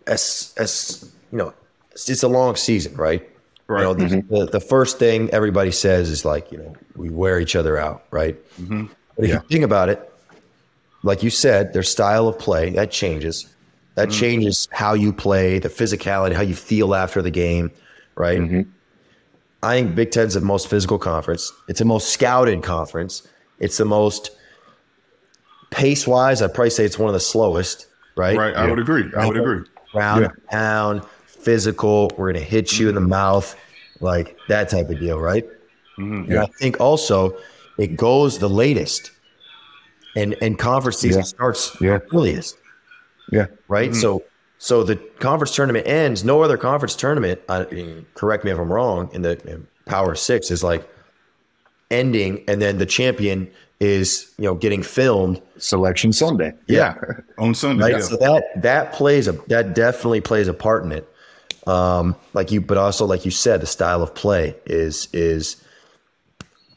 as 0.08 0.54
as 0.58 1.10
you 1.32 1.38
know 1.38 1.54
it's, 1.92 2.10
it's 2.10 2.22
a 2.22 2.28
long 2.28 2.58
season, 2.58 2.94
right? 2.96 3.28
Right. 3.68 3.80
You 3.80 3.86
know, 3.86 3.94
the, 3.94 4.22
the, 4.30 4.46
the 4.48 4.60
first 4.60 5.00
thing 5.00 5.30
everybody 5.30 5.72
says 5.72 6.10
is 6.10 6.26
like, 6.26 6.52
you 6.52 6.58
know, 6.58 6.76
we 6.98 7.10
wear 7.10 7.40
each 7.40 7.56
other 7.56 7.78
out, 7.78 8.04
right? 8.12 8.36
Mm-hmm. 8.60 8.88
But 9.16 9.24
if 9.24 9.30
Yeah. 9.30 9.36
you 9.38 9.48
think 9.48 9.64
about 9.64 9.88
it, 9.88 10.12
like 11.04 11.24
you 11.24 11.30
said, 11.30 11.72
their 11.72 11.82
style 11.84 12.28
of 12.28 12.38
play 12.38 12.72
that 12.72 12.92
changes. 12.92 13.48
That 13.96 14.10
Mm-hmm. 14.10 14.20
changes 14.20 14.68
how 14.74 14.94
you 14.94 15.14
play, 15.14 15.60
the 15.60 15.70
physicality, 15.70 16.34
how 16.34 16.42
you 16.44 16.56
feel 16.56 16.94
after 16.94 17.22
the 17.22 17.32
game, 17.32 17.72
right? 18.16 18.66
I 19.64 19.76
think 19.82 19.96
Big 19.96 20.12
Ten's 20.12 20.34
the 20.34 20.42
most 20.42 20.68
physical 20.70 20.98
conference. 20.98 21.52
It's 21.68 21.80
the 21.80 21.86
most 21.86 22.10
scouted 22.10 22.64
conference. 22.64 23.28
It's 23.60 23.78
the 23.78 23.86
most 23.86 24.32
pace 25.70 26.08
wise. 26.08 26.42
I'd 26.42 26.54
probably 26.54 26.72
say 26.72 26.84
it's 26.86 26.98
one 26.98 27.08
of 27.10 27.14
the 27.14 27.20
slowest, 27.20 27.88
right? 28.16 28.38
Right. 28.38 28.56
I 28.56 28.68
would 28.70 28.80
agree. 28.80 29.06
I 29.16 29.28
would 29.28 29.38
agree. 29.38 29.66
Round 29.94 30.22
Yeah. 30.22 30.28
and 30.30 30.48
pound, 30.48 31.02
physical. 31.28 32.12
We're 32.18 32.32
gonna 32.34 32.44
hit 32.44 32.80
you 32.80 32.90
in 32.90 32.96
the 32.96 33.02
mouth, 33.02 33.56
like 34.00 34.38
that 34.48 34.70
type 34.70 34.90
of 34.90 35.00
deal, 35.00 35.20
right? 35.20 35.46
Mhm. 36.00 36.30
And 36.30 36.40
I 36.40 36.48
think 36.60 36.80
also 36.80 37.38
it 37.78 37.96
goes 37.98 38.40
the 38.40 38.50
latest, 38.50 39.12
and 40.16 40.36
and 40.42 40.58
conference 40.58 40.98
season 40.98 41.22
Yeah. 41.22 41.26
starts 41.26 41.78
Yeah. 41.80 42.00
earliest, 42.14 42.58
Yeah. 43.32 43.46
right? 43.68 43.94
So 43.96 44.24
so 44.64 44.84
the 44.84 44.96
conference 44.96 45.56
tournament 45.56 45.88
ends. 45.88 46.24
No 46.24 46.44
other 46.44 46.56
conference 46.56 46.96
tournament. 46.96 47.42
I, 47.50 47.66
mean, 47.66 48.06
correct 48.14 48.46
me 48.46 48.52
if 48.52 48.60
I'm 48.60 48.72
wrong. 48.72 49.10
In 49.12 49.24
the 49.24 49.32
in 49.52 49.66
Power 49.88 50.14
Six 50.14 50.52
is 50.52 50.64
like 50.64 50.88
ending, 51.90 52.44
and 52.48 52.62
then 52.62 52.78
the 52.78 52.86
champion 52.86 53.52
is 53.80 54.32
you 54.38 54.44
know 54.44 54.54
getting 54.54 54.84
filmed. 54.84 55.42
Selection 55.58 56.14
Sunday. 56.14 56.54
Yeah. 56.68 56.94
On 57.40 57.56
Sunday. 57.56 57.86
Right. 57.86 57.94
Yeah. 57.94 58.00
So 58.02 58.18
that 58.18 58.44
that 58.58 58.94
plays 58.94 59.28
a 59.28 59.32
that 59.48 59.74
definitely 59.74 60.22
plays 60.22 60.48
a 60.48 60.54
part 60.54 60.84
in 60.84 60.92
it. 60.92 61.12
Um, 61.66 62.16
like 62.34 62.52
you, 62.52 62.62
but 62.62 62.78
also 62.78 63.08
like 63.08 63.26
you 63.26 63.32
said, 63.32 63.62
the 63.62 63.66
style 63.66 64.04
of 64.04 64.14
play 64.14 64.56
is 64.68 65.08
is 65.12 65.60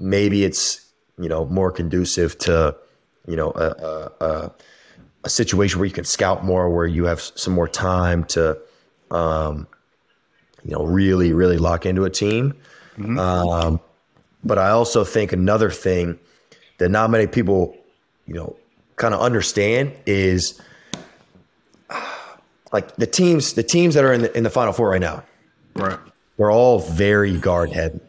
maybe 0.01 0.43
it's 0.43 0.91
you 1.19 1.29
know 1.29 1.45
more 1.45 1.71
conducive 1.71 2.39
to 2.39 2.75
you 3.29 3.37
know 3.37 3.51
a 3.51 3.69
a, 3.69 4.27
a, 4.27 4.53
a 5.25 5.29
situation 5.29 5.79
where 5.81 5.87
you 5.87 5.93
can 5.95 6.05
scout 6.05 6.45
more, 6.45 6.71
where 6.71 6.87
you 6.87 7.05
have 7.05 7.21
some 7.21 7.53
more 7.55 7.69
time 7.69 8.25
to 8.25 8.59
um, 9.11 9.67
you 10.65 10.71
know 10.73 10.85
really 10.85 11.33
really 11.33 11.59
lock 11.59 11.85
into 11.87 12.05
a 12.05 12.11
team. 12.11 12.55
Um, 13.19 13.81
but 14.45 14.59
I 14.59 14.71
also 14.71 15.03
think 15.05 15.33
another 15.33 15.71
thing 15.71 16.19
that 16.79 16.91
not 16.91 17.11
many 17.11 17.27
people 17.27 17.77
you 18.27 18.35
know 18.35 18.57
kind 18.97 19.13
of 19.15 19.21
understand 19.21 19.93
is 20.07 20.61
like 22.73 22.95
the 22.97 23.07
teams 23.07 23.55
the 23.55 23.63
teams 23.63 23.95
that 23.95 24.05
are 24.05 24.13
in 24.13 24.23
the 24.23 24.37
in 24.37 24.45
the 24.45 24.51
final 24.51 24.73
four 24.73 24.91
right 24.91 25.01
now 25.01 25.23
right. 25.75 25.99
they're 26.37 26.51
all 26.51 26.79
very 26.81 27.37
guard 27.39 27.73
heavy 27.73 28.01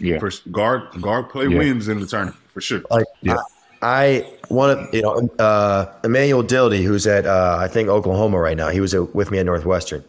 Yeah. 0.00 0.18
First 0.18 0.50
guard 0.52 0.82
guard 1.00 1.28
play 1.30 1.46
Yeah. 1.48 1.58
wins 1.58 1.88
in 1.88 2.00
the 2.00 2.06
tournament 2.06 2.36
for 2.52 2.60
sure. 2.60 2.82
like 2.90 3.06
Yeah. 3.22 3.36
I, 3.36 3.42
I 3.82 4.26
want 4.48 4.90
to 4.92 4.96
you 4.96 5.02
know 5.02 5.28
uh, 5.38 5.92
Emmanuel 6.04 6.42
Dildy 6.44 6.82
who's 6.84 7.06
at 7.06 7.26
uh, 7.26 7.56
I 7.58 7.68
think 7.68 7.88
Oklahoma 7.88 8.38
right 8.38 8.56
now 8.56 8.68
he 8.68 8.80
was 8.80 8.94
uh, 8.94 9.04
with 9.12 9.30
me 9.30 9.38
at 9.38 9.46
Northwestern 9.46 10.04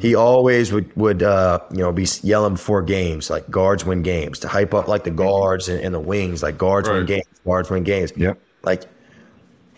he 0.00 0.14
always 0.14 0.70
would 0.70 0.94
would 0.96 1.22
uh, 1.22 1.58
you 1.72 1.78
know 1.78 1.90
be 1.92 2.06
yelling 2.22 2.52
before 2.54 2.82
games 2.82 3.30
like 3.30 3.48
guards 3.50 3.84
win 3.86 4.02
games 4.02 4.38
to 4.40 4.46
hype 4.48 4.74
up 4.74 4.86
like 4.86 5.04
the 5.04 5.10
guards 5.10 5.68
and, 5.68 5.80
and 5.80 5.94
the 5.94 6.00
wings 6.00 6.42
like 6.42 6.58
guards 6.58 6.88
win 6.88 7.06
games 7.06 7.24
guards 7.44 7.70
win 7.70 7.84
games 7.84 8.12
Yeah, 8.14 8.34
like 8.64 8.84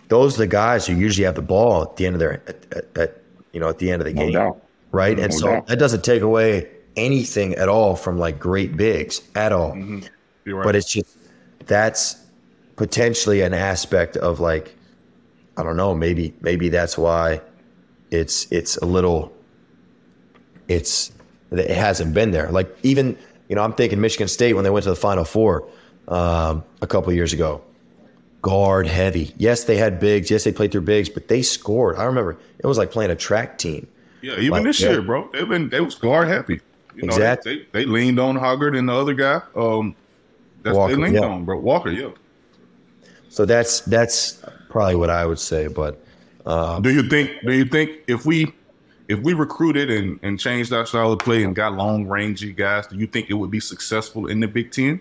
those 0.08 0.34
are 0.34 0.38
the 0.38 0.46
guys 0.48 0.86
who 0.86 0.94
usually 0.96 1.24
have 1.24 1.36
the 1.36 1.42
ball 1.42 1.82
at 1.82 1.96
the 1.96 2.06
end 2.06 2.16
of 2.16 2.20
their 2.20 2.42
at, 2.48 2.66
at, 2.76 2.98
at 2.98 3.22
you 3.52 3.60
know 3.60 3.68
at 3.68 3.78
the 3.78 3.90
end 3.92 4.02
of 4.02 4.06
the 4.06 4.12
No 4.14 4.22
game 4.22 4.32
doubt. 4.32 4.62
right? 4.90 5.16
And 5.18 5.32
No 5.32 5.38
so 5.38 5.46
doubt. 5.46 5.66
that 5.68 5.78
doesn't 5.78 6.02
take 6.02 6.22
away 6.22 6.68
anything 6.96 7.54
at 7.54 7.68
all 7.68 7.94
from 7.94 8.18
like 8.18 8.40
great 8.40 8.76
bigs 8.76 9.22
at 9.36 9.52
all. 9.52 9.76
You're 10.44 10.56
right. 10.56 10.64
But 10.64 10.74
it's 10.74 10.90
just 10.92 11.16
that's 11.66 12.16
potentially 12.80 13.42
an 13.42 13.52
aspect 13.52 14.16
of 14.16 14.40
like 14.40 14.74
I 15.58 15.62
don't 15.62 15.76
know, 15.76 15.94
maybe 15.94 16.32
maybe 16.40 16.70
that's 16.70 16.96
why 16.96 17.42
it's 18.10 18.50
it's 18.50 18.78
a 18.78 18.86
little 18.86 19.30
it's 20.66 21.12
it 21.50 21.68
hasn't 21.68 22.14
been 22.14 22.30
there. 22.30 22.50
Like 22.50 22.74
even 22.82 23.18
you 23.50 23.54
know 23.54 23.62
I'm 23.62 23.74
thinking 23.74 24.00
Michigan 24.00 24.28
State 24.28 24.54
when 24.54 24.64
they 24.64 24.70
went 24.70 24.84
to 24.84 24.88
the 24.88 24.96
Final 24.96 25.26
Four 25.26 25.68
um, 26.08 26.64
a 26.80 26.86
couple 26.86 27.12
years 27.12 27.34
ago. 27.34 27.60
Guard 28.40 28.86
heavy. 28.86 29.34
Yes, 29.36 29.64
they 29.64 29.76
had 29.76 30.00
bigs. 30.00 30.30
Yes, 30.30 30.44
they 30.44 30.52
played 30.52 30.72
through 30.72 30.80
bigs, 30.80 31.10
but 31.10 31.28
they 31.28 31.42
scored. 31.42 31.96
I 31.96 32.04
remember 32.04 32.38
it 32.60 32.66
was 32.66 32.78
like 32.78 32.90
playing 32.90 33.10
a 33.10 33.16
track 33.16 33.58
team. 33.58 33.86
yeah, 34.22 34.36
even 34.36 34.52
like, 34.52 34.62
this 34.62 34.80
yeah. 34.80 34.92
year, 34.92 35.02
bro. 35.02 35.28
They've 35.34 35.46
been 35.46 35.68
they 35.68 35.82
was 35.82 35.96
guard 35.96 36.28
happy. 36.28 36.62
You 36.96 37.02
know, 37.02 37.08
Exactly. 37.08 37.58
They, 37.58 37.64
they, 37.80 37.84
they 37.84 37.90
leaned 37.90 38.18
on 38.18 38.36
Hoggard 38.36 38.74
and 38.74 38.88
the 38.88 38.94
other 38.94 39.12
guy. 39.12 39.42
Um 39.54 39.94
that's 40.62 40.74
Walker, 40.74 40.96
they 40.96 41.02
leaned 41.02 41.16
yeah. 41.16 41.28
on, 41.28 41.44
bro. 41.44 41.58
Walker, 41.58 41.90
yeah. 41.90 42.12
So 43.30 43.46
that's 43.46 43.80
that's 43.82 44.42
probably 44.68 44.96
what 44.96 45.08
I 45.08 45.24
would 45.24 45.38
say. 45.38 45.68
But 45.68 45.98
uh, 46.44 46.80
Do 46.80 46.90
you 46.90 47.08
think? 47.08 47.30
Do 47.46 47.52
you 47.52 47.64
think 47.64 47.90
if 48.06 48.26
we 48.26 48.52
if 49.08 49.18
we 49.20 49.34
recruited 49.34 49.90
and, 49.90 50.20
and 50.22 50.38
changed 50.38 50.72
our 50.72 50.84
style 50.84 51.12
of 51.12 51.18
play 51.20 51.42
and 51.44 51.54
got 51.54 51.72
long 51.74 52.06
rangey 52.06 52.54
guys, 52.54 52.86
do 52.88 52.96
you 52.96 53.06
think 53.06 53.30
it 53.30 53.34
would 53.34 53.50
be 53.50 53.60
successful 53.60 54.26
in 54.26 54.40
the 54.40 54.46
Big 54.48 54.70
Ten, 54.72 55.00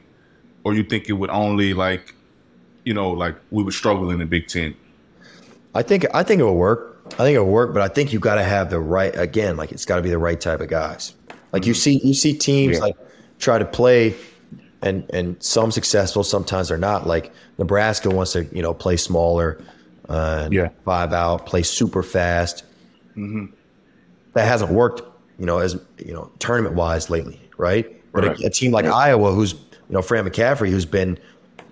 or 0.63 0.73
you 0.73 0.83
think 0.83 1.09
it 1.09 1.13
would 1.13 1.29
only 1.29 1.73
like, 1.73 2.15
you 2.85 2.93
know, 2.93 3.11
like 3.11 3.35
we 3.51 3.61
would 3.63 3.73
struggle 3.73 4.09
in 4.11 4.19
the 4.19 4.25
Big 4.25 4.47
Ten? 4.47 4.75
I 5.75 5.81
think 5.81 6.05
I 6.13 6.23
think 6.23 6.39
it 6.39 6.43
will 6.43 6.55
work. 6.55 7.01
I 7.13 7.23
think 7.23 7.35
it 7.35 7.39
will 7.39 7.47
work, 7.51 7.73
but 7.73 7.81
I 7.81 7.87
think 7.87 8.13
you 8.13 8.19
got 8.19 8.35
to 8.35 8.43
have 8.43 8.69
the 8.69 8.79
right 8.79 9.15
again. 9.17 9.57
Like 9.57 9.71
it's 9.71 9.85
got 9.85 9.95
to 9.97 10.01
be 10.03 10.09
the 10.11 10.17
right 10.19 10.39
type 10.39 10.59
of 10.61 10.69
guys. 10.69 11.15
Like 11.51 11.65
you 11.65 11.73
see, 11.73 11.99
you 12.03 12.13
see 12.13 12.37
teams 12.37 12.77
Yeah. 12.77 12.83
like 12.83 12.95
try 13.39 13.57
to 13.57 13.65
play, 13.65 14.15
and 14.81 15.09
and 15.11 15.41
some 15.43 15.71
successful, 15.71 16.23
sometimes 16.23 16.69
they're 16.69 16.77
not. 16.77 17.05
Like 17.07 17.31
Nebraska 17.57 18.09
wants 18.09 18.33
to 18.33 18.45
you 18.53 18.61
know 18.61 18.73
play 18.73 18.97
smaller, 18.97 19.61
uh, 20.07 20.47
Yeah. 20.51 20.69
five 20.85 21.13
out, 21.13 21.45
play 21.45 21.63
super 21.63 22.03
fast. 22.03 22.63
That 23.15 24.45
hasn't 24.47 24.71
worked, 24.71 25.01
you 25.39 25.45
know, 25.45 25.59
as 25.59 25.77
you 25.97 26.13
know, 26.13 26.31
tournament 26.39 26.75
wise 26.75 27.09
lately, 27.09 27.39
right? 27.57 27.85
But 28.13 28.23
Right. 28.25 28.39
a, 28.41 28.47
a 28.47 28.49
team 28.49 28.71
like 28.71 28.85
Iowa, 28.85 29.33
who's 29.33 29.53
you 29.53 29.59
know 29.89 30.01
Fran 30.01 30.25
McCaffery, 30.27 30.69
who's 30.69 30.85
been 30.85 31.17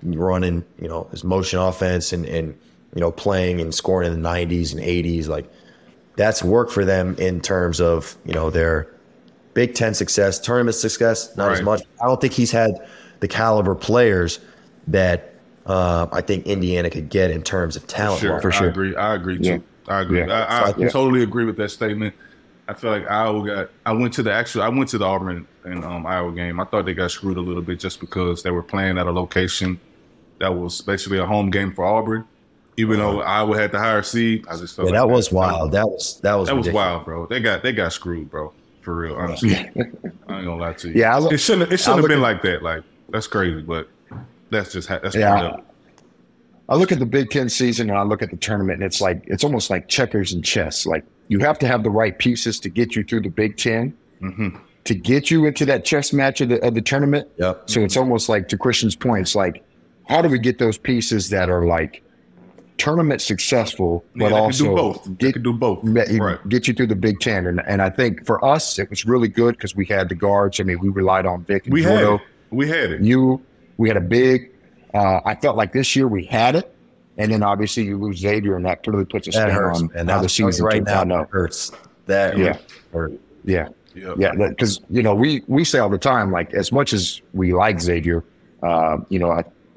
running, 0.03 0.63
you 0.81 0.87
know, 0.87 1.07
his 1.11 1.23
motion 1.23 1.59
offense 1.59 2.11
and 2.13 2.25
and 2.25 2.55
you 2.95 3.01
know 3.01 3.11
playing 3.11 3.61
and 3.61 3.73
scoring 3.73 4.11
in 4.11 4.21
the 4.21 4.27
90s 4.29 4.73
and 4.73 4.81
80s, 4.81 5.27
like 5.27 5.45
that's 6.15 6.43
worked 6.43 6.71
for 6.71 6.83
them 6.83 7.15
in 7.19 7.39
terms 7.41 7.79
of 7.79 8.17
you 8.25 8.33
know 8.33 8.49
their 8.49 8.87
Big 9.57 9.73
Ten 9.73 9.95
success, 9.95 10.39
tournament 10.39 10.75
success, 10.75 11.35
not 11.35 11.51
as 11.51 11.63
much. 11.63 11.81
I 11.99 12.05
don't 12.05 12.21
think 12.21 12.33
he's 12.33 12.51
had 12.51 12.77
the 13.21 13.27
caliber 13.27 13.73
players 13.73 14.39
that 14.85 15.33
uh, 15.65 16.05
I 16.11 16.21
think 16.21 16.45
Indiana 16.45 16.91
could 16.91 17.09
get 17.09 17.31
in 17.31 17.41
terms 17.41 17.75
of 17.75 17.87
talent. 17.87 18.21
Sure, 18.21 18.39
for 18.39 18.53
I 18.53 18.55
sure. 18.55 18.69
agree. 18.69 18.95
I 18.95 19.15
agree 19.15 19.39
too. 19.39 19.43
Yeah. 19.43 19.59
I 19.87 20.01
agree. 20.01 20.19
Yeah. 20.19 20.31
I, 20.31 20.67
I 20.67 20.71
So, 20.73 20.79
yeah. 20.81 20.89
totally 20.89 21.23
agree 21.23 21.45
with 21.45 21.57
that 21.57 21.69
statement. 21.69 22.13
I 22.67 22.75
feel 22.75 22.91
like 22.91 23.09
Iowa 23.09 23.47
got. 23.47 23.69
I 23.83 23.93
went 23.93 24.13
to 24.13 24.21
the 24.21 24.31
actual. 24.31 24.61
I 24.61 24.69
went 24.69 24.89
to 24.89 24.99
the 24.99 25.05
Auburn 25.05 25.47
and 25.63 25.83
um, 25.83 26.05
Iowa 26.05 26.31
game. 26.33 26.59
I 26.59 26.65
thought 26.65 26.85
they 26.85 26.93
got 26.93 27.09
screwed 27.09 27.37
a 27.37 27.41
little 27.41 27.63
bit 27.63 27.79
just 27.79 27.99
because 27.99 28.43
they 28.43 28.51
were 28.51 28.61
playing 28.61 28.99
at 28.99 29.07
a 29.07 29.11
location 29.11 29.79
that 30.37 30.53
was 30.53 30.81
basically 30.81 31.17
a 31.17 31.25
home 31.25 31.49
game 31.49 31.73
for 31.73 31.83
Auburn. 31.83 32.25
Even 32.77 32.99
though 32.99 33.21
Iowa 33.21 33.57
had 33.57 33.71
the 33.71 33.79
higher 33.79 34.03
seed, 34.03 34.45
I 34.47 34.55
just 34.55 34.75
felt. 34.75 34.89
Yeah, 34.89 34.99
like 35.01 35.09
that 35.09 35.15
was 35.15 35.31
wild. 35.31 35.71
That 35.71 35.87
was 35.87 36.19
that 36.21 36.35
was 36.35 36.47
That 36.47 36.57
was 36.57 36.69
wild, 36.69 37.05
bro. 37.05 37.25
They 37.25 37.39
got 37.39 37.63
they 37.63 37.71
got 37.71 37.91
screwed, 37.91 38.29
bro. 38.29 38.53
For 38.87 38.95
real, 38.95 39.15
honestly. 39.15 39.53
I 39.53 39.59
ain't 39.59 40.01
gonna 40.27 40.55
lie 40.55 40.71
to 40.71 40.87
you. 40.87 40.93
Yeah, 40.95 41.13
I 41.13 41.19
look- 41.19 41.33
it 41.33 41.39
shouldn't. 41.39 41.73
It 41.73 41.77
shouldn't 41.81 41.97
have 42.03 42.07
been 42.07 42.19
at- 42.19 42.21
like 42.21 42.41
that. 42.43 42.63
Like 42.63 42.83
that's 43.09 43.27
crazy, 43.27 43.61
but 43.61 43.89
that's 44.49 44.71
just 44.71 44.87
that's 44.87 45.13
Yeah. 45.13 45.35
part 45.35 45.45
of 45.55 45.59
it. 45.59 45.65
I 46.69 46.75
look 46.77 46.93
at 46.93 46.99
the 46.99 47.05
Big 47.05 47.29
Ten 47.29 47.49
season 47.49 47.89
and 47.89 47.99
I 47.99 48.03
look 48.03 48.21
at 48.21 48.29
the 48.31 48.37
tournament, 48.37 48.75
and 48.81 48.85
it's 48.85 49.01
like 49.01 49.23
it's 49.27 49.43
almost 49.43 49.69
like 49.69 49.89
checkers 49.89 50.31
and 50.31 50.41
chess. 50.41 50.85
Like 50.85 51.03
you 51.27 51.39
have 51.39 51.59
to 51.59 51.67
have 51.67 51.83
the 51.83 51.89
right 51.89 52.17
pieces 52.17 52.61
to 52.61 52.69
get 52.69 52.95
you 52.95 53.03
through 53.03 53.23
the 53.23 53.29
Big 53.29 53.57
10 53.57 53.93
Mhm. 54.21 54.57
to 54.85 54.95
get 54.95 55.29
you 55.29 55.45
into 55.47 55.65
that 55.65 55.83
chess 55.83 56.13
match 56.13 56.39
of 56.39 56.47
the, 56.47 56.65
of 56.65 56.73
the 56.73 56.81
tournament. 56.81 57.27
Yep. 57.39 57.63
So 57.69 57.81
it's 57.81 57.97
almost 57.97 58.29
like 58.29 58.47
to 58.47 58.57
Christian's 58.57 58.95
point, 58.95 59.23
it's 59.23 59.35
like 59.35 59.65
how 60.07 60.21
do 60.21 60.29
we 60.29 60.39
get 60.39 60.59
those 60.59 60.77
pieces 60.77 61.29
that 61.31 61.49
are 61.49 61.65
like 61.65 62.03
tournament 62.77 63.21
successful, 63.21 64.03
but 64.15 64.29
they 64.29 64.35
also 64.35 64.65
can 64.65 64.73
do 64.73 64.75
both. 64.81 65.17
Get 65.17 65.33
can 65.33 65.43
do 65.43 65.53
both. 65.53 65.93
get, 65.93 66.09
Right. 66.19 66.49
get 66.49 66.67
you 66.67 66.73
through 66.73 66.87
the 66.87 66.95
Big 66.95 67.19
Ten. 67.19 67.45
And 67.47 67.61
and 67.67 67.81
I 67.81 67.89
think 67.89 68.25
for 68.25 68.43
us 68.43 68.77
it 68.79 68.89
was 68.89 69.05
really 69.05 69.27
good 69.27 69.55
because 69.55 69.75
we 69.75 69.85
had 69.85 70.09
the 70.09 70.15
guards. 70.15 70.59
I 70.59 70.63
mean, 70.63 70.79
we 70.79 70.89
relied 70.89 71.25
on 71.25 71.43
Vic 71.45 71.65
and 71.65 71.73
We 71.73 71.83
had 71.83 72.03
it. 72.03 72.21
We 72.51 72.67
had 72.69 72.91
it. 72.91 73.01
You, 73.01 73.41
we 73.77 73.87
had 73.89 73.97
a 73.97 74.01
big. 74.01 74.51
Uh, 74.93 75.19
I 75.25 75.35
felt 75.35 75.57
like 75.57 75.73
this 75.73 75.95
year 75.95 76.07
we 76.07 76.23
had 76.25 76.55
it, 76.55 76.73
and 77.17 77.31
then 77.31 77.43
obviously 77.43 77.83
you 77.83 77.97
lose 77.97 78.17
Xavier, 78.19 78.55
and 78.55 78.65
that 78.65 78.83
clearly 78.83 79.03
puts 79.05 79.27
a 79.27 79.31
That 79.31 79.41
spin 79.49 79.55
hurts, 79.55 79.81
on 79.81 79.87
man. 79.93 80.07
how 80.07 80.13
That 80.13 80.17
the 80.19 80.23
was 80.23 80.33
season 80.33 80.65
right 80.65 80.83
now. 80.83 81.01
out. 81.01 81.07
That 81.09 81.27
hurts. 81.29 81.71
That 82.05 82.37
Yeah. 82.37 82.57
hurt. 82.93 83.11
yeah, 83.43 83.67
Yeah. 83.93 84.13
yeah, 84.17 84.31
because 84.49 84.79
you 84.89 85.03
know 85.03 85.13
we 85.13 85.43
we 85.47 85.63
say 85.65 85.79
all 85.79 85.89
the 85.89 85.97
time, 85.97 86.31
like 86.31 86.53
as 86.53 86.71
much 86.71 86.93
as 86.93 87.21
we 87.33 87.53
like 87.53 87.81
Xavier, 87.81 88.23
uh, 88.63 88.97
you 89.09 89.19
know, 89.19 89.29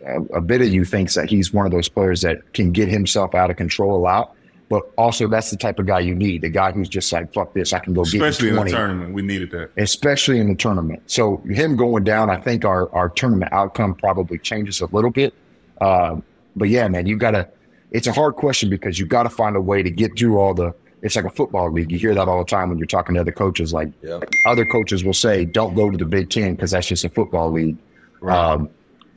a, 0.07 0.21
a 0.37 0.41
bit 0.41 0.61
of 0.63 0.69
you 0.69 0.85
thinks 0.85 1.15
that 1.15 1.29
he's 1.31 1.53
one 1.53 1.67
of 1.67 1.73
those 1.73 1.89
players 1.89 2.23
that 2.23 2.53
can 2.55 2.73
get 2.73 2.89
himself 2.89 3.35
out 3.35 3.51
of 3.51 3.57
control 3.57 3.97
a 3.97 4.01
lot. 4.01 4.35
but 4.69 4.83
also 4.97 5.27
that's 5.27 5.51
the 5.51 5.57
type 5.57 5.79
of 5.81 5.87
guy 5.87 5.99
you 5.99 6.15
need. 6.15 6.43
The 6.43 6.49
guy 6.49 6.71
who's 6.73 6.89
just 6.89 7.13
like, 7.13 7.33
fuck 7.35 7.53
this, 7.55 7.73
I 7.73 7.81
can 7.81 7.93
go 7.93 8.03
Especially 8.03 8.47
get 8.47 8.51
in 8.51 8.57
20. 8.57 8.71
the 8.71 8.77
tournament, 8.77 9.15
we 9.15 9.23
needed 9.23 9.51
that. 9.51 9.71
Especially 9.77 10.39
in 10.39 10.49
the 10.49 10.55
tournament. 10.55 11.03
So 11.07 11.39
him 11.49 11.77
going 11.77 12.05
down, 12.05 12.31
I 12.31 12.37
think 12.41 12.65
our, 12.65 12.89
our 12.95 13.09
tournament 13.09 13.53
outcome 13.53 13.95
probably 13.97 14.39
changes 14.39 14.81
a 14.81 14.87
little 14.87 15.11
bit. 15.11 15.35
Uh, 15.81 16.21
but 16.57 16.69
yeah, 16.69 16.87
man, 16.89 17.07
you 17.07 17.17
gotta, 17.17 17.49
it's 17.91 18.07
a 18.07 18.13
hard 18.13 18.37
question 18.37 18.71
because 18.71 18.99
you 18.99 19.07
got 19.07 19.25
to 19.25 19.31
find 19.31 19.57
a 19.57 19.61
way 19.61 19.83
to 19.83 19.91
get 19.91 20.17
through 20.17 20.39
all 20.39 20.55
the, 20.55 20.73
it's 21.03 21.17
like 21.17 21.25
a 21.25 21.31
football 21.31 21.73
league. 21.73 21.91
You 21.91 21.99
hear 21.99 22.15
that 22.15 22.29
all 22.29 22.39
the 22.39 22.45
time 22.49 22.69
when 22.69 22.79
you're 22.79 22.87
talking 22.87 23.15
to 23.17 23.21
other 23.23 23.33
coaches. 23.33 23.73
Like 23.73 23.89
Yeah. 24.03 24.21
other 24.47 24.65
coaches 24.67 25.03
will 25.03 25.15
say, 25.15 25.45
don't 25.47 25.75
go 25.75 25.91
to 25.91 25.97
the 25.97 26.05
Big 26.05 26.31
Ten 26.31 26.55
because 26.55 26.71
that's 26.73 26.87
just 26.87 27.05
a 27.05 27.09
football 27.09 27.51
league. 27.51 27.77
Um, 28.23 28.69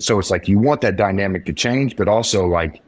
so 0.04 0.20
it's 0.20 0.30
like 0.30 0.48
you 0.48 0.60
want 0.60 0.82
that 0.82 0.96
dynamic 0.98 1.46
to 1.46 1.54
change, 1.54 1.96
but 1.96 2.08
also 2.08 2.46
like 2.46 2.82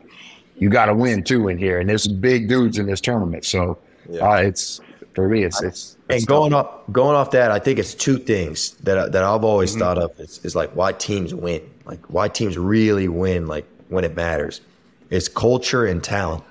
you 0.58 0.70
got 0.70 0.86
to 0.88 0.94
win 0.96 1.24
too 1.24 1.48
in 1.48 1.58
here. 1.58 1.80
And 1.80 1.90
there's 1.90 2.08
big 2.08 2.48
dudes 2.48 2.78
in 2.78 2.86
this 2.88 3.02
tournament. 3.02 3.46
So 3.46 3.78
Yeah. 4.10 4.30
uh, 4.30 4.36
it's 4.50 4.82
for 5.16 5.28
me, 5.30 5.44
it's 5.44 5.62
it's, 5.62 5.98
And 6.10 6.18
it's 6.18 6.26
going 6.26 6.54
off 6.54 6.68
going 6.92 7.16
off 7.16 7.32
that, 7.32 7.52
I 7.52 7.60
think 7.60 7.80
it's 7.80 7.94
two 7.96 8.18
things 8.18 8.72
that 8.84 9.12
that 9.14 9.24
I've 9.24 9.44
always 9.44 9.72
Mm-hmm. 9.72 9.80
thought 9.80 9.98
of 9.98 10.12
is, 10.20 10.40
is 10.44 10.56
like 10.56 10.72
why 10.76 10.92
teams 10.92 11.34
win, 11.34 11.62
like 11.86 12.06
why 12.10 12.28
teams 12.28 12.58
really 12.58 13.08
win, 13.08 13.48
like 13.48 13.66
when 13.90 14.04
it 14.04 14.16
matters. 14.16 14.62
It's 15.10 15.28
culture 15.30 15.86
and 15.86 16.04
talent. 16.04 16.44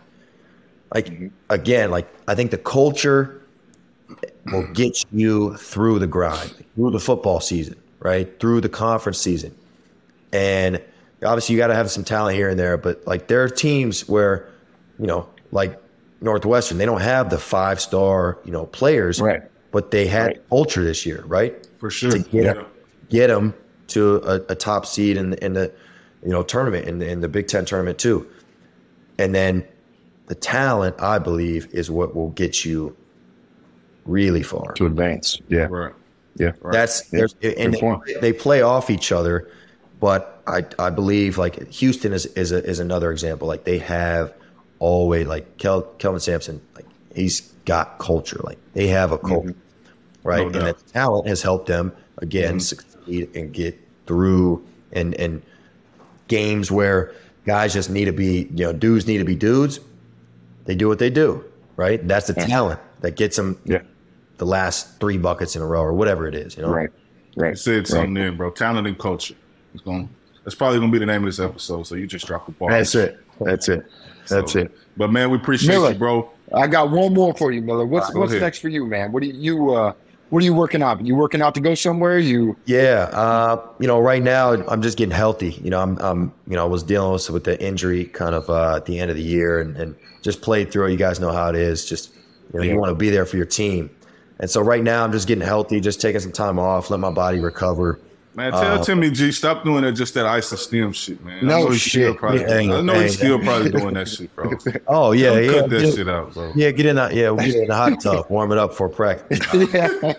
Like 0.95 1.07
Mm-hmm. 1.07 1.27
again, 1.51 1.91
like 1.91 2.09
I 2.27 2.35
think 2.35 2.51
the 2.53 2.59
culture 2.59 3.43
will 4.53 4.67
get 4.73 5.05
you 5.13 5.57
through 5.57 5.99
the 5.99 6.07
grind, 6.07 6.55
through 6.75 6.91
the 6.93 7.01
football 7.01 7.41
season, 7.41 7.77
right? 8.01 8.29
Through 8.41 8.61
the 8.63 8.69
conference 8.69 9.19
season. 9.19 9.55
And 10.35 10.83
obviously 11.25 11.55
you 11.55 11.59
got 11.61 11.69
to 11.69 11.75
have 11.75 11.91
some 11.91 12.05
talent 12.05 12.37
here 12.37 12.49
and 12.51 12.59
there, 12.59 12.77
but 12.77 13.07
like 13.07 13.29
there 13.29 13.43
are 13.45 13.49
teams 13.49 14.07
where, 14.09 14.49
you 14.99 15.07
know, 15.07 15.29
like 15.53 15.81
Northwestern, 16.21 16.77
they 16.79 16.85
don't 16.87 17.01
have 17.01 17.31
the 17.31 17.39
five 17.39 17.81
star, 17.81 18.39
you 18.45 18.51
know, 18.51 18.67
players, 18.67 19.21
Right. 19.21 19.43
but 19.71 19.91
they 19.93 20.07
had 20.07 20.27
Right. 20.27 20.49
culture 20.49 20.83
this 20.85 21.07
year, 21.07 21.23
right? 21.27 21.67
For 21.79 21.89
sure. 21.89 22.11
To 22.11 22.19
get, 22.19 22.59
get 23.09 23.29
them 23.29 23.55
to 23.89 24.17
a, 24.25 24.35
a 24.53 24.55
top 24.57 24.87
seed 24.87 25.17
in, 25.17 25.31
the- 25.31 25.45
in 25.45 25.53
the, 25.53 25.71
you 26.25 26.31
know, 26.31 26.43
tournament, 26.43 26.87
in 26.89 26.99
the, 26.99 27.09
in 27.09 27.21
the 27.21 27.29
Big 27.29 27.47
Ten 27.47 27.65
tournament 27.65 27.99
too. 27.99 28.27
And 29.19 29.33
then 29.35 29.65
the 30.27 30.35
talent, 30.35 30.97
I 30.99 31.19
believe, 31.21 31.69
is 31.73 31.91
what 31.91 32.17
will 32.17 32.31
get 32.31 32.65
you 32.65 32.97
really 34.05 34.43
far. 34.43 34.73
to 34.73 34.87
advance. 34.87 35.39
Yeah. 35.49 35.69
Right. 35.71 35.93
Yeah. 36.37 36.53
That's 36.73 37.13
Yeah, 37.13 37.27
and 37.57 37.73
they, 37.75 38.15
they 38.21 38.33
play 38.33 38.63
off 38.63 38.91
each 38.91 39.13
other, 39.13 39.49
but 40.01 40.43
I 40.47 40.65
I 40.79 40.91
believe 40.91 41.39
like 41.39 41.69
Houston 41.73 42.13
is 42.13 42.27
is 42.27 42.53
a, 42.53 42.65
is 42.65 42.79
another 42.79 43.11
example. 43.11 43.49
Like 43.49 43.65
they 43.65 43.79
have 43.79 44.33
always 44.79 45.27
like 45.27 45.57
Kel, 45.59 45.83
Kelvin 45.99 46.21
Sampson, 46.21 46.61
like 46.75 46.87
he's 47.15 47.41
got 47.65 47.99
culture. 47.99 48.41
Like 48.45 48.59
they 48.75 48.89
have 48.89 49.13
a 49.13 49.19
culture, 49.19 49.51
mm-hmm. 49.51 50.29
right? 50.29 50.41
No 50.41 50.47
and 50.47 50.55
doubt. 50.55 50.79
the 50.79 50.93
talent 50.93 51.27
has 51.27 51.43
helped 51.43 51.67
them 51.67 51.93
again 52.19 52.55
mm-hmm. 52.55 52.59
succeed 52.59 53.35
and 53.35 53.53
get 53.53 53.79
through 54.07 54.65
and 54.93 55.15
and 55.15 55.43
games 56.29 56.71
where 56.71 57.13
guys 57.47 57.73
just 57.73 57.91
need 57.91 58.07
to 58.07 58.13
be 58.13 58.49
you 58.55 58.65
know 58.65 58.73
dudes 58.73 59.07
need 59.07 59.19
to 59.19 59.25
be 59.25 59.37
dudes. 59.37 59.81
They 60.67 60.75
do 60.75 60.89
what 60.89 60.99
they 60.99 61.11
do, 61.11 61.45
right? 61.77 62.07
That's 62.07 62.27
the 62.27 62.35
talent 62.35 62.81
that 63.01 63.17
gets 63.17 63.37
them 63.37 63.61
Yeah. 63.65 63.83
the 64.39 64.47
last 64.47 64.99
three 64.99 65.19
buckets 65.19 65.57
in 65.57 65.63
a 65.63 65.67
row 65.67 65.83
or 65.83 65.93
whatever 65.93 66.27
it 66.27 66.35
is. 66.35 66.57
You 66.57 66.63
know, 66.63 66.71
Right. 66.71 66.91
Right. 67.37 67.51
You 67.51 67.57
said 67.57 67.77
right. 67.77 67.87
something 67.87 68.15
there, 68.15 68.33
bro. 68.33 68.51
Talent 68.51 68.87
and 68.87 68.99
culture. 68.99 69.35
It's 69.75 69.83
going. 69.83 70.09
That's 70.45 70.55
probably 70.55 70.79
gonna 70.79 70.93
be 70.93 70.99
the 70.99 71.07
name 71.07 71.23
of 71.23 71.27
this 71.27 71.41
episode. 71.41 71.87
So 71.87 71.95
you 71.95 72.07
just 72.07 72.27
dropped 72.27 72.47
the 72.47 72.53
ball. 72.53 72.69
That's 72.71 72.95
it. 72.95 73.19
That's 73.41 73.69
it. 73.69 73.85
That's 74.29 74.53
So- 74.53 74.61
it. 74.61 74.73
But 74.97 75.11
man, 75.11 75.31
we 75.31 75.37
appreciate 75.39 75.71
Miller. 75.75 75.93
you, 75.93 75.99
bro. 75.99 76.31
I 76.55 76.69
got 76.69 76.91
one 76.93 77.13
more 77.15 77.35
for 77.35 77.51
you, 77.51 77.61
Miller. 77.61 77.85
What's 77.85 78.11
Go 78.11 78.21
what's 78.21 78.31
ahead. 78.33 78.43
next 78.43 78.61
for 78.61 78.69
you, 78.69 78.87
man? 78.87 79.11
What 79.11 79.23
do 79.23 79.29
you, 79.29 79.35
you 79.35 79.75
uh 79.75 79.93
what 80.31 80.43
are 80.43 80.47
you 80.47 80.55
working 80.55 80.83
out? 80.83 81.05
You 81.05 81.15
working 81.17 81.43
out 81.43 81.55
to 81.57 81.61
go 81.61 81.75
somewhere? 81.75 82.19
You 82.19 82.57
Yeah, 82.65 83.09
uh, 83.13 83.61
you 83.79 83.87
know, 83.87 84.01
right 84.01 84.23
now 84.23 84.53
I'm 84.53 84.83
just 84.83 84.97
getting 84.97 85.15
healthy. 85.15 85.61
You 85.63 85.71
know, 85.71 85.81
I'm, 85.81 85.97
I'm, 85.99 86.33
you 86.49 86.57
know, 86.57 86.63
I 86.63 86.69
was 86.69 86.83
dealing 86.83 87.13
with 87.13 87.29
with 87.31 87.45
the 87.45 87.61
injury 87.63 88.07
kind 88.07 88.35
of 88.35 88.49
uh, 88.51 88.77
at 88.77 88.87
the 88.87 88.99
end 88.99 89.11
of 89.11 89.17
the 89.17 89.23
year, 89.23 89.61
and, 89.61 89.77
and 89.77 89.95
just 90.23 90.43
played 90.43 90.73
through 90.73 90.87
it. 90.87 90.93
You 90.93 90.97
guys 90.97 91.21
know 91.21 91.31
how 91.31 91.49
it 91.51 91.57
is. 91.57 91.85
Just 91.85 92.15
you 92.53 92.59
know, 92.61 92.65
you 92.65 92.77
want 92.79 92.91
to 92.91 92.95
be 92.95 93.11
there 93.11 93.27
for 93.27 93.37
your 93.37 93.47
team, 93.47 93.91
and 94.41 94.49
so 94.51 94.61
right 94.61 94.83
now 94.83 95.05
I'm 95.05 95.13
just 95.13 95.29
getting 95.29 95.45
healthy, 95.45 95.79
just 95.81 96.01
taking 96.01 96.21
some 96.21 96.33
time 96.33 96.59
off, 96.59 96.91
let 96.91 96.99
my 97.01 97.11
body 97.11 97.39
recover. 97.41 98.01
Man, 98.37 98.51
tell 98.53 98.63
Uh, 98.81 98.85
Timmy 98.85 99.11
G, 99.11 99.31
stop 99.31 99.63
doing 99.65 99.83
that 99.85 99.93
just 99.93 100.13
that 100.15 100.27
ice 100.27 100.51
and 100.51 100.59
steam 100.59 100.93
shit, 100.93 101.25
man. 101.25 101.47
No 101.47 101.55
I 101.57 101.61
know 101.65 101.73
shit. 101.73 102.17
probably, 102.17 102.41
Yeah, 102.41 102.49
I 102.57 102.81
know 102.81 102.93
dang, 102.95 103.03
he's 103.03 103.17
still 103.17 103.39
dang. 103.39 103.47
probably 103.47 103.71
doing 103.71 103.95
that 103.95 104.09
shit, 104.15 104.35
bro. 104.35 104.51
Oh 104.89 105.13
yeah, 105.13 105.39
yeah, 105.39 105.53
Cut 105.53 105.71
that 105.71 105.81
get, 105.83 105.95
shit 105.95 106.09
out, 106.09 106.35
bro. 106.35 106.53
yeah. 106.57 106.71
Get 106.73 106.87
in 106.87 106.97
that. 106.97 107.15
Yeah, 107.15 107.31
we 107.31 107.45
get 107.47 107.55
in 107.57 107.69
the 107.69 107.75
hot 107.75 108.01
tub, 108.01 108.27
warm 108.31 108.51
it 108.53 108.59
up 108.59 108.75
for 108.75 108.89
practice. 108.89 109.41
yeah. 109.73 110.15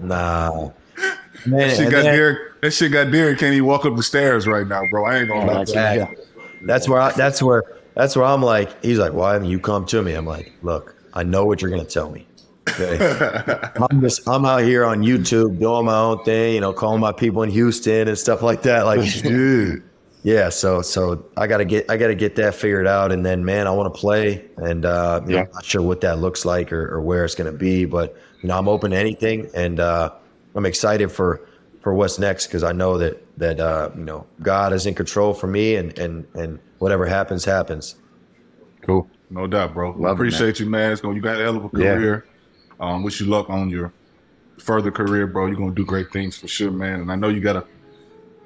Nah, 0.00 0.70
man, 1.46 1.58
That 1.68 1.76
shit 1.76 1.90
got 1.90 2.02
then- 2.02 2.14
Derek. 2.14 2.38
That 2.60 2.72
shit 2.72 2.92
got 2.92 3.10
Derek. 3.10 3.38
Can't 3.38 3.54
even 3.54 3.66
walk 3.66 3.86
up 3.86 3.96
the 3.96 4.02
stairs 4.02 4.46
right 4.46 4.66
now, 4.66 4.82
bro. 4.90 5.04
I 5.06 5.18
ain't 5.18 5.28
gonna 5.28 5.46
lie. 5.50 5.64
to 5.64 5.70
you. 5.70 5.76
Yeah. 5.78 5.92
Exactly. 5.94 6.24
That's 6.62 6.88
where 6.88 7.00
I, 7.00 7.12
that's 7.12 7.42
where 7.42 7.62
that's 7.94 8.16
where 8.16 8.26
I'm 8.26 8.42
like. 8.42 8.82
He's 8.82 8.98
like, 8.98 9.12
why 9.12 9.32
haven't 9.34 9.48
you 9.48 9.58
come 9.60 9.86
to 9.86 10.02
me? 10.02 10.12
I'm 10.12 10.26
like, 10.26 10.52
look, 10.62 10.94
I 11.14 11.22
know 11.22 11.46
what 11.46 11.62
you're 11.62 11.70
gonna 11.70 11.84
tell 11.84 12.10
me. 12.10 12.26
Okay. 12.68 13.70
I'm 13.90 14.00
just 14.00 14.28
I'm 14.28 14.44
out 14.44 14.62
here 14.62 14.84
on 14.84 15.02
YouTube 15.02 15.58
doing 15.58 15.86
my 15.86 15.96
own 15.96 16.22
thing, 16.24 16.54
you 16.54 16.60
know, 16.60 16.72
calling 16.72 17.00
my 17.00 17.12
people 17.12 17.42
in 17.42 17.50
Houston 17.50 18.08
and 18.08 18.18
stuff 18.18 18.42
like 18.42 18.62
that. 18.62 18.84
Like, 18.86 19.00
dude. 19.22 19.82
Yeah, 20.22 20.50
so 20.50 20.82
so 20.82 21.24
I 21.38 21.46
gotta 21.46 21.64
get 21.64 21.90
I 21.90 21.96
gotta 21.96 22.14
get 22.14 22.36
that 22.36 22.54
figured 22.54 22.86
out, 22.86 23.10
and 23.10 23.24
then 23.24 23.42
man, 23.42 23.66
I 23.66 23.70
want 23.70 23.92
to 23.92 23.98
play, 23.98 24.44
and 24.58 24.84
uh, 24.84 25.22
you 25.26 25.32
know, 25.32 25.38
I'm 25.40 25.50
not 25.52 25.64
sure 25.64 25.80
what 25.80 26.02
that 26.02 26.18
looks 26.18 26.44
like 26.44 26.72
or, 26.72 26.94
or 26.94 27.00
where 27.00 27.24
it's 27.24 27.34
gonna 27.34 27.52
be, 27.52 27.86
but 27.86 28.14
you 28.42 28.48
know, 28.48 28.58
I'm 28.58 28.68
open 28.68 28.90
to 28.90 28.98
anything, 28.98 29.48
and 29.54 29.80
uh, 29.80 30.12
I'm 30.54 30.66
excited 30.66 31.10
for 31.10 31.48
for 31.80 31.94
what's 31.94 32.18
next 32.18 32.48
because 32.48 32.62
I 32.62 32.72
know 32.72 32.98
that 32.98 33.22
that 33.38 33.60
uh, 33.60 33.90
you 33.96 34.04
know 34.04 34.26
God 34.42 34.74
is 34.74 34.84
in 34.84 34.94
control 34.94 35.32
for 35.32 35.46
me, 35.46 35.76
and 35.76 35.98
and 35.98 36.26
and 36.34 36.58
whatever 36.80 37.06
happens 37.06 37.42
happens. 37.44 37.94
Cool. 38.82 39.08
No 39.30 39.46
doubt, 39.46 39.74
bro. 39.74 39.92
Love 39.92 40.02
it, 40.02 40.12
Appreciate 40.14 40.60
you, 40.60 40.66
man. 40.66 40.92
It's 40.92 41.00
gonna, 41.00 41.14
you 41.14 41.22
got 41.22 41.40
a 41.40 41.44
hell 41.44 41.56
of 41.56 41.72
a 41.72 41.78
Yeah. 41.78 42.20
Career. 42.80 42.90
Um, 42.94 43.02
wish 43.02 43.20
you 43.20 43.26
luck 43.26 43.48
on 43.50 43.70
your 43.70 43.92
further 44.58 44.90
career, 44.90 45.26
bro. 45.26 45.46
You're 45.46 45.56
gonna 45.56 45.72
do 45.72 45.84
great 45.84 46.10
things 46.12 46.36
for 46.38 46.48
sure, 46.48 46.70
man. 46.70 47.00
And 47.00 47.12
I 47.12 47.16
know 47.16 47.28
you 47.28 47.40
gotta 47.40 47.64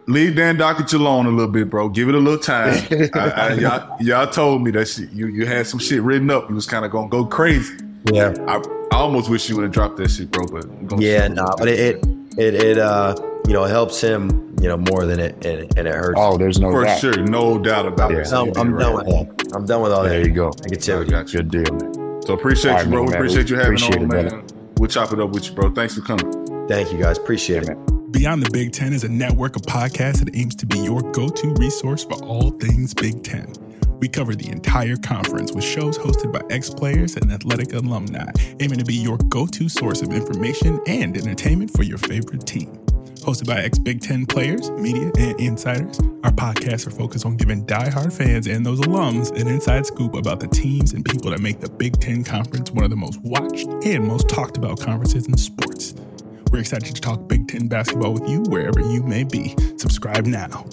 leave 0.07 0.37
Dan 0.37 0.57
Dakich 0.59 0.95
alone 0.95 1.27
a 1.27 1.31
little 1.31 1.51
bit, 1.53 1.71
bro. 1.71 1.89
Give 1.89 2.09
it 2.09 2.15
a 2.15 2.19
little 2.19 2.39
time. 2.39 2.75
I, 3.15 3.31
I, 3.31 3.53
y'all, 3.55 3.97
y'all 4.03 4.27
told 4.27 4.63
me 4.63 4.71
that 4.73 4.87
shit. 4.89 5.11
You 5.11 5.27
you 5.29 5.47
had 5.47 5.67
some 5.67 5.81
shit 5.81 6.03
written 6.03 6.31
up. 6.31 6.49
You 6.49 6.55
was 6.55 6.67
kind 6.67 6.85
of 6.85 6.91
gonna 6.91 7.09
go 7.09 7.25
crazy. 7.25 7.75
Yeah, 8.13 8.35
I, 8.47 8.57
I 8.93 8.97
almost 8.99 9.31
wish 9.31 9.49
you 9.49 9.57
would 9.57 9.63
have 9.65 9.73
dropped 9.73 9.97
that 9.97 10.11
shit, 10.11 10.31
bro. 10.31 10.47
But 10.47 11.01
yeah, 11.01 11.29
nah, 11.29 11.55
but 11.57 11.69
it 11.69 11.79
it 11.81 12.07
it, 12.39 12.55
it 12.55 12.79
uh 12.79 13.15
you 13.47 13.53
know 13.55 13.65
helps 13.65 14.01
him 14.01 14.55
you 14.61 14.69
know 14.69 14.77
more 14.77 15.05
than 15.07 15.21
it 15.21 15.45
and, 15.47 15.61
and 15.79 15.89
it 15.89 15.95
hurts. 15.95 16.19
Oh, 16.21 16.37
there's 16.37 16.59
no 16.61 16.71
for 16.71 16.85
doubt. 16.85 16.99
sure, 17.01 17.17
no 17.17 17.59
doubt 17.59 17.87
about 17.87 18.11
Yeah. 18.11 18.19
it. 18.19 18.27
So 18.27 18.43
I'm, 18.43 18.57
I'm 18.59 18.75
right. 18.75 18.83
done 18.83 18.95
with 18.95 19.07
that. 19.39 19.53
I'm 19.57 19.67
done 19.67 19.83
with 19.83 19.93
all 19.93 20.03
There 20.03 20.13
that. 20.13 20.19
There 20.19 20.29
you 20.29 20.35
go. 20.35 20.49
I 20.49 20.51
Negativity. 20.69 21.11
got 21.11 21.33
you. 21.33 21.43
Good 21.43 21.51
deal, 21.51 21.75
man. 21.77 21.94
So 22.27 22.35
appreciate 22.35 22.73
All 22.73 22.83
you, 22.85 22.89
bro. 22.91 22.97
man, 23.01 23.05
We 23.07 23.11
man. 23.13 23.21
appreciate 23.21 23.51
you 23.51 23.57
having 23.57 23.73
Appreciate 23.75 23.97
on, 23.97 24.03
it, 24.03 24.07
man. 24.09 24.29
brother. 24.29 24.45
We'll 24.79 24.89
chop 24.89 25.13
it 25.13 25.21
up 25.21 25.31
with 25.31 25.47
you, 25.49 25.53
bro. 25.55 25.73
Thanks 25.75 25.95
for 25.95 26.01
coming. 26.01 26.67
Thank 26.69 26.93
you 26.93 26.99
guys. 26.99 27.19
Appreciate 27.19 27.65
Yeah, 27.65 27.73
it. 27.73 27.79
man. 27.79 28.11
Beyond 28.11 28.43
the 28.43 28.51
Big 28.51 28.73
Ten 28.73 28.93
is 28.93 29.05
a 29.05 29.09
network 29.09 29.57
of 29.57 29.63
podcasts 29.63 30.25
that 30.25 30.35
aims 30.37 30.55
to 30.57 30.67
be 30.67 30.79
your 30.79 31.03
go 31.13 31.29
to 31.29 31.55
resource 31.59 32.05
for 32.05 32.15
all 32.25 32.51
things 32.53 32.95
Big 32.95 33.23
Ten. 33.25 33.53
We 34.01 34.09
cover 34.09 34.35
the 34.35 34.49
entire 34.51 34.97
conference 34.97 35.53
with 35.53 35.65
shows 35.65 35.99
hosted 35.99 36.33
by 36.33 36.43
ex 36.51 36.71
players 36.71 37.17
and 37.17 37.31
athletic 37.33 37.73
alumni, 37.73 38.31
aiming 38.61 38.79
to 38.79 38.85
be 38.85 38.95
your 38.95 39.17
go 39.29 39.47
to 39.47 39.69
source 39.69 40.01
of 40.03 40.13
information 40.13 40.81
and 40.87 41.17
entertainment 41.17 41.71
for 41.73 41.83
your 41.83 41.99
favorite 41.99 42.47
team. 42.47 42.73
Hosted 43.25 43.47
by 43.47 43.63
ex 43.63 43.79
Big 43.79 44.03
Ten 44.03 44.27
players, 44.27 44.71
media, 44.73 45.11
and 45.19 45.41
insiders, 45.41 45.99
our 46.25 46.31
podcasts 46.31 46.87
are 46.87 46.91
focused 46.91 47.25
on 47.25 47.39
giving 47.39 47.65
diehard 47.65 48.13
fans 48.13 48.47
and 48.47 48.67
those 48.67 48.81
alums 48.83 49.31
an 49.41 49.49
inside 49.49 49.87
scoop 49.87 50.15
about 50.15 50.41
the 50.41 50.47
teams 50.49 50.93
and 50.93 51.03
people 51.07 51.31
that 51.31 51.41
make 51.41 51.59
the 51.59 51.71
Big 51.71 51.99
Ten 51.99 52.23
Conference 52.23 52.71
one 52.71 52.85
of 52.85 52.91
the 52.91 52.97
most 52.97 53.19
watched 53.23 53.67
and 53.87 54.07
most 54.07 54.29
talked 54.29 54.59
about 54.59 54.79
conferences 54.79 55.27
in 55.27 55.39
sports. 55.39 55.95
We're 56.53 56.61
excited 56.61 56.95
to 56.95 57.01
talk 57.01 57.27
Big 57.27 57.49
Ten 57.49 57.67
basketball 57.67 58.13
with 58.13 58.29
you 58.29 58.43
wherever 58.43 58.81
you 58.81 59.03
may 59.03 59.25
be. 59.25 59.57
Subscribe 59.79 60.27
now. 60.27 60.67